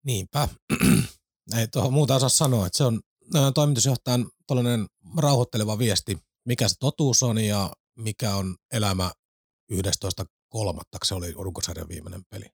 Niinpä. 0.06 0.48
Ei 1.58 1.68
tuohon 1.68 1.94
muuta 1.94 2.16
osaa 2.16 2.30
sanoa, 2.30 2.68
että 2.68 2.78
se 2.78 2.84
on 2.84 3.02
toimitusjohtajan 3.54 4.30
tällainen 4.48 4.88
rauhoitteleva 5.18 5.78
viesti, 5.78 6.18
mikä 6.46 6.68
se 6.68 6.76
totuus 6.80 7.24
on 7.24 7.38
ja 7.38 7.74
mikä 7.98 8.36
on 8.36 8.56
elämä 8.74 9.12
11.3. 9.74 9.80
se 11.06 11.16
oli 11.16 11.32
runkosarjan 11.32 11.90
viimeinen 11.90 12.22
peli. 12.30 12.46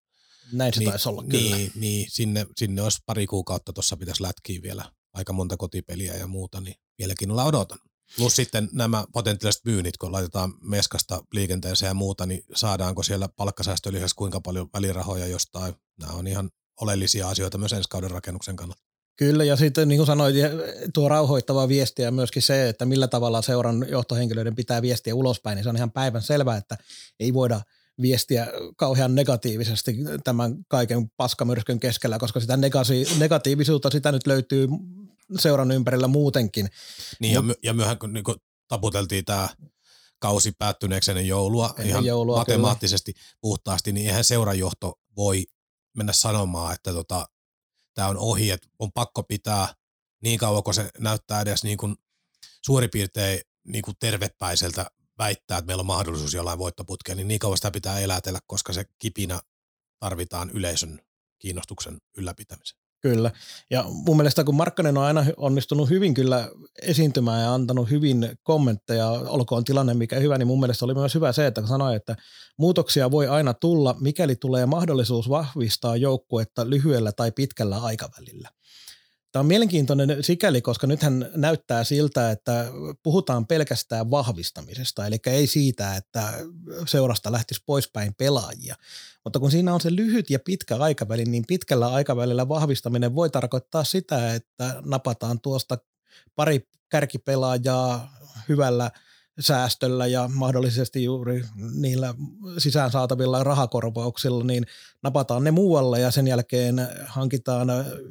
Näin 0.52 0.74
se 0.74 0.80
niin, 0.80 0.90
taisi 0.90 1.10
olla, 1.10 1.24
kyllä. 1.24 1.56
Niin, 1.56 1.72
niin 1.76 2.12
sinne, 2.12 2.46
sinne 2.58 2.82
olisi 2.82 3.00
pari 3.06 3.28
kuukautta 3.28 3.74
tuossa 3.74 3.98
pitäisi 3.98 4.24
lätkiä 4.24 4.62
vielä 4.62 4.92
aika 5.14 5.34
monta 5.34 5.58
kotipeliä 5.58 6.14
ja 6.14 6.28
muuta, 6.28 6.62
niin 6.62 6.76
vieläkin 7.00 7.32
ollaan 7.32 7.48
odotan. 7.48 7.80
Plus 8.18 8.36
sitten 8.36 8.70
nämä 8.72 9.06
potentiaaliset 9.14 9.66
myynnit, 9.66 9.98
kun 9.98 10.12
laitetaan 10.12 10.54
meskasta 10.62 11.24
liikenteeseen 11.34 11.90
ja 11.90 11.94
muuta, 11.94 12.26
niin 12.26 12.44
saadaanko 12.56 13.04
siellä 13.04 13.30
palkkasäästölisässä 13.30 14.16
kuinka 14.16 14.42
paljon 14.42 14.70
välirahoja 14.74 15.28
jostain. 15.28 15.74
Nämä 16.00 16.14
on 16.14 16.28
ihan 16.28 16.50
oleellisia 16.82 17.30
asioita 17.30 17.58
myös 17.58 17.74
ensi 17.74 17.90
kauden 17.90 18.12
rakennuksen 18.12 18.56
kannalta. 18.56 18.84
Kyllä, 19.16 19.44
ja 19.44 19.56
sitten 19.56 19.88
niin 19.88 19.98
kuin 19.98 20.08
sanoit, 20.08 20.36
tuo 20.94 21.10
rauhoittava 21.10 21.68
viestiä 21.68 22.12
myöskin 22.12 22.42
se, 22.42 22.70
että 22.70 22.86
millä 22.86 23.08
tavalla 23.08 23.42
seuran 23.42 23.86
johtohenkilöiden 23.90 24.56
pitää 24.56 24.82
viestiä 24.82 25.16
ulospäin, 25.16 25.56
niin 25.56 25.64
se 25.64 25.70
on 25.70 25.76
ihan 25.76 25.92
päivän 25.92 26.22
selvää, 26.22 26.58
että 26.58 26.78
ei 27.20 27.34
voida 27.34 27.62
viestiä 28.02 28.48
kauhean 28.76 29.16
negatiivisesti 29.16 29.96
tämän 30.24 30.56
kaiken 30.68 31.10
paskamyrskyn 31.18 31.80
keskellä, 31.80 32.20
koska 32.20 32.40
sitä 32.40 32.58
negatiivisuutta 33.20 33.90
sitä 33.90 34.12
nyt 34.12 34.28
löytyy 34.28 34.68
seuran 35.40 35.72
ympärillä 35.72 36.08
muutenkin. 36.08 36.70
Niin 37.20 37.34
ja, 37.34 37.42
my, 37.42 37.54
ja 37.64 37.74
myöhän 37.74 38.00
kun 38.00 38.14
niin 38.14 38.24
taputeltiin 38.68 39.26
tämä 39.26 39.50
kausi 40.20 40.52
päättyneeksi 40.52 41.12
ennen 41.12 41.28
joulua 41.28 41.70
ennen 41.70 41.88
ihan 41.88 42.06
joulua, 42.06 42.38
matemaattisesti 42.38 43.14
kyllä. 43.14 43.26
puhtaasti, 43.42 43.92
niin 43.92 44.08
eihän 44.08 44.24
seurajohto 44.24 45.00
voi 45.16 45.46
mennä 45.98 46.14
sanomaan, 46.14 46.74
että 46.74 46.94
tota, 46.94 47.30
tämä 47.94 48.08
on 48.08 48.18
ohi, 48.18 48.52
että 48.52 48.68
on 48.80 48.92
pakko 48.92 49.24
pitää 49.24 49.74
niin 50.24 50.40
kauan, 50.40 50.64
kun 50.64 50.74
se 50.74 50.90
näyttää 50.98 51.42
edes 51.42 51.64
niin 51.64 51.78
kuin 51.78 51.96
suurin 52.66 52.90
piirtein 52.90 53.42
niin 53.68 53.82
kuin 53.82 53.98
tervepäiseltä 54.00 54.92
väittää, 55.18 55.58
että 55.58 55.68
meillä 55.68 55.82
on 55.82 55.86
mahdollisuus 55.86 56.34
jollain 56.34 56.60
voittoputkeen, 56.60 57.18
niin 57.18 57.28
niin 57.28 57.40
kauan 57.40 57.58
sitä 57.58 57.72
pitää 57.72 58.00
elätellä, 58.00 58.40
koska 58.48 58.74
se 58.74 58.86
kipinä 59.00 59.40
tarvitaan 60.00 60.50
yleisön 60.50 61.02
kiinnostuksen 61.40 62.02
ylläpitämiseen. 62.18 62.79
Kyllä. 63.02 63.32
Ja 63.70 63.86
mun 63.88 64.18
mielestä 64.18 64.44
kun 64.44 64.56
Markkanen 64.56 64.98
on 64.98 65.04
aina 65.04 65.26
onnistunut 65.38 65.90
hyvin 65.90 66.14
kyllä 66.14 66.50
esiintymään 66.82 67.42
ja 67.42 67.54
antanut 67.54 67.90
hyvin 67.90 68.38
kommentteja, 68.44 69.08
olkoon 69.10 69.64
tilanne 69.64 69.94
mikä 69.94 70.20
hyvä, 70.20 70.38
niin 70.38 70.48
mun 70.48 70.60
mielestä 70.60 70.86
oli 70.86 70.94
myös 70.94 71.16
hyvä 71.16 71.32
se, 71.32 71.48
että 71.48 71.68
sanoi, 71.68 71.96
että 71.96 72.16
muutoksia 72.58 73.12
voi 73.12 73.28
aina 73.28 73.54
tulla, 73.54 73.96
mikäli 74.00 74.36
tulee 74.36 74.66
mahdollisuus 74.66 75.30
vahvistaa 75.30 75.98
joukkuetta 75.98 76.70
lyhyellä 76.70 77.12
tai 77.12 77.32
pitkällä 77.32 77.78
aikavälillä. 77.78 78.50
Tämä 79.32 79.42
on 79.42 79.46
mielenkiintoinen 79.46 80.24
sikäli, 80.24 80.62
koska 80.62 80.88
nythän 80.88 81.30
näyttää 81.36 81.84
siltä, 81.84 82.32
että 82.32 82.66
puhutaan 83.04 83.48
pelkästään 83.48 84.12
vahvistamisesta, 84.12 85.08
eli 85.08 85.18
ei 85.26 85.48
siitä, 85.48 85.96
että 85.96 86.34
seurasta 86.86 87.32
lähtisi 87.32 87.64
poispäin 87.66 88.14
pelaajia. 88.18 88.76
Mutta 89.24 89.40
kun 89.40 89.52
siinä 89.52 89.74
on 89.74 89.82
se 89.82 89.96
lyhyt 89.96 90.30
ja 90.30 90.40
pitkä 90.40 90.78
aikaväli, 90.78 91.26
niin 91.26 91.44
pitkällä 91.48 91.88
aikavälillä 91.88 92.48
vahvistaminen 92.48 93.16
voi 93.16 93.30
tarkoittaa 93.30 93.84
sitä, 93.84 94.34
että 94.34 94.82
napataan 94.86 95.42
tuosta 95.42 95.78
pari 96.36 96.68
kärkipelaajaa 96.90 98.18
hyvällä 98.50 98.92
säästöllä 99.40 100.08
ja 100.08 100.30
mahdollisesti 100.34 101.04
juuri 101.04 101.46
niillä 101.74 102.14
sisään 102.58 102.92
saatavilla 102.92 103.44
rahakorvauksilla, 103.44 104.44
niin 104.44 104.66
napataan 105.04 105.44
ne 105.44 105.52
muualle 105.52 106.00
ja 106.00 106.12
sen 106.12 106.28
jälkeen 106.28 106.88
hankitaan 107.06 107.68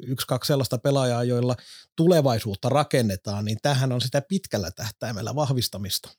yksi, 0.07 0.27
kaksi 0.27 0.49
sellaista 0.49 0.79
pelaajaa, 0.79 1.25
joilla 1.25 1.57
tulevaisuutta 1.97 2.69
rakennetaan, 2.69 3.45
niin 3.45 3.59
tähän 3.63 3.93
on 3.93 4.01
sitä 4.01 4.23
pitkällä 4.23 4.71
tähtäimellä 4.71 5.35
vahvistamista. 5.35 6.11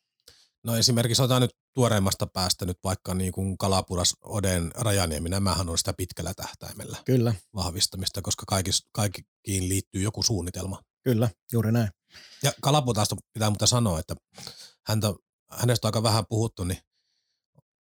No 0.64 0.76
esimerkiksi 0.78 1.22
otetaan 1.22 1.42
nyt 1.42 1.56
tuoreimmasta 1.74 2.28
päästä 2.28 2.66
nyt 2.66 2.78
vaikka 2.84 3.14
niin 3.14 3.32
kuin 3.32 3.58
Kalapuras, 3.58 4.16
Oden, 4.22 4.72
Rajaniemi, 4.76 5.30
nämähän 5.30 5.70
on 5.70 5.78
sitä 5.78 5.94
pitkällä 5.94 6.34
tähtäimellä 6.34 6.98
Kyllä, 7.06 7.34
vahvistamista, 7.56 8.22
koska 8.22 8.44
kaikis, 8.48 8.88
kaikkiin 8.92 9.70
liittyy 9.70 10.02
joku 10.02 10.24
suunnitelma. 10.24 10.82
kyllä, 11.04 11.30
juuri 11.54 11.72
näin. 11.72 11.90
Ja 12.44 12.54
Kalaputasta 12.62 13.16
pitää 13.34 13.50
mutta 13.50 13.68
sanoa, 13.68 14.00
että 14.00 14.16
häntä, 14.86 15.14
hänestä 15.50 15.88
on 15.88 15.90
aika 15.90 16.04
vähän 16.04 16.26
puhuttu, 16.30 16.64
niin 16.64 16.80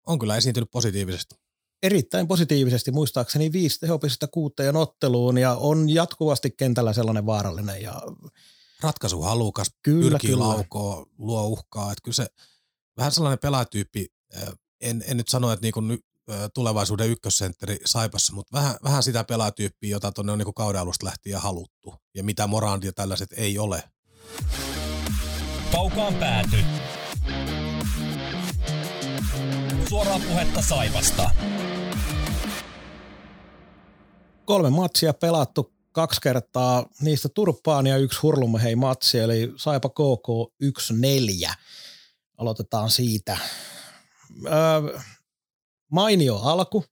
on 0.06 0.18
kyllä 0.18 0.36
esiintynyt 0.36 0.70
positiivisesti. 0.70 1.34
Erittäin 1.82 2.28
positiivisesti, 2.28 2.90
muistaakseni 2.90 3.52
viisi 3.52 3.80
tehopistettä 3.80 4.26
kuuteen 4.26 4.76
otteluun 4.76 5.38
ja 5.38 5.54
on 5.54 5.90
jatkuvasti 5.90 6.50
kentällä 6.50 6.92
sellainen 6.92 7.26
vaarallinen 7.26 7.82
ja 7.82 8.02
Ratkaisuhalukas, 8.80 9.70
Kyllä, 9.82 10.10
pyrkii 10.10 10.30
kyllä. 10.30 10.48
laukoo, 10.48 11.06
luo 11.18 11.46
uhkaa. 11.46 11.92
Että 11.92 12.02
kyllä 12.04 12.14
se 12.14 12.26
vähän 12.96 13.12
sellainen 13.12 13.38
pelaatyyppi, 13.38 14.06
en, 14.80 15.04
en 15.06 15.16
nyt 15.16 15.28
sano, 15.28 15.52
että 15.52 15.62
niin 15.62 15.72
kuin 15.72 15.98
tulevaisuuden 16.54 17.10
ykkössentteri 17.10 17.78
Saipassa, 17.84 18.32
mutta 18.32 18.58
vähän, 18.58 18.76
vähän 18.82 19.02
sitä 19.02 19.24
pelaatyyppiä, 19.24 19.90
jota 19.90 20.12
tuonne 20.12 20.32
on 20.32 20.38
niin 20.38 20.54
kauden 20.54 20.80
alusta 20.80 21.06
lähtien 21.06 21.40
haluttu. 21.40 21.94
Ja 22.14 22.24
mitä 22.24 22.46
Morandi 22.46 22.86
ja 22.86 22.92
tällaiset 22.92 23.32
ei 23.32 23.58
ole. 23.58 23.82
Kaukaan 25.72 26.14
pääty. 26.14 26.56
Suoraa 29.88 30.18
puhetta 30.28 30.62
Saivasta. 30.62 31.30
kolme 34.48 34.70
matsia 34.70 35.14
pelattu 35.14 35.72
kaksi 35.92 36.20
kertaa, 36.20 36.86
niistä 37.00 37.28
Turpaan 37.28 37.86
ja 37.86 37.96
yksi 37.96 38.20
Hurlumhei 38.22 38.76
matsi, 38.76 39.18
eli 39.18 39.52
Saipa 39.56 39.88
KK 39.88 40.52
1-4. 41.48 41.54
Aloitetaan 42.38 42.90
siitä. 42.90 43.38
Öö, 44.46 44.98
mainio 45.92 46.36
alku, 46.36 46.84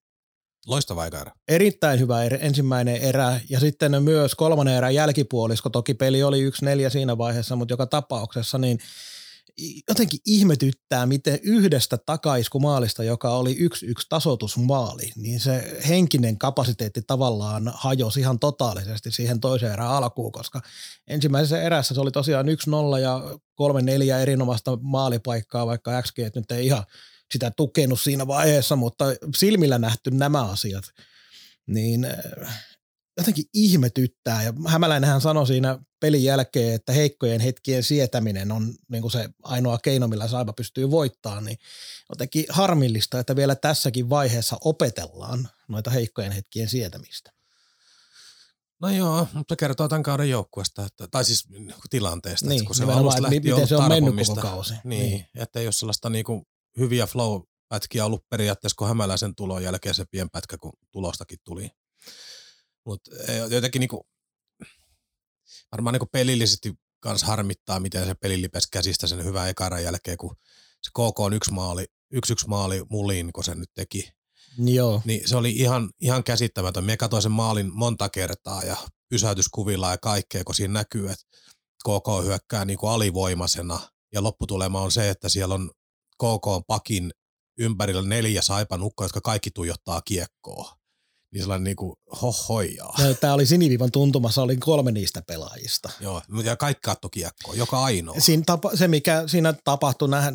Loistava 0.67 1.07
eka 1.07 1.21
erä. 1.21 1.33
erittäin 1.49 2.01
hyvä 2.01 2.25
er, 2.25 2.39
ensimmäinen 2.41 2.97
erä 2.97 3.41
ja 3.49 3.61
sitten 3.61 4.03
myös 4.03 4.35
kolmannen 4.35 4.77
erän 4.77 4.95
jälkipuolisko. 4.95 5.71
Toki 5.71 5.95
peli 5.95 6.23
oli 6.23 6.51
1-4 6.51 6.53
siinä 6.91 7.19
vaiheessa, 7.19 7.57
mutta 7.57 7.73
joka 7.73 7.87
tapauksessa 7.87 8.59
niin 8.59 8.79
jotenkin 9.89 10.21
ihmetyttää, 10.27 11.07
miten 11.07 11.39
yhdestä 11.43 11.99
takaiskumaalista, 12.07 13.05
joka 13.05 13.31
oli 13.31 13.55
1-1 13.55 13.57
tasoitusmaali, 14.09 15.13
niin 15.17 15.41
se 15.41 15.79
henkinen 15.89 16.39
kapasiteetti 16.39 17.03
tavallaan 17.07 17.73
hajosi 17.75 18.21
ihan 18.21 18.39
totaalisesti 18.39 19.11
siihen 19.11 19.41
toiseen 19.41 19.73
erään 19.73 19.91
alkuun, 19.91 20.33
koska 20.33 20.61
ensimmäisessä 21.07 21.63
erässä 21.63 21.95
se 21.95 22.01
oli 22.01 22.11
tosiaan 22.11 22.47
1-0 22.47 22.99
ja 23.03 23.21
3-4 24.19 24.23
erinomaista 24.23 24.79
maalipaikkaa, 24.81 25.67
vaikka 25.67 26.03
XG 26.03 26.19
nyt 26.35 26.51
ei 26.51 26.67
ihan 26.67 26.85
sitä 27.33 27.53
tukenut 27.57 28.01
siinä 28.01 28.27
vaiheessa, 28.27 28.77
mutta 28.77 29.05
silmillä 29.37 29.79
nähty 29.79 30.11
nämä 30.11 30.45
asiat, 30.45 30.85
niin 31.67 32.05
äh, 32.05 32.65
jotenkin 33.17 33.45
ihmetyttää. 33.55 34.43
Ja 34.43 34.53
Hämäläinenhän 34.67 35.21
sanoi 35.21 35.47
siinä 35.47 35.79
pelin 36.01 36.25
jälkeen, 36.25 36.75
että 36.75 36.93
heikkojen 36.93 37.41
hetkien 37.41 37.83
sietäminen 37.83 38.53
on 38.53 38.75
niin 38.89 39.03
kuin 39.03 39.13
se 39.13 39.29
ainoa 39.43 39.79
keino, 39.79 40.09
millä 40.09 40.29
Saipa 40.29 40.53
pystyy 40.53 40.91
voittamaan, 40.91 41.45
niin 41.45 41.59
jotenkin 42.11 42.45
harmillista, 42.49 43.19
että 43.19 43.37
vielä 43.37 43.55
tässäkin 43.55 44.11
vaiheessa 44.11 44.57
opetellaan 44.65 45.49
noita 45.69 45.91
heikkojen 45.91 46.33
hetkien 46.33 46.69
sietämistä. 46.69 47.31
No 48.81 48.91
joo, 48.91 49.29
mutta 49.35 49.53
se 49.53 49.57
kertoo 49.57 49.89
tämän 49.89 50.03
kauden 50.03 50.31
joukkueesta, 50.31 50.85
että, 50.85 51.09
tai 51.09 51.25
siis 51.25 51.45
tilanteesta, 51.91 52.47
Niin, 52.49 52.59
että 52.59 52.67
kun 52.67 52.75
se 52.75 52.85
alusta 52.85 53.23
lähtien 53.23 53.43
miten 53.43 53.69
se 53.69 53.77
on 53.77 53.89
mennyt 53.89 54.27
koko 54.27 54.41
kausi. 54.41 54.75
Niin, 54.85 55.11
Niin. 55.11 55.27
että 55.35 55.61
ei 55.61 55.67
ole 55.67 55.73
sellaista 55.73 56.11
niin 56.11 56.25
kuin 56.25 56.43
hyviä 56.79 57.07
flow-pätkiä 57.07 58.05
ollut 58.05 58.29
periaatteessa, 58.31 58.77
kun 58.79 58.89
Hämäläisen 58.89 59.35
tulon 59.35 59.63
jälkeen 59.63 59.95
se 59.95 60.05
pienpätkä, 60.11 60.59
kun 60.59 60.73
tulostakin 60.93 61.39
tuli. 61.45 61.71
Mutta 62.85 63.11
jotenkin 63.51 63.81
niin 63.81 63.89
kuin, 63.89 64.03
varmaan 65.73 65.93
niin 65.93 66.01
kuin 66.01 66.11
pelillisesti 66.13 66.75
kans 67.01 67.23
harmittaa, 67.23 67.81
miten 67.81 68.07
se 68.07 68.15
peli 68.15 68.43
lipesi 68.43 68.69
käsistä 68.73 69.07
sen 69.07 69.25
hyvän 69.25 69.49
ekaran 69.49 69.85
jälkeen, 69.85 70.17
kun 70.17 70.37
se 70.83 70.91
KK 70.91 71.21
on 71.21 71.33
yksi 71.33 71.53
maali, 71.53 71.85
yksi 72.13 72.33
yksi 72.33 72.49
maali 72.49 72.83
muliin, 72.91 73.33
kun 73.33 73.45
se 73.45 73.55
nyt 73.55 73.71
teki. 73.75 74.13
Joo, 74.59 75.03
Niin 75.05 75.29
se 75.29 75.37
oli 75.37 75.51
ihan, 75.51 75.91
ihan 76.01 76.25
käsittämätön. 76.25 76.85
Mie 76.85 76.97
katsoin 76.97 77.23
sen 77.23 77.33
maalin 77.33 77.75
monta 77.75 78.09
kertaa 78.09 78.63
ja 78.63 78.77
pysäytyskuvilla 79.09 79.91
ja 79.91 79.99
kaikkea, 79.99 80.45
kun 80.45 80.55
siinä 80.55 80.73
näkyy, 80.73 81.11
että 81.11 81.25
KK 81.85 82.25
hyökkää 82.25 82.65
niin 82.65 82.79
kuin 82.79 82.91
alivoimasena 82.91 83.81
ja 84.13 84.23
lopputulema 84.23 84.81
on 84.81 84.93
se, 84.93 85.11
että 85.11 85.29
siellä 85.29 85.55
on 85.55 85.71
KK 86.17 86.67
pakin 86.67 87.11
ympärillä 87.59 88.03
neljä 88.03 88.43
saipan 88.43 88.83
ukkoa, 88.83 89.05
jotka 89.05 89.21
kaikki 89.21 89.51
tuijottaa 89.51 90.03
kiekkoa. 90.03 90.77
Niin 91.33 91.43
sellainen 91.43 91.65
niin 91.65 91.77
kuin 91.77 91.97
hohojaa. 92.23 92.97
tämä 93.21 93.35
oli 93.35 93.47
siniviivan 93.47 93.93
tuntumassa, 93.93 94.43
oli 94.43 94.57
kolme 94.57 94.93
niistä 94.93 95.23
pelaajista. 95.27 95.91
Joo, 96.01 96.23
ja 96.45 96.57
kaikki 96.57 96.81
katto 96.83 97.09
kiekkoa, 97.09 97.55
joka 97.55 97.85
ainoa. 97.85 98.21
Siinä 98.21 98.43
tapa, 98.47 98.77
se, 98.77 98.89
mikä 98.89 99.23
siinä 99.27 99.55
tapahtui, 99.65 100.09
nähdä, 100.09 100.33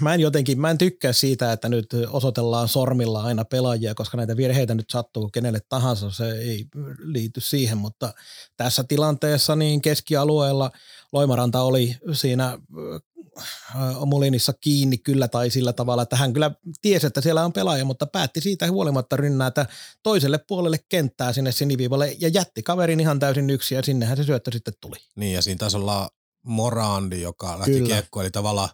mä 0.00 0.14
en 0.14 0.20
jotenkin, 0.20 0.60
mä 0.60 0.70
en 0.70 0.78
tykkää 0.78 1.12
siitä, 1.12 1.52
että 1.52 1.68
nyt 1.68 1.86
osoitellaan 2.10 2.68
sormilla 2.68 3.22
aina 3.22 3.44
pelaajia, 3.44 3.94
koska 3.94 4.16
näitä 4.16 4.36
virheitä 4.36 4.74
nyt 4.74 4.90
sattuu 4.90 5.28
kenelle 5.28 5.60
tahansa, 5.68 6.10
se 6.10 6.30
ei 6.30 6.66
liity 6.98 7.40
siihen, 7.40 7.78
mutta 7.78 8.14
tässä 8.56 8.84
tilanteessa 8.84 9.56
niin 9.56 9.80
keskialueella 9.80 10.70
Loimaranta 11.12 11.62
oli 11.62 11.96
siinä 12.12 12.58
äh, 13.40 14.06
Mulinissa 14.06 14.52
kiinni 14.52 14.98
kyllä 14.98 15.28
tai 15.28 15.50
sillä 15.50 15.72
tavalla, 15.72 16.02
että 16.02 16.16
hän 16.16 16.32
kyllä 16.32 16.50
tiesi, 16.82 17.06
että 17.06 17.20
siellä 17.20 17.44
on 17.44 17.52
pelaaja, 17.52 17.84
mutta 17.84 18.06
päätti 18.06 18.40
siitä 18.40 18.70
huolimatta 18.70 19.16
rynnäätä 19.16 19.66
toiselle 20.02 20.38
puolelle 20.38 20.78
kenttää 20.88 21.32
sinne 21.32 21.52
siniviivalle 21.52 22.16
ja 22.18 22.28
jätti 22.28 22.62
kaverin 22.62 23.00
ihan 23.00 23.18
täysin 23.18 23.50
yksin 23.50 23.76
ja 23.76 23.82
sinnehän 23.82 24.16
se 24.16 24.24
syöttö 24.24 24.52
sitten 24.52 24.74
tuli. 24.80 24.96
Niin, 25.16 25.34
ja 25.34 25.42
siinä 25.42 25.58
taisi 25.58 25.76
olla 25.76 26.10
Morandi, 26.46 27.20
joka 27.20 27.58
lähti 27.58 27.72
Kyllä. 27.72 27.86
kiekkoon, 27.86 28.24
eli 28.24 28.30
tavallaan 28.30 28.68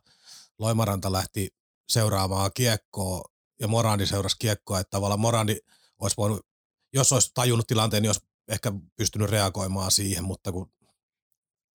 Loimaranta 0.58 1.12
lähti 1.12 1.48
seuraamaan 1.88 2.50
kiekkoa, 2.54 3.22
ja 3.60 3.68
Morandi 3.68 4.06
seurasi 4.06 4.36
kiekkoa, 4.38 4.80
että 4.80 4.90
tavallaan 4.90 5.20
Morandi 5.20 5.56
olisi 6.00 6.16
voinut, 6.16 6.46
jos 6.92 7.12
olisi 7.12 7.30
tajunnut 7.34 7.66
tilanteen, 7.66 8.02
niin 8.02 8.08
olisi 8.08 8.26
ehkä 8.48 8.72
pystynyt 8.96 9.30
reagoimaan 9.30 9.90
siihen, 9.90 10.24
mutta 10.24 10.52
kun 10.52 10.72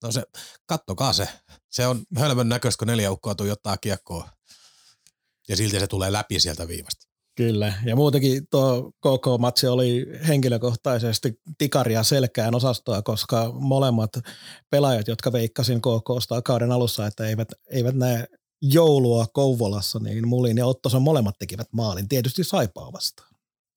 No 0.04 0.12
se, 0.12 0.24
kattokaa 0.66 1.14
se. 1.14 1.28
Se 1.70 1.88
on 1.88 2.04
hölmön 2.18 2.50
näköistä, 2.50 2.80
kun 2.80 2.88
neljä 2.88 3.12
ukkoa 3.12 3.36
tuijottaa 3.36 3.78
kiekkoa. 3.78 4.30
Ja 5.48 5.56
silti 5.56 5.80
se 5.80 5.88
tulee 5.88 6.12
läpi 6.12 6.40
sieltä 6.40 6.68
viivasta. 6.68 7.10
Kyllä, 7.36 7.74
ja 7.86 7.96
muutenkin 7.96 8.48
tuo 8.52 8.92
KK-matsi 8.92 9.68
oli 9.68 10.06
henkilökohtaisesti 10.28 11.42
tikaria 11.58 12.04
selkään 12.04 12.56
osastoa, 12.56 13.02
koska 13.02 13.52
molemmat 13.54 14.10
pelaajat, 14.70 15.08
jotka 15.08 15.32
veikkasin 15.32 15.82
KKsta 15.82 16.42
kauden 16.42 16.72
alussa, 16.72 17.08
että 17.08 17.28
eivät, 17.28 17.48
eivät 17.70 17.96
näe 17.96 18.28
joulua 18.62 19.26
Kouvolassa, 19.34 20.00
niin 20.00 20.28
Mulin 20.28 20.58
ja 20.58 20.66
Ottosen 20.66 21.02
molemmat 21.02 21.36
tekivät 21.40 21.68
maalin, 21.72 22.10
tietysti 22.10 22.44
Saipaa 22.44 22.94
vastaan. 22.94 23.30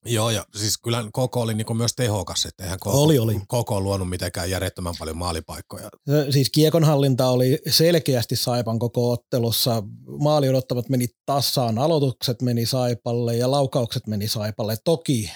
Joo, 0.05 0.31
ja 0.31 0.47
siis 0.55 0.79
kyllä 0.79 1.05
KK 1.09 1.37
oli 1.37 1.55
niinku 1.55 1.75
myös 1.75 1.95
tehokas, 1.95 2.47
että 2.47 2.65
eihän 2.65 2.79
KK, 2.79 2.87
Oli, 2.87 3.19
oli. 3.19 3.41
KK 3.41 3.71
luonut 3.71 4.09
mitenkään 4.09 4.51
järjettömän 4.51 4.95
paljon 4.99 5.17
maalipaikkoja. 5.17 5.91
Siis 6.31 6.51
kiekonhallinta 6.51 7.29
oli 7.29 7.59
selkeästi 7.71 8.37
Saipan 8.37 8.79
koko 8.79 9.11
ottelussa. 9.11 9.83
Maali 10.21 10.49
odottavat 10.49 10.89
meni 10.89 11.09
tassaan, 11.27 11.79
aloitukset 11.79 12.43
meni 12.43 12.67
Saipalle 12.67 13.37
ja 13.37 13.51
laukaukset 13.51 14.07
meni 14.07 14.29
Saipalle. 14.29 14.77
Toki 14.85 15.31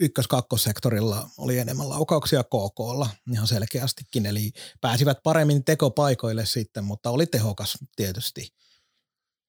ykkös-kakkossektorilla 0.00 1.30
oli 1.38 1.58
enemmän 1.58 1.88
laukauksia 1.88 2.44
KKlla 2.44 3.10
ihan 3.32 3.46
selkeästikin, 3.46 4.26
eli 4.26 4.52
pääsivät 4.80 5.18
paremmin 5.22 5.64
tekopaikoille 5.64 6.46
sitten, 6.46 6.84
mutta 6.84 7.10
oli 7.10 7.26
tehokas 7.26 7.78
tietysti. 7.96 8.48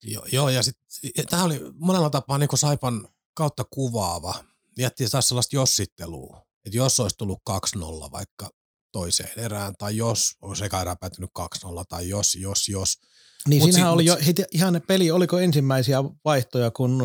Joo, 0.04 0.26
joo 0.32 0.50
ja 0.50 0.64
sitten 0.64 1.26
tämä 1.30 1.44
oli 1.44 1.62
monella 1.74 2.10
tapaa 2.10 2.38
niin 2.38 2.50
Saipan 2.56 3.08
kautta 3.38 3.64
kuvaava. 3.64 4.44
Jätti 4.78 5.10
taas 5.10 5.28
sellaista 5.28 5.56
jossittelua, 5.56 6.46
että 6.66 6.78
jos 6.78 7.00
olisi 7.00 7.18
tullut 7.18 7.42
2-0 7.50 8.12
vaikka 8.12 8.50
toiseen 8.92 9.32
erään, 9.38 9.74
tai 9.78 9.98
jos 9.98 10.36
olisi 10.42 10.66
eka 10.66 10.82
erää 10.82 10.96
päätynyt 10.96 11.32
2-0, 11.66 11.84
tai 11.90 12.10
jos, 12.10 12.36
jos, 12.36 12.70
jos. 12.70 13.00
Niin 13.48 13.62
Mut 13.62 13.72
siinähän 13.72 13.92
si- 13.92 13.94
oli 13.94 14.06
jo 14.06 14.18
heti 14.26 14.44
ihan 14.52 14.74
ne 14.74 14.80
peli, 14.80 15.12
oliko 15.12 15.40
ensimmäisiä 15.40 16.04
vaihtoja, 16.26 16.72
kun 16.72 17.02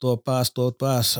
tuo 0.00 0.16
pääs, 0.16 0.50
tuo 0.54 0.72
pääs, 0.72 1.18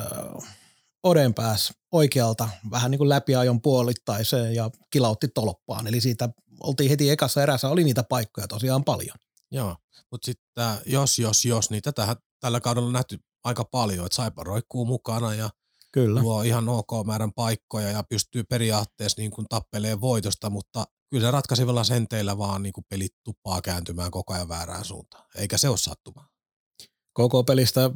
Oden 1.03 1.35
pääs 1.35 1.73
oikealta 1.93 2.49
vähän 2.71 2.91
niin 2.91 2.99
kuin 2.99 3.09
läpiajon 3.09 3.63
puolittaiseen 3.63 4.55
ja 4.55 4.71
kilautti 4.91 5.29
tolppaan. 5.29 5.87
Eli 5.87 6.01
siitä 6.01 6.29
oltiin 6.61 6.91
heti 6.91 7.11
ekassa 7.11 7.43
erässä, 7.43 7.69
oli 7.69 7.85
niitä 7.85 8.03
paikkoja 8.03 8.49
tosiaan 8.49 8.85
paljon. 8.85 9.17
Joo, 9.51 9.77
mutta 10.11 10.27
sitten 10.27 10.65
jos, 10.87 11.19
jos, 11.19 11.45
jos, 11.45 11.71
niin 11.71 11.83
tätähän 11.83 12.17
tällä 12.41 12.61
kaudella 12.61 12.87
on 12.87 12.93
nähty 12.93 13.19
aika 13.47 13.65
paljon, 13.65 14.07
että 14.07 14.17
Saipa 14.17 14.45
roikkuu 14.45 14.85
mukana 14.85 15.35
ja 15.35 15.51
Kyllä. 15.93 16.21
luo 16.21 16.43
ihan 16.43 16.69
ok 16.69 16.91
määrän 17.07 17.33
paikkoja 17.33 17.91
ja 17.91 18.03
pystyy 18.03 18.45
periaatteessa 18.45 19.21
niin 19.21 19.31
kuin 19.31 19.47
tappeleen 19.49 20.01
voitosta, 20.01 20.51
mutta 20.51 20.85
kyllä 21.11 21.27
se 21.27 21.31
ratkaisivilla 21.31 21.85
senteillä 21.85 22.39
vaan 22.39 22.63
niin 22.63 22.73
kuin 22.73 22.85
pelit 22.89 23.15
tuppaa 23.25 23.63
kääntymään 23.63 24.11
koko 24.11 24.35
ajan 24.35 24.49
väärään 24.49 24.85
suuntaan, 24.85 25.25
eikä 25.35 25.59
se 25.59 25.69
ole 25.69 25.77
sattumaa. 25.77 26.29
Koko 27.13 27.45
pelistä 27.45 27.91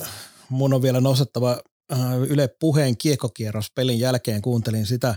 äh, 0.00 0.08
mun 0.48 0.74
on 0.74 0.82
vielä 0.82 1.00
nostettava 1.00 1.60
äh, 1.92 2.22
Yle 2.28 2.48
Puheen 2.48 2.96
kiekkokierros 2.96 3.70
pelin 3.74 3.98
jälkeen, 3.98 4.42
kuuntelin 4.42 4.86
sitä 4.86 5.14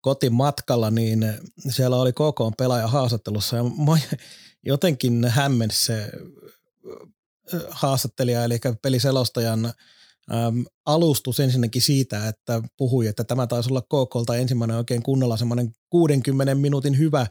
kotimatkalla, 0.00 0.90
niin 0.90 1.34
siellä 1.68 1.96
oli 1.96 2.12
koko 2.12 2.52
pelaaja 2.58 2.86
haastattelussa 2.86 3.56
ja 3.56 3.64
jotenkin 4.62 5.24
hämmensi 5.24 5.84
se 5.84 6.10
haastattelija, 7.70 8.44
eli 8.44 8.58
peliselostajan 8.82 9.64
äm, 9.64 10.64
alustus 10.86 11.40
ensinnäkin 11.40 11.82
siitä, 11.82 12.28
että 12.28 12.62
puhui, 12.76 13.06
että 13.06 13.24
tämä 13.24 13.46
taisi 13.46 13.70
olla 13.70 13.82
KKlta 13.82 14.36
ensimmäinen 14.36 14.76
oikein 14.76 15.02
kunnolla 15.02 15.36
semmoinen 15.36 15.72
60 15.90 16.54
minuutin 16.54 16.98
hyvä 16.98 17.26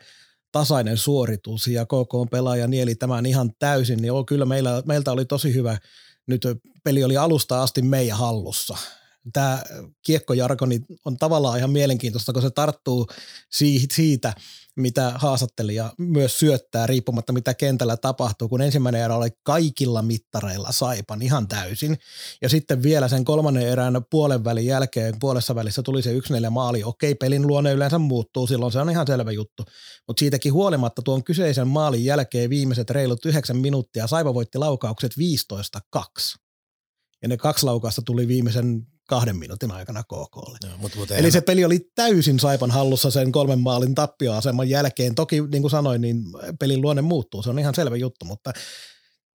tasainen 0.51 0.97
suoritus 0.97 1.67
ja 1.67 1.85
KK 1.85 2.31
pelaaja 2.31 2.67
nieli 2.67 2.95
tämän 2.95 3.25
ihan 3.25 3.51
täysin, 3.59 3.97
niin 3.97 4.07
joo, 4.07 4.23
kyllä 4.23 4.45
meillä, 4.45 4.83
meiltä 4.85 5.11
oli 5.11 5.25
tosi 5.25 5.53
hyvä. 5.53 5.77
Nyt 6.27 6.41
peli 6.83 7.03
oli 7.03 7.17
alusta 7.17 7.63
asti 7.63 7.81
meidän 7.81 8.17
hallussa. 8.17 8.77
Tämä 9.33 9.63
kiekkojarkoni 10.05 10.79
on 11.05 11.17
tavallaan 11.17 11.57
ihan 11.57 11.71
mielenkiintoista, 11.71 12.33
kun 12.33 12.41
se 12.41 12.49
tarttuu 12.49 13.07
siitä, 13.93 14.33
mitä 14.77 15.11
haastattelija 15.15 15.93
myös 15.97 16.39
syöttää 16.39 16.87
riippumatta 16.87 17.33
mitä 17.33 17.53
kentällä 17.53 17.97
tapahtuu, 17.97 18.49
kun 18.49 18.61
ensimmäinen 18.61 19.01
erä 19.01 19.15
oli 19.15 19.29
kaikilla 19.43 20.01
mittareilla 20.01 20.71
saipan 20.71 21.21
ihan 21.21 21.47
täysin. 21.47 21.97
Ja 22.41 22.49
sitten 22.49 22.83
vielä 22.83 23.07
sen 23.07 23.25
kolmannen 23.25 23.67
erän 23.67 24.01
puolen 24.11 24.43
välin 24.43 24.65
jälkeen, 24.65 25.19
puolessa 25.19 25.55
välissä 25.55 25.83
tuli 25.83 26.01
se 26.01 26.11
yksi 26.11 26.33
neljä 26.33 26.49
maali. 26.49 26.83
Okei, 26.83 27.15
pelin 27.15 27.47
luonne 27.47 27.73
yleensä 27.73 27.97
muuttuu, 27.97 28.47
silloin 28.47 28.71
se 28.71 28.79
on 28.79 28.89
ihan 28.89 29.07
selvä 29.07 29.31
juttu. 29.31 29.63
Mutta 30.07 30.19
siitäkin 30.19 30.53
huolimatta 30.53 31.01
tuon 31.01 31.23
kyseisen 31.23 31.67
maalin 31.67 32.05
jälkeen 32.05 32.49
viimeiset 32.49 32.89
reilut 32.89 33.25
yhdeksän 33.25 33.57
minuuttia 33.57 34.07
Saipa 34.07 34.33
voitti 34.33 34.57
laukaukset 34.57 35.11
15-2. 35.97 35.99
Ja 37.21 37.27
ne 37.27 37.37
kaksi 37.37 37.65
laukausta 37.65 38.01
tuli 38.05 38.27
viimeisen 38.27 38.87
kahden 39.07 39.37
minuutin 39.37 39.71
aikana 39.71 40.03
KKlle. 40.03 40.57
Joo, 40.63 40.77
mutta, 40.77 40.97
mutta 40.97 41.15
Eli 41.15 41.31
se 41.31 41.41
peli 41.41 41.65
oli 41.65 41.79
täysin 41.95 42.39
Saipan 42.39 42.71
hallussa 42.71 43.11
sen 43.11 43.31
kolmen 43.31 43.59
maalin 43.59 43.95
tappioaseman 43.95 44.69
jälkeen. 44.69 45.15
Toki 45.15 45.41
niin 45.41 45.61
kuin 45.61 45.71
sanoin, 45.71 46.01
niin 46.01 46.23
pelin 46.59 46.81
luonne 46.81 47.01
muuttuu, 47.01 47.43
se 47.43 47.49
on 47.49 47.59
ihan 47.59 47.75
selvä 47.75 47.95
juttu, 47.95 48.25
mutta 48.25 48.51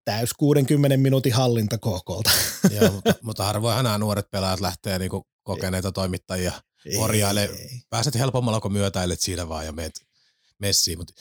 täys 0.05 0.31
60 0.39 0.97
minuutin 0.97 1.33
hallinta 1.33 1.79
KKlta. 1.79 2.31
Joo, 2.81 2.93
mutta, 2.93 3.15
mutta 3.23 3.45
harvoinhan 3.45 3.85
nämä 3.85 3.99
nuoret 3.99 4.31
pelaajat 4.31 4.61
lähtee 4.61 4.99
niinku 4.99 5.27
kokeneita 5.43 5.93
toimittajia 5.93 6.53
korjaile. 6.97 7.51
Pääset 7.91 8.15
helpommalla, 8.15 8.61
kun 8.61 8.73
myötäilet 8.73 9.21
siinä 9.21 9.49
vaan 9.49 9.67
ja 9.67 9.73
meet 9.73 9.93
messiin. 10.59 10.99
Mutta 10.99 11.13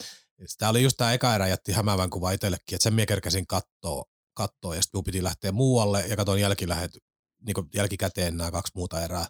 tämä 0.58 0.70
oli 0.70 0.82
just 0.82 0.96
tämä 0.96 1.12
eka 1.12 1.34
erä 1.34 1.48
jätti 1.48 1.72
hämäävän 1.72 2.10
kuva 2.10 2.32
itsellekin, 2.32 2.74
että 2.74 2.82
sen 2.82 2.94
mie 2.94 3.06
kerkäsin 3.06 3.46
kattoo, 3.46 4.04
kattoo 4.34 4.74
ja 4.74 4.82
sitten 4.82 5.04
piti 5.04 5.22
lähteä 5.22 5.52
muualle 5.52 6.04
ja 6.08 6.16
katon 6.16 6.40
jälkilähet, 6.40 6.90
niin 7.46 7.68
jälkikäteen 7.74 8.36
nämä 8.36 8.50
kaksi 8.50 8.72
muuta 8.74 9.04
erää, 9.04 9.26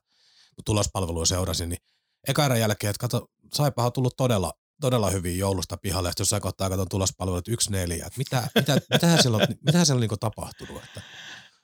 kun 0.55 0.65
tulospalvelua 0.65 1.27
seurasin, 1.27 1.69
niin 1.69 1.83
eka 2.29 2.45
erän 2.45 2.61
jälkeen, 2.61 2.91
että 2.91 3.01
kato, 3.01 3.27
Saipahan 3.55 3.93
tullut 3.93 4.17
todella, 4.17 4.53
todella 4.81 5.11
hyvin 5.11 5.39
joulusta 5.39 5.77
pihalle, 5.77 6.09
ja 6.09 6.13
jossain 6.19 6.43
kohtaa 6.43 6.71
katon 6.71 6.89
tulospalvelut 6.89 7.49
yksi 7.49 7.71
neljä, 7.71 8.07
että 8.07 8.19
mitä, 8.19 8.49
mitä, 8.55 8.81
mitähän 8.93 9.23
siellä 9.23 9.37
on, 9.37 9.47
mitähän 9.67 9.87
siellä 9.87 9.99
on 9.99 10.09
niin 10.09 10.21
tapahtunut, 10.21 10.85
että 10.85 11.03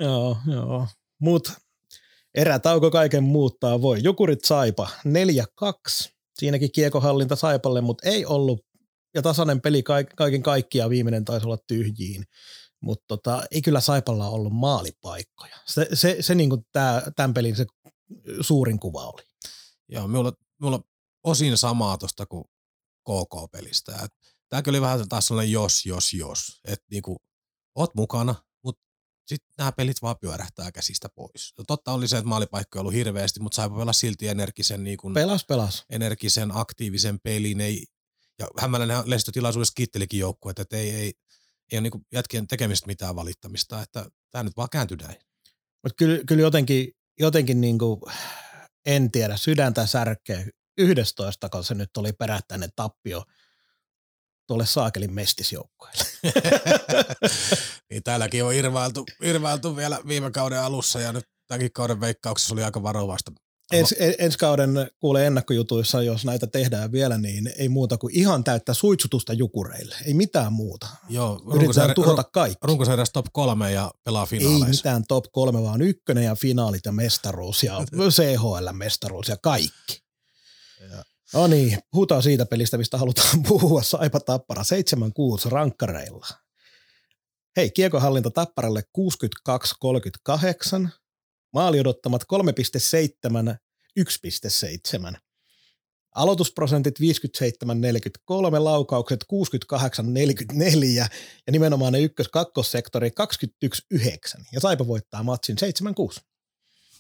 Joo, 0.01 0.37
joo. 0.47 0.89
Mut 1.21 1.53
erätauko 2.35 2.91
kaiken 2.91 3.25
muuttaa 3.25 3.83
voi. 3.83 3.99
Jukurit 4.03 4.45
Saipa 4.45 4.89
4-2. 5.65 6.11
Siinäkin 6.39 6.73
kiekohallinta 6.73 7.37
Saipalle, 7.37 7.81
mutta 7.81 8.09
ei 8.09 8.27
ollut. 8.27 8.67
Ja 9.15 9.23
tasainen 9.23 9.61
peli 9.61 9.83
kaiken 10.17 10.43
kaikkiaan 10.43 10.91
viimeinen 10.91 11.25
taisi 11.25 11.47
olla 11.47 11.59
tyhjiin. 11.67 12.25
Mutta 12.87 13.05
tota, 13.09 13.43
ei 13.51 13.63
kyllä 13.63 13.81
Saipalla 13.81 14.29
ollut 14.29 14.53
maalipaikkoja. 14.53 15.57
Se, 15.67 15.89
se, 15.95 16.17
se 16.21 16.35
niin 16.35 16.51
kuin 16.51 16.67
tämän 17.17 17.35
pelin 17.35 17.57
se 17.57 17.67
suurin 18.41 18.81
kuva 18.81 19.07
oli. 19.07 19.23
Joo, 19.89 20.09
minulla, 20.09 20.33
minulla 20.61 20.81
osin 21.25 21.59
samaa 21.59 21.99
tuosta 21.99 22.27
kuin 22.27 22.45
KK-pelistä. 23.05 24.09
Tämäkin 24.49 24.71
oli 24.71 24.81
vähän 24.81 25.09
taas 25.09 25.27
sellainen 25.27 25.53
jos, 25.53 25.87
jos, 25.87 26.15
jos. 26.15 26.61
Että 26.65 26.87
niinku, 26.91 27.17
oot 27.75 27.95
mukana, 27.95 28.35
mutta 28.65 28.83
sitten 29.27 29.55
nämä 29.59 29.73
pelit 29.73 30.03
vaan 30.03 30.17
pyörähtää 30.21 30.73
käsistä 30.73 31.09
pois. 31.09 31.55
No, 31.59 31.65
totta 31.67 31.93
oli 31.93 32.09
se, 32.09 32.17
että 32.17 32.29
maalipaikkoja 32.29 32.81
ollut 32.81 32.95
hirveästi, 32.95 33.41
mutta 33.41 33.57
sai 33.57 33.71
pelaa 33.71 33.93
silti 33.93 34.29
energisen, 34.29 34.85
niinku, 34.85 35.11
pelas, 35.15 35.45
pelas. 35.45 35.85
energisen, 35.91 36.57
aktiivisen 36.57 37.21
pelin. 37.21 37.61
Ei, 37.61 37.87
ja 38.39 38.49
Hämmäläinen 38.59 39.03
lehdistötilaisuudessa 39.05 39.75
kiittelikin 39.77 40.21
joukkueet, 40.21 40.59
että 40.59 40.77
ei, 40.77 40.91
ei, 40.91 41.13
ei 41.73 41.79
ole 41.79 41.83
niinku 41.83 42.01
jätkien 42.13 42.47
tekemistä 42.47 42.87
mitään 42.87 43.17
valittamista, 43.17 43.83
että 43.83 44.07
tämä 44.31 44.43
nyt 44.43 44.57
vaan 44.57 44.69
kääntyi 44.71 44.97
näin. 44.97 45.17
Mutta 45.83 45.97
kyllä, 45.97 46.25
kyllä 46.27 46.43
jotenkin, 46.43 46.93
jotenkin 47.19 47.61
niinku, 47.61 48.11
en 48.87 49.11
tiedä, 49.11 49.37
sydäntä 49.37 49.87
särkeä 49.87 50.47
11, 50.79 51.49
kun 51.49 51.65
se 51.65 51.75
nyt 51.75 51.97
oli 51.97 52.13
perättäinen 52.13 52.71
tappio 52.77 53.25
tuolle 54.47 54.67
Saakelin 54.67 55.13
mestisjoukkoille. 55.13 56.05
niin 57.91 58.03
täälläkin 58.03 58.45
on 58.45 58.55
irvailtu, 58.55 59.05
irvailtu 59.23 59.77
vielä 59.77 60.01
viime 60.07 60.31
kauden 60.31 60.61
alussa 60.61 61.01
ja 61.01 61.13
nyt 61.13 61.25
tämänkin 61.47 61.73
kauden 61.73 62.01
veikkauksessa 62.01 62.55
oli 62.55 62.65
aika 62.65 62.83
varovaista. 62.83 63.33
Ens, 63.73 63.95
ensi 64.19 64.39
kauden 64.39 64.91
kuule 65.01 65.27
ennakkojutuissa, 65.27 66.03
jos 66.03 66.25
näitä 66.25 66.47
tehdään 66.47 66.93
vielä, 66.93 67.19
niin 67.19 67.53
ei 67.59 67.69
muuta 67.69 67.99
kuin 67.99 68.15
ihan 68.17 68.45
täyttä 68.45 68.75
suitsutusta 68.75 69.33
jukureille. 69.33 69.97
Ei 70.05 70.15
mitään 70.15 70.53
muuta. 70.53 70.87
Joo, 71.09 71.43
Yritetään 71.55 71.95
tuhota 71.95 72.25
kaikki. 72.25 72.59
Runkosarjassa 72.63 73.13
top 73.13 73.27
kolme 73.33 73.73
ja 73.73 73.91
pelaa 74.05 74.27
finaaleissa. 74.27 74.67
Ei 74.67 74.71
mitään 74.71 75.05
top 75.09 75.25
kolme, 75.33 75.63
vaan 75.63 75.83
ykkönen 75.83 76.25
ja 76.25 76.35
finaalit 76.35 76.87
ja 76.87 76.93
mestaruus 76.93 77.63
ja 77.63 77.79
CHL-mestaruus 78.11 79.29
ja 79.29 79.37
kaikki. 79.43 80.03
Ja. 80.91 81.05
No 81.35 81.47
niin, 81.47 81.79
puhutaan 81.91 82.23
siitä 82.23 82.47
pelistä, 82.47 82.79
mistä 82.79 82.99
halutaan 82.99 83.43
puhua. 83.49 83.83
Saipa 83.83 84.21
Tappara 84.21 84.63
7-6 85.47 85.51
rankkareilla. 85.51 86.27
Hei, 87.57 87.71
kiekohallinta 87.71 88.31
Tapparalle 88.31 88.83
62-38. 90.89 90.89
Maali 91.53 91.81
odottamat 91.81 92.23
3,7, 92.23 93.57
1,7. 94.01 95.17
Aloitusprosentit 96.15 96.95
57-43, 97.01 97.03
laukaukset 98.59 99.25
68-44 99.33 100.87
ja 101.47 101.53
nimenomaan 101.53 101.93
ne 101.93 102.01
ykkös-kakkossektori 102.01 103.11
21-9. 103.95 104.45
Ja 104.53 104.61
Saipa 104.61 104.87
voittaa 104.87 105.23
matsin 105.23 105.57
7-6. 106.19 106.21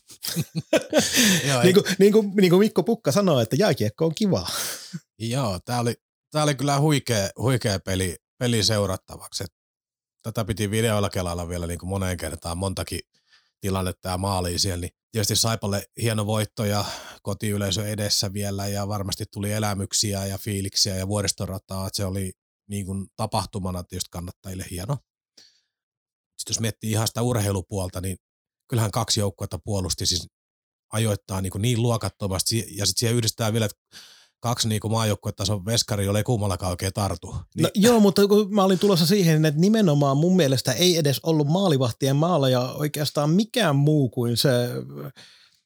Joo, 1.48 1.62
niin, 1.62 1.74
kuin, 1.74 1.84
niin, 1.98 2.12
kuin, 2.12 2.32
niin 2.36 2.50
kuin 2.50 2.60
Mikko 2.60 2.82
Pukka 2.82 3.12
sanoi, 3.12 3.42
että 3.42 3.56
jääkiekko 3.56 4.06
on 4.06 4.14
kiva. 4.14 4.46
Joo, 5.18 5.60
tämä 5.64 5.80
oli, 5.80 5.94
tää 6.30 6.42
oli 6.42 6.54
kyllä 6.54 6.80
huikea, 6.80 7.28
huikea 7.38 7.80
peli, 7.80 8.16
peli 8.38 8.62
seurattavaksi. 8.62 9.44
Tätä 10.22 10.44
piti 10.44 10.70
videoilla 10.70 11.10
kelailla 11.10 11.48
vielä 11.48 11.66
niin 11.66 11.78
kuin 11.78 11.90
moneen 11.90 12.16
kertaan, 12.16 12.58
montakin 12.58 13.00
tilannetta 13.60 14.08
ja 14.08 14.18
maalia 14.18 14.58
siellä, 14.58 14.80
niin 14.80 14.90
tietysti 15.12 15.36
Saipalle 15.36 15.86
hieno 16.02 16.26
voitto 16.26 16.64
ja 16.64 16.84
kotiyleisö 17.22 17.88
edessä 17.88 18.32
vielä 18.32 18.66
ja 18.66 18.88
varmasti 18.88 19.24
tuli 19.32 19.52
elämyksiä 19.52 20.26
ja 20.26 20.38
fiiliksiä 20.38 20.96
ja 20.96 21.08
vuoristorataa, 21.08 21.86
että 21.86 21.96
se 21.96 22.04
oli 22.04 22.32
niin 22.68 22.86
kuin 22.86 23.06
tapahtumana 23.16 23.84
tietysti 23.84 24.10
kannattajille 24.10 24.64
hieno. 24.70 24.98
Sitten 26.38 26.54
jos 26.54 26.60
miettii 26.60 26.90
ihan 26.90 27.06
sitä 27.06 27.22
urheilupuolta, 27.22 28.00
niin 28.00 28.16
kyllähän 28.68 28.90
kaksi 28.90 29.20
joukkuetta 29.20 29.58
puolusti 29.64 30.06
siis 30.06 30.28
ajoittaa 30.92 31.40
niin, 31.40 31.52
niin 31.58 31.82
luokattomasti 31.82 32.58
ja 32.58 32.86
sitten 32.86 33.00
siihen 33.00 33.16
yhdistetään 33.16 33.52
vielä, 33.52 33.66
että 33.66 33.98
kaksi 34.40 34.68
niin 34.68 34.80
maajoukkuetason 34.90 35.64
veskari, 35.64 36.04
jolle 36.04 36.18
ei 36.18 36.24
kummallakaan 36.24 36.70
oikein 36.70 36.92
tartu. 36.92 37.36
Niin. 37.54 37.62
No, 37.62 37.70
joo, 37.74 38.00
mutta 38.00 38.28
kun 38.28 38.54
mä 38.54 38.64
olin 38.64 38.78
tulossa 38.78 39.06
siihen, 39.06 39.44
että 39.44 39.60
nimenomaan 39.60 40.16
mun 40.16 40.36
mielestä 40.36 40.72
ei 40.72 40.96
edes 40.96 41.20
ollut 41.22 41.46
maalivahtien 41.46 42.16
maalla 42.16 42.48
ja 42.48 42.60
oikeastaan 42.60 43.30
mikään 43.30 43.76
muu 43.76 44.08
kuin 44.08 44.36
se 44.36 44.50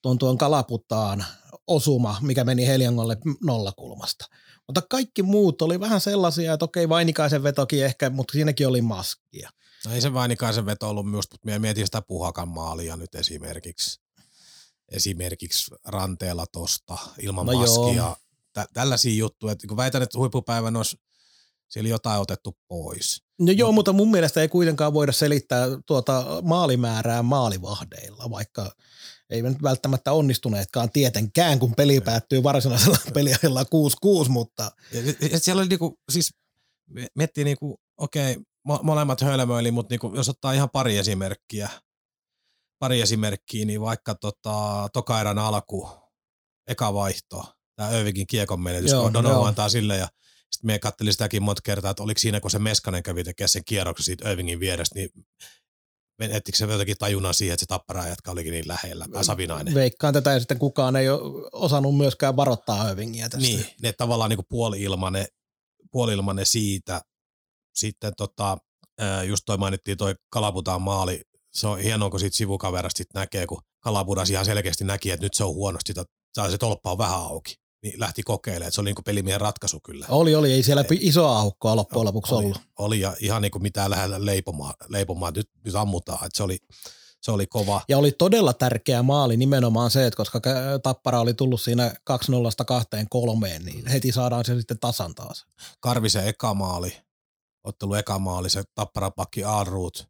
tuon, 0.02 0.18
tuon 0.18 0.38
kalaputtaan 0.38 1.24
osuma, 1.66 2.16
mikä 2.20 2.44
meni 2.44 2.66
Heliangolle 2.66 3.16
nollakulmasta. 3.44 4.24
Mutta 4.66 4.82
kaikki 4.90 5.22
muut 5.22 5.62
oli 5.62 5.80
vähän 5.80 6.00
sellaisia, 6.00 6.52
että 6.52 6.64
okei, 6.64 6.88
Vainikaisen 6.88 7.42
vetokin 7.42 7.84
ehkä, 7.84 8.10
mutta 8.10 8.32
siinäkin 8.32 8.68
oli 8.68 8.82
maskia. 8.82 9.50
No 9.86 9.92
ei 9.92 10.00
se 10.00 10.14
Vainikaisen 10.14 10.66
veto 10.66 10.88
ollut 10.88 11.10
myös, 11.10 11.24
mutta 11.32 11.58
mietin 11.58 11.86
sitä 11.86 12.02
Puhakan 12.02 12.48
maalia 12.48 12.96
nyt 12.96 13.14
esimerkiksi. 13.14 14.00
Esimerkiksi 14.88 15.74
ranteella 15.84 16.46
tosta 16.46 16.98
ilman 17.22 17.46
no 17.46 17.52
maskia. 17.52 17.94
Joo 17.94 18.16
tä, 18.62 18.72
tällaisia 18.72 19.16
juttuja. 19.16 19.52
Että 19.52 19.66
kun 19.66 19.76
väitän, 19.76 20.02
että 20.02 20.18
huippupäivän 20.18 20.76
olisi 20.76 20.96
Siellä 21.68 21.88
jotain 21.88 22.20
otettu 22.20 22.56
pois. 22.68 23.22
No 23.38 23.52
joo, 23.52 23.72
mutta 23.72 23.92
mun 23.92 24.10
mielestä 24.10 24.40
ei 24.40 24.48
kuitenkaan 24.48 24.94
voida 24.94 25.12
selittää 25.12 25.66
tuota 25.86 26.24
maalimäärää 26.42 27.22
maalivahdeilla, 27.22 28.30
vaikka 28.30 28.72
ei 29.30 29.42
nyt 29.42 29.62
välttämättä 29.62 30.12
onnistuneetkaan 30.12 30.90
tietenkään, 30.90 31.58
kun 31.58 31.74
peli 31.74 32.00
päättyy 32.00 32.42
varsinaisella 32.42 32.98
peliajalla 33.14 33.62
6-6, 34.26 34.28
mutta... 34.28 34.70
Ja, 34.92 35.28
ja 35.30 35.40
siellä 35.40 35.60
oli 35.60 35.68
niinku, 35.68 35.98
siis 36.12 36.34
miettii 37.14 37.44
niinku, 37.44 37.80
okei, 37.96 38.36
mo- 38.68 38.82
molemmat 38.82 39.20
hölmöili, 39.20 39.70
mutta 39.70 39.92
niinku, 39.92 40.12
jos 40.14 40.28
ottaa 40.28 40.52
ihan 40.52 40.70
pari 40.70 40.98
esimerkkiä, 40.98 41.68
pari 42.78 43.00
esimerkkiä, 43.00 43.64
niin 43.64 43.80
vaikka 43.80 44.14
tota, 44.14 44.88
toka 44.92 45.20
erän 45.20 45.38
alku, 45.38 45.88
eka 46.66 46.94
vaihto, 46.94 47.54
tämä 47.80 47.98
Övikin 47.98 48.26
kiekon 48.26 48.60
menetys, 48.60 48.90
Joo, 48.90 49.02
kun 49.02 49.12
Donovan 49.12 49.48
antaa 49.48 49.68
sille 49.68 49.96
ja 49.96 50.08
sitten 50.50 50.66
me 50.66 50.78
kattelin 50.78 51.12
sitäkin 51.12 51.42
monta 51.42 51.62
kertaa, 51.62 51.90
että 51.90 52.02
oliko 52.02 52.18
siinä, 52.18 52.40
kun 52.40 52.50
se 52.50 52.58
Meskanen 52.58 53.02
kävi 53.02 53.24
tekemään 53.24 53.48
sen 53.48 53.64
kierroksen 53.64 54.04
siitä 54.04 54.28
Övingin 54.28 54.60
vierestä, 54.60 54.94
niin 54.94 55.10
menettikö 56.18 56.58
se 56.58 56.64
jotenkin 56.64 56.96
tajunnan 56.98 57.34
siihen, 57.34 57.54
että 57.54 57.62
se 57.62 57.66
tappara 57.66 58.06
jätkä 58.06 58.30
olikin 58.30 58.52
niin 58.52 58.68
lähellä, 58.68 59.06
tai 59.12 59.24
Savinainen. 59.24 59.74
Veikkaan 59.74 60.14
tätä 60.14 60.32
ja 60.32 60.38
sitten 60.38 60.58
kukaan 60.58 60.96
ei 60.96 61.08
ole 61.08 61.48
osannut 61.52 61.96
myöskään 61.96 62.36
varoittaa 62.36 62.76
Hövingiä 62.76 63.28
tästä. 63.28 63.46
Niin, 63.46 63.66
ne 63.82 63.92
tavallaan 63.92 64.30
niin 64.30 64.40
puoli-ilmanen, 64.48 65.26
puoli-ilmanen 65.90 66.46
siitä. 66.46 67.00
Sitten 67.74 68.12
tota, 68.16 68.58
just 69.26 69.42
toi 69.46 69.58
mainittiin 69.58 69.98
toi 69.98 70.14
Kalaputaan 70.30 70.82
maali. 70.82 71.20
Se 71.52 71.66
on 71.66 71.78
hienoa, 71.78 72.10
kun 72.10 72.20
siitä 72.20 72.36
sivukaverasta 72.36 72.98
sit 72.98 73.14
näkee, 73.14 73.46
kun 73.46 73.62
Kalapudas 73.80 74.30
ihan 74.30 74.44
selkeästi 74.44 74.84
näki, 74.84 75.10
että 75.10 75.26
nyt 75.26 75.34
se 75.34 75.44
on 75.44 75.54
huonosti, 75.54 75.92
että 75.92 76.04
saa 76.32 76.50
se 76.50 76.58
tolppa 76.58 76.92
on 76.92 76.98
vähän 76.98 77.20
auki. 77.20 77.60
Niin 77.82 78.00
lähti 78.00 78.22
kokeilemaan, 78.22 78.68
että 78.68 78.74
se 78.74 78.80
oli 78.80 78.88
niin 78.88 78.94
kuin 78.94 79.04
pelimiehen 79.04 79.40
ratkaisu 79.40 79.80
kyllä. 79.80 80.06
Oli, 80.08 80.34
oli. 80.34 80.52
Ei 80.52 80.62
siellä 80.62 80.84
isoa 80.90 81.38
aukkoa 81.38 81.76
loppujen 81.76 82.06
lopuksi 82.06 82.34
oli, 82.34 82.44
ollut. 82.44 82.60
Oli 82.78 83.00
ja 83.00 83.16
ihan 83.20 83.42
niin 83.42 83.52
kuin 83.52 83.62
mitään 83.62 83.90
lähellä 83.90 84.24
leipomaan, 84.24 84.74
leipomaan. 84.88 85.32
Nyt, 85.34 85.50
nyt 85.64 85.74
ammutaan, 85.74 86.26
että 86.26 86.36
se 86.36 86.42
oli, 86.42 86.58
se 87.22 87.30
oli 87.30 87.46
kova. 87.46 87.80
Ja 87.88 87.98
oli 87.98 88.12
todella 88.12 88.52
tärkeä 88.52 89.02
maali 89.02 89.36
nimenomaan 89.36 89.90
se, 89.90 90.06
että 90.06 90.16
koska 90.16 90.40
Tappara 90.82 91.20
oli 91.20 91.34
tullut 91.34 91.60
siinä 91.60 91.94
2-0-2-3, 92.10 93.62
niin 93.64 93.86
heti 93.86 94.12
saadaan 94.12 94.44
se 94.44 94.56
sitten 94.56 94.78
tasan 94.78 95.14
taas. 95.14 95.46
Karvisen 95.80 96.26
eka 96.26 96.54
maali, 96.54 96.96
ottelu 97.64 97.94
eka 97.94 98.18
maali, 98.18 98.50
se 98.50 98.62
Tapparapakki 98.74 99.44
Aarruut. 99.44 100.08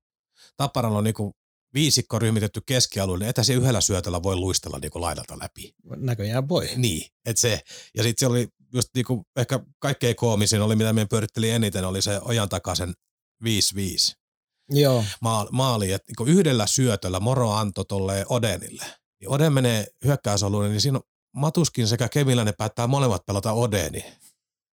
Tapparalla 0.56 0.98
on 0.98 1.04
niinku 1.04 1.36
viisikko 1.74 2.18
ryhmitetty 2.18 2.60
keskialueelle, 2.66 3.24
niin 3.24 3.44
se 3.44 3.54
yhdellä 3.54 3.80
syötöllä 3.80 4.22
voi 4.22 4.36
luistella 4.36 4.78
niinku 4.78 5.00
laidalta 5.00 5.38
läpi. 5.38 5.74
Näköjään 5.96 6.48
voi. 6.48 6.68
Niin, 6.76 7.10
et 7.24 7.36
se, 7.36 7.60
ja 7.96 8.02
sitten 8.02 8.20
se 8.20 8.26
oli 8.26 8.48
just 8.72 8.88
niinku, 8.94 9.26
ehkä 9.36 9.60
kaikkein 9.78 10.16
koomisin 10.16 10.62
oli, 10.62 10.76
mitä 10.76 10.92
meidän 10.92 11.08
pyöritteli 11.08 11.50
eniten, 11.50 11.84
oli 11.84 12.02
se 12.02 12.20
ojan 12.20 12.48
takaisen 12.48 12.94
5-5 13.44 14.20
Joo, 14.70 15.04
maali, 15.20 15.48
maali 15.52 15.92
että 15.92 16.04
niinku 16.08 16.24
yhdellä 16.24 16.66
syötöllä 16.66 17.20
Moro 17.20 17.50
antoi 17.50 17.84
tolle 17.84 18.26
Odenille. 18.28 18.84
Niin 19.20 19.28
Oden 19.28 19.52
menee 19.52 19.86
hyökkäysalueelle, 20.04 20.70
niin 20.70 20.80
siinä 20.80 20.98
on 20.98 21.04
Matuskin 21.36 21.88
sekä 21.88 22.08
Kemiläinen 22.08 22.54
päättää 22.58 22.86
molemmat 22.86 23.26
pelata 23.26 23.52
Odeni. 23.52 24.04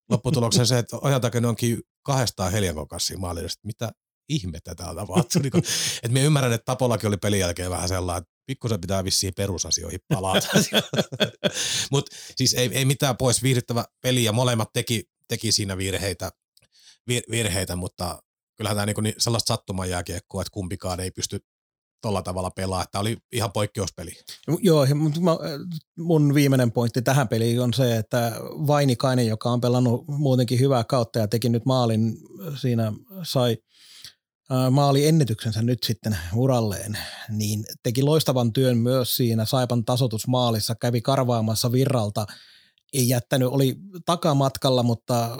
Lopputuloksen 0.09 0.67
se, 0.67 0.77
että 0.77 0.97
Ojantakainen 1.01 1.49
onkin 1.49 1.81
kahdestaan 2.03 2.51
Heliankon 2.51 2.87
kanssa 2.87 3.07
siinä 3.07 3.21
maalilla. 3.21 3.49
Sitten 3.49 3.67
Mitä 3.67 3.91
ihmettä 4.29 4.75
täällä 4.75 5.01
tapahtuu? 5.01 5.41
niin 5.41 5.51
että 6.03 6.13
me 6.13 6.23
ymmärrän, 6.23 6.53
että 6.53 6.65
Tapolakin 6.65 7.07
oli 7.07 7.17
pelin 7.17 7.39
jälkeen 7.39 7.71
vähän 7.71 7.89
sellainen, 7.89 8.21
että 8.21 8.33
pikkusen 8.45 8.81
pitää 8.81 9.03
vissiin 9.03 9.33
perusasioihin 9.37 9.99
palata. 10.07 10.47
Mutta 11.91 12.15
siis 12.35 12.53
ei, 12.53 12.69
ei 12.73 12.85
mitään 12.85 13.17
pois 13.17 13.43
viihdyttävä 13.43 13.85
peli 14.01 14.23
ja 14.23 14.31
molemmat 14.31 14.73
teki, 14.73 15.03
teki 15.27 15.51
siinä 15.51 15.77
virheitä, 15.77 16.31
vir, 17.07 17.23
virheitä, 17.31 17.75
mutta 17.75 18.23
kyllähän 18.55 18.77
tämä 18.77 18.85
niinku 18.85 19.01
niin 19.01 19.15
sellaista 19.17 19.47
sattuman 19.47 19.89
jääkiekkoa, 19.89 20.41
että 20.41 20.51
kumpikaan 20.51 20.99
ei 20.99 21.11
pysty 21.11 21.39
tolla 22.01 22.21
tavalla 22.21 22.51
pelaamaan. 22.51 22.87
Tämä 22.91 23.01
oli 23.01 23.17
ihan 23.31 23.51
poikkeuspeli. 23.51 24.11
Joo, 24.59 24.83
ja 24.83 24.95
mut 24.95 25.19
mä, 25.19 25.37
mun 25.97 26.33
viimeinen 26.33 26.71
pointti 26.71 27.01
tähän 27.01 27.27
peliin 27.27 27.61
on 27.61 27.73
se, 27.73 27.97
että 27.97 28.31
Vainikainen, 28.41 29.27
joka 29.27 29.49
on 29.49 29.61
pelannut 29.61 30.07
muutenkin 30.07 30.59
hyvää 30.59 30.83
kautta 30.83 31.19
ja 31.19 31.27
teki 31.27 31.49
nyt 31.49 31.65
maalin, 31.65 32.17
siinä 32.61 32.93
sai 33.23 33.57
ää, 34.49 34.69
maaliennetyksensä 34.69 35.61
nyt 35.61 35.83
sitten 35.83 36.17
uralleen, 36.35 36.97
niin 37.29 37.65
teki 37.83 38.03
loistavan 38.03 38.53
työn 38.53 38.77
myös 38.77 39.15
siinä 39.15 39.45
Saipan 39.45 39.85
tasotusmaalissa, 39.85 40.75
kävi 40.75 41.01
karvaamassa 41.01 41.71
virralta, 41.71 42.25
ei 42.93 43.09
jättänyt, 43.09 43.47
oli 43.47 43.75
takamatkalla, 44.05 44.83
mutta 44.83 45.37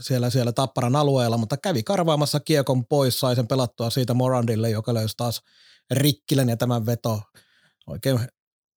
siellä, 0.00 0.30
siellä 0.30 0.52
Tapparan 0.52 0.96
alueella, 0.96 1.36
mutta 1.36 1.56
kävi 1.56 1.82
karvaamassa 1.82 2.40
kiekon 2.40 2.86
pois, 2.86 3.20
sai 3.20 3.36
sen 3.36 3.48
pelattua 3.48 3.90
siitä 3.90 4.14
Morandille, 4.14 4.70
joka 4.70 4.94
löysi 4.94 5.14
taas 5.16 5.42
Rikkilän 5.90 6.48
ja 6.48 6.56
tämän 6.56 6.86
veto 6.86 7.22
oikein 7.86 8.20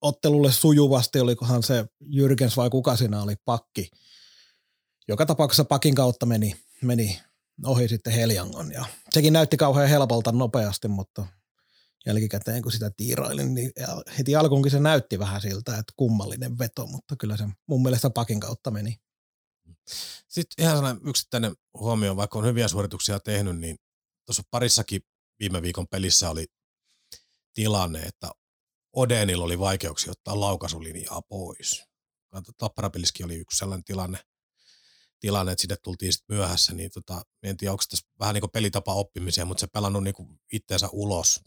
ottelulle 0.01 0.51
sujuvasti, 0.51 1.19
olikohan 1.19 1.63
se 1.63 1.85
Jyrkens 1.99 2.57
vai 2.57 2.69
kuka 2.69 2.95
siinä 2.95 3.21
oli 3.21 3.35
pakki. 3.45 3.89
Joka 5.07 5.25
tapauksessa 5.25 5.65
pakin 5.65 5.95
kautta 5.95 6.25
meni, 6.25 6.55
meni 6.81 7.19
ohi 7.63 7.87
sitten 7.87 8.13
Heljangon 8.13 8.71
ja 8.71 8.85
sekin 9.11 9.33
näytti 9.33 9.57
kauhean 9.57 9.89
helpolta 9.89 10.31
nopeasti, 10.31 10.87
mutta 10.87 11.25
jälkikäteen 12.05 12.61
kun 12.61 12.71
sitä 12.71 12.91
tiirailin, 12.97 13.53
niin 13.53 13.71
heti 14.17 14.35
alkuunkin 14.35 14.71
se 14.71 14.79
näytti 14.79 15.19
vähän 15.19 15.41
siltä, 15.41 15.71
että 15.77 15.93
kummallinen 15.95 16.59
veto, 16.59 16.87
mutta 16.87 17.15
kyllä 17.15 17.37
se 17.37 17.43
mun 17.67 17.83
mielestä 17.83 18.09
pakin 18.09 18.39
kautta 18.39 18.71
meni. 18.71 18.95
Sitten 20.27 20.65
ihan 20.65 20.77
sellainen 20.77 21.07
yksittäinen 21.07 21.55
huomio, 21.73 22.15
vaikka 22.15 22.39
on 22.39 22.45
hyviä 22.45 22.67
suorituksia 22.67 23.19
tehnyt, 23.19 23.57
niin 23.57 23.77
tuossa 24.25 24.43
parissakin 24.51 25.01
viime 25.39 25.61
viikon 25.61 25.87
pelissä 25.87 26.29
oli 26.29 26.47
tilanne, 27.53 27.99
että 27.99 28.31
Odenilla 28.93 29.45
oli 29.45 29.59
vaikeuksia 29.59 30.11
ottaa 30.11 30.39
laukaisulinjaa 30.39 31.21
pois. 31.21 31.83
Tapparapelissäkin 32.57 33.25
oli 33.25 33.35
yksi 33.35 33.57
sellainen 33.57 33.83
tilanne, 33.83 34.19
tilanne 35.19 35.51
että 35.51 35.61
sinne 35.61 35.75
tultiin 35.83 36.13
sitten 36.13 36.35
myöhässä, 36.35 36.73
niin 36.73 36.91
tota, 36.91 37.21
en 37.43 37.57
tiedä, 37.57 37.71
onko 37.71 37.83
tässä 37.89 38.07
vähän 38.19 38.33
niin 38.33 38.41
kuin 38.41 38.51
pelitapa 38.51 38.93
oppimiseen, 38.93 39.47
mutta 39.47 39.61
se 39.61 39.67
pelannut 39.67 40.03
niin 40.03 40.13
kuin 40.13 40.39
itteensä 40.51 40.89
ulos 40.91 41.39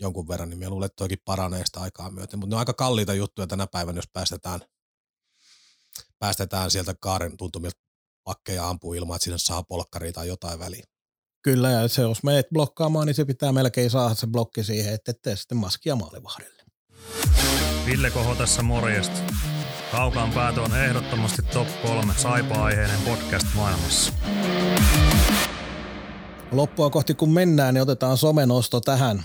jonkun 0.00 0.28
verran, 0.28 0.50
niin 0.50 0.58
minä 0.58 0.70
luulen, 0.70 0.86
että 0.86 0.96
toikin 0.96 1.18
paranee 1.24 1.66
sitä 1.66 1.80
aikaa 1.80 2.10
myöten. 2.10 2.38
Mutta 2.38 2.50
ne 2.50 2.56
on 2.56 2.58
aika 2.58 2.72
kalliita 2.72 3.14
juttuja 3.14 3.46
tänä 3.46 3.66
päivänä, 3.66 3.98
jos 3.98 4.08
päästetään, 4.12 4.60
päästetään 6.18 6.70
sieltä 6.70 6.94
kaaren 7.00 7.36
tuntumilta 7.36 7.80
pakkeja 8.24 8.68
ampuu 8.68 8.94
ilman, 8.94 9.16
että 9.16 9.24
sinne 9.24 9.38
saa 9.38 9.62
polkkaria 9.62 10.12
tai 10.12 10.28
jotain 10.28 10.58
väliin. 10.58 10.84
Kyllä, 11.42 11.70
ja 11.70 11.88
se 11.88 12.02
jos 12.02 12.22
menet 12.22 12.46
blokkaamaan, 12.52 13.06
niin 13.06 13.14
se 13.14 13.24
pitää 13.24 13.52
melkein 13.52 13.90
saada 13.90 14.14
se 14.14 14.26
blokki 14.26 14.64
siihen, 14.64 14.94
että 14.94 15.12
tee 15.22 15.36
sitten 15.36 15.58
maskia 15.58 15.96
maalivahdelle. 15.96 16.62
Ville 17.86 18.10
Koho 18.10 18.34
tässä 18.34 18.62
morjesta. 18.62 19.18
Kaukaan 19.96 20.32
päätö 20.32 20.62
on 20.62 20.76
ehdottomasti 20.76 21.42
top 21.42 21.68
3 21.82 22.14
saipa-aiheinen 22.16 23.00
podcast 23.00 23.46
maailmassa. 23.54 24.12
Loppua 26.52 26.90
kohti 26.90 27.14
kun 27.14 27.32
mennään, 27.32 27.74
niin 27.74 27.82
otetaan 27.82 28.16
somenosto 28.16 28.80
tähän. 28.80 29.24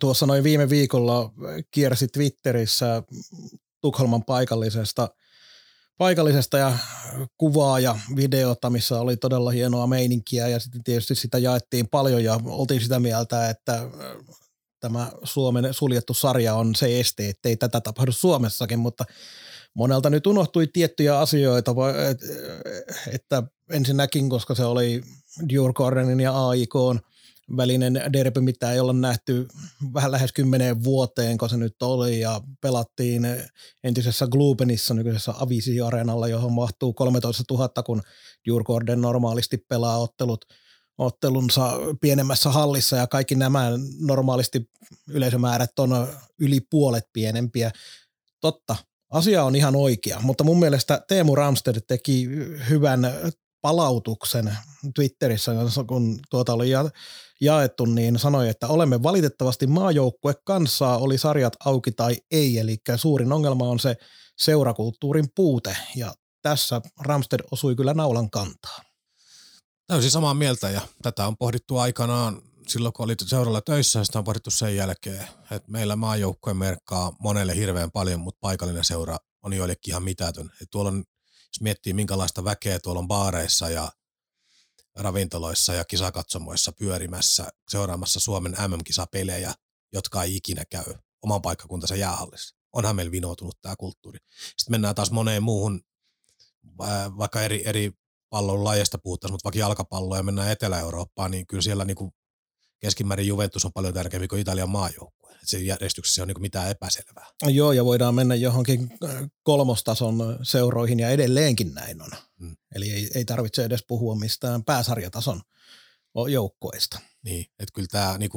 Tuossa 0.00 0.26
noin 0.26 0.44
viime 0.44 0.70
viikolla 0.70 1.32
kiersi 1.70 2.08
Twitterissä 2.08 3.02
Tukholman 3.80 4.24
paikallisesta, 4.24 5.08
paikallisesta 5.98 6.58
ja 6.58 6.78
kuvaa 7.38 7.80
ja 7.80 7.98
videota, 8.16 8.70
missä 8.70 9.00
oli 9.00 9.16
todella 9.16 9.50
hienoa 9.50 9.86
meininkiä 9.86 10.48
ja 10.48 10.60
sitten 10.60 10.84
tietysti 10.84 11.14
sitä 11.14 11.38
jaettiin 11.38 11.88
paljon 11.88 12.24
ja 12.24 12.40
oltiin 12.44 12.80
sitä 12.80 13.00
mieltä, 13.00 13.50
että 13.50 13.88
tämä 14.80 15.10
Suomen 15.22 15.74
suljettu 15.74 16.14
sarja 16.14 16.54
on 16.54 16.74
se 16.74 17.00
este, 17.00 17.28
ettei 17.28 17.56
tätä 17.56 17.80
tapahdu 17.80 18.12
Suomessakin, 18.12 18.78
mutta 18.78 19.04
monelta 19.74 20.10
nyt 20.10 20.26
unohtui 20.26 20.66
tiettyjä 20.66 21.18
asioita, 21.18 21.74
että 23.12 23.42
ensinnäkin, 23.70 24.28
koska 24.28 24.54
se 24.54 24.64
oli 24.64 25.02
Djurgårdenin 25.48 26.20
ja 26.20 26.48
AIK 26.48 26.74
välinen 27.56 28.00
derby, 28.12 28.40
mitä 28.40 28.72
ei 28.72 28.80
olla 28.80 28.92
nähty 28.92 29.48
vähän 29.94 30.12
lähes 30.12 30.32
kymmeneen 30.32 30.84
vuoteen, 30.84 31.38
kun 31.38 31.48
se 31.48 31.56
nyt 31.56 31.82
oli, 31.82 32.20
ja 32.20 32.40
pelattiin 32.60 33.26
entisessä 33.84 34.26
Glubenissa, 34.26 34.94
nykyisessä 34.94 35.34
Avisi-areenalla, 35.38 36.28
johon 36.28 36.52
mahtuu 36.52 36.92
13 36.92 37.44
000, 37.50 37.68
kun 37.86 38.02
Djurgården 38.48 39.00
normaalisti 39.00 39.58
pelaa 39.68 39.98
ottelut 39.98 40.44
ottelunsa 40.98 41.72
pienemmässä 42.00 42.50
hallissa 42.50 42.96
ja 42.96 43.06
kaikki 43.06 43.34
nämä 43.34 43.70
normaalisti 44.00 44.70
yleisömäärät 45.08 45.78
on 45.78 46.08
yli 46.38 46.60
puolet 46.70 47.04
pienempiä. 47.12 47.70
Totta, 48.40 48.76
asia 49.12 49.44
on 49.44 49.56
ihan 49.56 49.76
oikea, 49.76 50.20
mutta 50.22 50.44
mun 50.44 50.58
mielestä 50.58 51.04
Teemu 51.08 51.34
Ramsted 51.34 51.80
teki 51.88 52.28
hyvän 52.68 53.00
palautuksen 53.60 54.56
Twitterissä, 54.94 55.52
kun 55.86 56.20
tuota 56.30 56.52
oli 56.52 56.70
ja, 56.70 56.90
jaettu, 57.40 57.84
niin 57.84 58.18
sanoi, 58.18 58.48
että 58.48 58.68
olemme 58.68 59.02
valitettavasti 59.02 59.66
maajoukkue 59.66 60.34
kansaa, 60.44 60.98
oli 60.98 61.18
sarjat 61.18 61.52
auki 61.64 61.92
tai 61.92 62.16
ei, 62.30 62.58
eli 62.58 62.76
suurin 62.96 63.32
ongelma 63.32 63.68
on 63.68 63.78
se 63.78 63.96
seurakulttuurin 64.38 65.26
puute, 65.36 65.76
ja 65.96 66.14
tässä 66.42 66.80
Ramsted 67.00 67.40
osui 67.50 67.76
kyllä 67.76 67.94
naulan 67.94 68.30
kantaa. 68.30 68.78
Täysin 69.86 70.10
samaa 70.10 70.34
mieltä 70.34 70.70
ja 70.70 70.80
tätä 71.02 71.26
on 71.26 71.36
pohdittu 71.36 71.78
aikanaan 71.78 72.42
silloin, 72.68 72.92
kun 72.92 73.04
oli 73.04 73.14
seuralla 73.26 73.60
töissä 73.60 74.04
sitä 74.04 74.18
on 74.18 74.24
pohdittu 74.24 74.50
sen 74.50 74.76
jälkeen, 74.76 75.28
että 75.50 75.70
meillä 75.70 75.96
maajoukkojen 75.96 76.56
merkkaa 76.56 77.16
monelle 77.20 77.56
hirveän 77.56 77.90
paljon, 77.90 78.20
mutta 78.20 78.38
paikallinen 78.40 78.84
seura 78.84 79.16
on 79.42 79.52
joillekin 79.52 79.92
ihan 79.92 80.02
mitätön. 80.02 80.50
Et 80.62 80.70
tuolla 80.70 80.90
on, 80.90 81.04
jos 81.48 81.60
miettii 81.60 81.92
minkälaista 81.92 82.44
väkeä 82.44 82.78
tuolla 82.78 82.98
on 82.98 83.08
baareissa 83.08 83.70
ja 83.70 83.92
ravintoloissa 84.96 85.74
ja 85.74 85.84
kisakatsomoissa 85.84 86.72
pyörimässä, 86.72 87.48
seuraamassa 87.68 88.20
Suomen 88.20 88.56
MM-kisapelejä, 88.68 89.54
jotka 89.92 90.22
ei 90.22 90.36
ikinä 90.36 90.64
käy 90.70 90.94
oman 91.22 91.42
paikkakuntansa 91.42 91.96
jäähallissa. 91.96 92.56
Onhan 92.72 92.96
meillä 92.96 93.12
vinoutunut 93.12 93.58
tämä 93.62 93.76
kulttuuri. 93.76 94.18
Sitten 94.56 94.72
mennään 94.72 94.94
taas 94.94 95.10
moneen 95.10 95.42
muuhun, 95.42 95.80
vaikka 97.18 97.42
eri, 97.42 97.62
eri 97.68 97.92
pallon 98.30 98.64
lajista 98.64 98.98
puhuttaisiin, 98.98 99.34
mutta 99.34 99.44
vaikka 99.44 99.58
jalkapalloa 99.58 100.16
ja 100.16 100.22
mennään 100.22 100.50
Etelä-Eurooppaan, 100.50 101.30
niin 101.30 101.46
kyllä 101.46 101.62
siellä 101.62 101.84
niin 101.84 101.96
kuin 101.96 102.12
keskimäärin 102.82 103.26
Juventus 103.26 103.64
on 103.64 103.72
paljon 103.72 103.94
tärkeämpi 103.94 104.28
kuin 104.28 104.40
Italian 104.40 104.70
maajoukkue. 104.70 105.36
Se 105.44 105.58
järjestyksessä 105.58 106.22
on 106.22 106.28
niin 106.28 106.40
mitään 106.40 106.70
epäselvää. 106.70 107.26
Joo, 107.46 107.72
ja 107.72 107.84
voidaan 107.84 108.14
mennä 108.14 108.34
johonkin 108.34 108.88
äh, 109.04 109.30
kolmostason 109.42 110.38
seuroihin, 110.42 111.00
ja 111.00 111.10
edelleenkin 111.10 111.74
näin 111.74 112.02
on. 112.02 112.10
Hmm. 112.38 112.56
Eli 112.74 112.90
ei, 112.90 113.10
ei 113.14 113.24
tarvitse 113.24 113.64
edes 113.64 113.84
puhua 113.88 114.14
mistään 114.14 114.64
pääsarjatason 114.64 115.40
joukkoista. 116.28 116.98
Niin, 117.24 117.46
että 117.58 117.72
kyllä 117.74 117.88
tämä 117.90 118.18
niin 118.18 118.30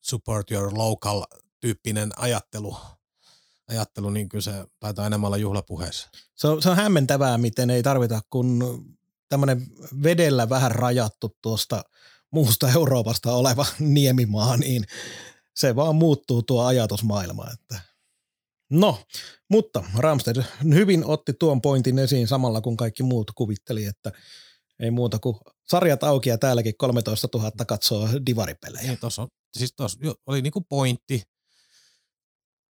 support 0.00 0.50
your 0.50 0.78
local 0.78 1.24
tyyppinen 1.60 2.10
ajattelu, 2.16 2.76
ajattelu 3.68 4.10
niin 4.10 4.28
kyllä 4.28 4.42
se 4.42 4.52
taitaa 4.80 5.06
enemmän 5.06 5.26
olla 5.26 5.36
juhlapuheessa. 5.36 6.08
Se 6.34 6.48
on, 6.48 6.62
se 6.62 6.70
on 6.70 6.76
hämmentävää, 6.76 7.38
miten 7.38 7.70
ei 7.70 7.82
tarvita 7.82 8.20
kun 8.30 8.84
tämmöinen 9.28 9.66
vedellä 10.02 10.48
vähän 10.48 10.70
rajattu 10.70 11.36
tuosta 11.42 11.82
muusta 12.32 12.70
Euroopasta 12.70 13.32
oleva 13.32 13.66
niemimaa, 13.78 14.56
niin 14.56 14.84
se 15.54 15.76
vaan 15.76 15.94
muuttuu 15.94 16.42
tuo 16.42 16.64
ajatusmaailma. 16.64 17.46
Että. 17.52 17.80
No, 18.70 19.00
mutta 19.50 19.84
Ramsted 19.96 20.42
hyvin 20.74 21.04
otti 21.04 21.32
tuon 21.32 21.60
pointin 21.60 21.98
esiin 21.98 22.28
samalla 22.28 22.60
kun 22.60 22.76
kaikki 22.76 23.02
muut 23.02 23.30
kuvitteli, 23.34 23.84
että 23.84 24.12
ei 24.80 24.90
muuta 24.90 25.18
kuin 25.18 25.36
sarjat 25.68 26.04
auki 26.04 26.28
ja 26.28 26.38
täälläkin 26.38 26.74
13 26.78 27.28
000 27.34 27.50
katsoo 27.66 28.08
divaripelejä. 28.26 28.86
Niin, 28.86 28.98
tossa, 28.98 29.28
siis 29.58 29.72
tossa 29.76 29.98
oli 30.26 30.42
niinku 30.42 30.60
pointti, 30.60 31.22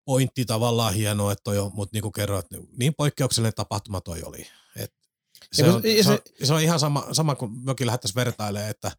pointti 0.04 0.44
tavallaan 0.44 0.94
hieno, 0.94 1.30
että 1.30 1.44
toi 1.44 1.58
on, 1.58 1.70
mutta 1.74 1.96
niin 1.96 2.02
kuin 2.02 2.12
kerroin, 2.12 2.44
että 2.44 2.56
niin 2.78 2.94
poikkeuksellinen 2.94 3.54
tapahtuma 3.54 4.00
toi 4.00 4.22
oli. 4.22 4.46
Et 4.76 4.92
se, 5.52 5.64
on, 5.64 5.82
se, 5.82 6.02
se, 6.02 6.10
on, 6.10 6.18
se, 6.42 6.54
on, 6.54 6.60
ihan 6.60 6.80
sama, 6.80 7.06
sama 7.12 7.34
kuin 7.34 7.52
mekin 7.64 7.86
lähdettäisiin 7.86 8.16
vertailemaan, 8.16 8.70
että 8.70 8.92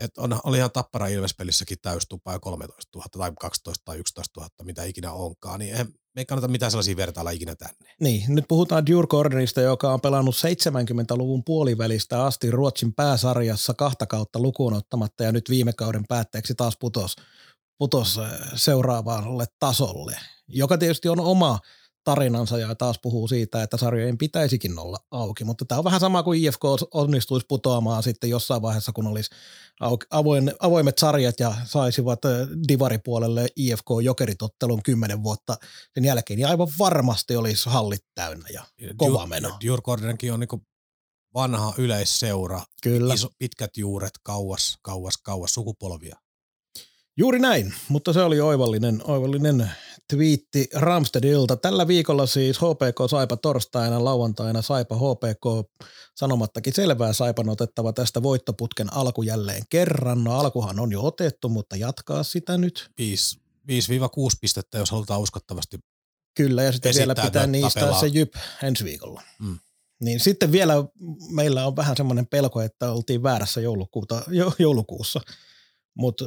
et 0.00 0.18
on, 0.18 0.40
oli 0.44 0.56
ihan 0.56 0.70
Tappara 0.70 1.06
Ilves-pelissäkin 1.06 1.78
täystupa 1.82 2.32
jo 2.32 2.40
13 2.40 2.98
000 2.98 3.08
tai 3.10 3.32
12 3.40 3.82
tai 3.84 3.98
11 3.98 4.40
000, 4.40 4.50
mitä 4.62 4.84
ikinä 4.84 5.12
onkaan, 5.12 5.58
niin 5.58 5.72
eihän, 5.72 5.86
me 5.86 6.20
ei 6.20 6.26
kannata 6.26 6.48
mitään 6.48 6.70
sellaisia 6.70 6.96
vertailla 6.96 7.30
ikinä 7.30 7.56
tänne. 7.56 7.94
Niin, 8.00 8.22
nyt 8.28 8.44
puhutaan 8.48 8.86
Djur 8.86 9.06
Corderista, 9.06 9.60
joka 9.60 9.92
on 9.92 10.00
pelannut 10.00 10.34
70-luvun 10.34 11.44
puolivälistä 11.44 12.24
asti 12.24 12.50
Ruotsin 12.50 12.94
pääsarjassa 12.94 13.74
kahta 13.74 14.06
kautta 14.06 14.38
lukuun 14.38 14.74
ottamatta 14.74 15.24
ja 15.24 15.32
nyt 15.32 15.50
viime 15.50 15.72
kauden 15.72 16.04
päätteeksi 16.08 16.54
taas 16.54 16.76
putos, 16.80 17.16
putos 17.78 18.18
äh, 18.18 18.30
seuraavalle 18.54 19.44
tasolle, 19.58 20.16
joka 20.48 20.78
tietysti 20.78 21.08
on 21.08 21.20
oma 21.20 21.58
tarinansa 22.10 22.58
ja 22.58 22.74
taas 22.74 22.98
puhuu 23.02 23.28
siitä, 23.28 23.62
että 23.62 23.76
sarjojen 23.76 24.18
pitäisikin 24.18 24.78
olla 24.78 24.98
auki, 25.10 25.44
mutta 25.44 25.64
tämä 25.64 25.78
on 25.78 25.84
vähän 25.84 26.00
sama 26.00 26.22
kuin 26.22 26.44
IFK 26.44 26.64
onnistuisi 26.94 27.46
putoamaan 27.48 28.02
sitten 28.02 28.30
jossain 28.30 28.62
vaiheessa, 28.62 28.92
kun 28.92 29.06
olisi 29.06 29.30
avoin, 30.10 30.52
avoimet 30.60 30.98
sarjat 30.98 31.40
ja 31.40 31.54
saisivat 31.64 32.18
divaripuolelle 32.68 33.48
IFK 33.56 33.86
jokeritottelun 34.02 34.82
kymmenen 34.82 35.22
vuotta 35.22 35.56
sen 35.94 36.04
jälkeen, 36.04 36.36
niin 36.38 36.48
aivan 36.48 36.68
varmasti 36.78 37.36
olisi 37.36 37.68
hallit 37.68 38.04
täynnä 38.14 38.48
ja 38.52 38.64
kova 38.96 39.26
meno. 39.26 39.56
Djurgårdenkin 39.60 40.32
on 40.32 40.40
niin 40.40 40.62
vanha 41.34 41.74
yleisseura, 41.78 42.60
Kyllä. 42.82 43.14
Iso, 43.14 43.28
pitkät 43.38 43.76
juuret, 43.76 44.18
kauas, 44.22 44.78
kauas, 44.82 45.16
kauas 45.16 45.54
sukupolvia. 45.54 46.16
Juuri 47.16 47.38
näin, 47.38 47.74
mutta 47.88 48.12
se 48.12 48.22
oli 48.22 48.40
oivallinen, 48.40 49.02
oivallinen 49.04 49.70
twiitti 50.10 50.68
Ramstedilta. 50.74 51.56
Tällä 51.56 51.86
viikolla 51.86 52.26
siis 52.26 52.58
HPK 52.58 53.10
Saipa 53.10 53.36
torstaina, 53.36 54.04
lauantaina 54.04 54.62
Saipa 54.62 54.96
HPK 54.96 55.70
sanomattakin 56.16 56.74
selvää 56.74 57.12
Saipan 57.12 57.48
otettava 57.48 57.92
tästä 57.92 58.22
voittoputken 58.22 58.92
alku 58.92 59.22
jälleen 59.22 59.62
kerran. 59.70 60.24
No 60.24 60.38
alkuhan 60.38 60.80
on 60.80 60.92
jo 60.92 61.06
otettu, 61.06 61.48
mutta 61.48 61.76
jatkaa 61.76 62.22
sitä 62.22 62.58
nyt. 62.58 62.90
5-6 63.00 63.02
pistettä, 64.40 64.78
jos 64.78 64.90
halutaan 64.90 65.20
uskottavasti 65.20 65.78
Kyllä, 66.34 66.62
ja 66.62 66.72
sitten 66.72 66.94
vielä 66.94 67.14
pitää 67.14 67.46
niistä 67.46 68.00
se 68.00 68.06
jyp 68.06 68.34
ensi 68.62 68.84
viikolla. 68.84 69.22
Mm. 69.38 69.58
Niin 70.00 70.20
sitten 70.20 70.52
vielä 70.52 70.74
meillä 71.30 71.66
on 71.66 71.76
vähän 71.76 71.96
semmoinen 71.96 72.26
pelko, 72.26 72.60
että 72.60 72.92
oltiin 72.92 73.22
väärässä 73.22 73.60
joulukuuta, 73.60 74.22
joulukuussa– 74.58 75.20
mutta 75.94 76.24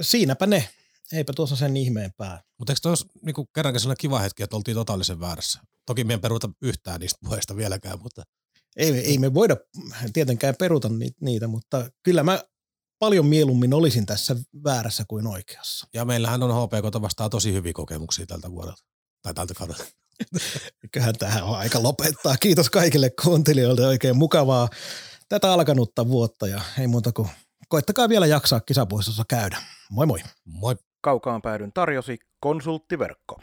siinäpä 0.00 0.46
ne. 0.46 0.68
Eipä 1.12 1.32
tuossa 1.32 1.56
sen 1.56 1.76
ihmeempää. 1.76 2.42
Mutta 2.58 2.72
eikö 2.72 2.80
tuossa 2.82 3.06
niinku 3.22 3.46
kerrankin 3.54 3.80
sellainen 3.80 4.00
kiva 4.00 4.18
hetki, 4.18 4.42
että 4.42 4.56
oltiin 4.56 4.74
totaalisen 4.74 5.20
väärässä? 5.20 5.60
Toki 5.86 6.04
me 6.04 6.14
en 6.14 6.20
peruuta 6.20 6.50
yhtään 6.62 7.00
niistä 7.00 7.18
puheista 7.24 7.56
vieläkään, 7.56 7.98
mutta... 8.02 8.22
Ei, 8.76 8.90
ei 8.90 9.18
me 9.18 9.34
voida 9.34 9.56
tietenkään 10.12 10.54
peruta 10.58 10.90
niitä, 11.20 11.48
mutta 11.48 11.90
kyllä 12.02 12.22
mä 12.22 12.42
paljon 12.98 13.26
mieluummin 13.26 13.74
olisin 13.74 14.06
tässä 14.06 14.36
väärässä 14.64 15.04
kuin 15.08 15.26
oikeassa. 15.26 15.86
Ja 15.94 16.04
meillähän 16.04 16.42
on 16.42 16.64
HPK 16.64 17.02
vastaan 17.02 17.30
tosi 17.30 17.52
hyviä 17.52 17.72
kokemuksia 17.72 18.26
tältä 18.26 18.50
vuodelta, 18.50 18.84
tai 19.22 19.34
tältä 19.34 19.54
kaudelta. 19.54 19.84
Kyllähän 20.92 21.14
tähän 21.18 21.44
on 21.44 21.58
aika 21.58 21.82
lopettaa. 21.82 22.36
Kiitos 22.36 22.70
kaikille 22.70 23.10
kuuntelijoille 23.22 23.86
oikein 23.86 24.16
mukavaa 24.16 24.68
tätä 25.28 25.52
alkanutta 25.52 26.08
vuotta 26.08 26.46
ja 26.46 26.60
ei 26.78 26.86
muuta 26.86 27.12
kuin 27.12 27.28
koittakaa 27.68 28.08
vielä 28.08 28.26
jaksaa 28.26 28.60
kisapuistossa 28.60 29.24
käydä. 29.28 29.62
Moi 29.90 30.06
moi. 30.06 30.20
Moi. 30.44 30.76
Kaukaan 31.00 31.42
päädyn 31.42 31.72
tarjosi 31.72 32.18
konsulttiverkko. 32.40 33.40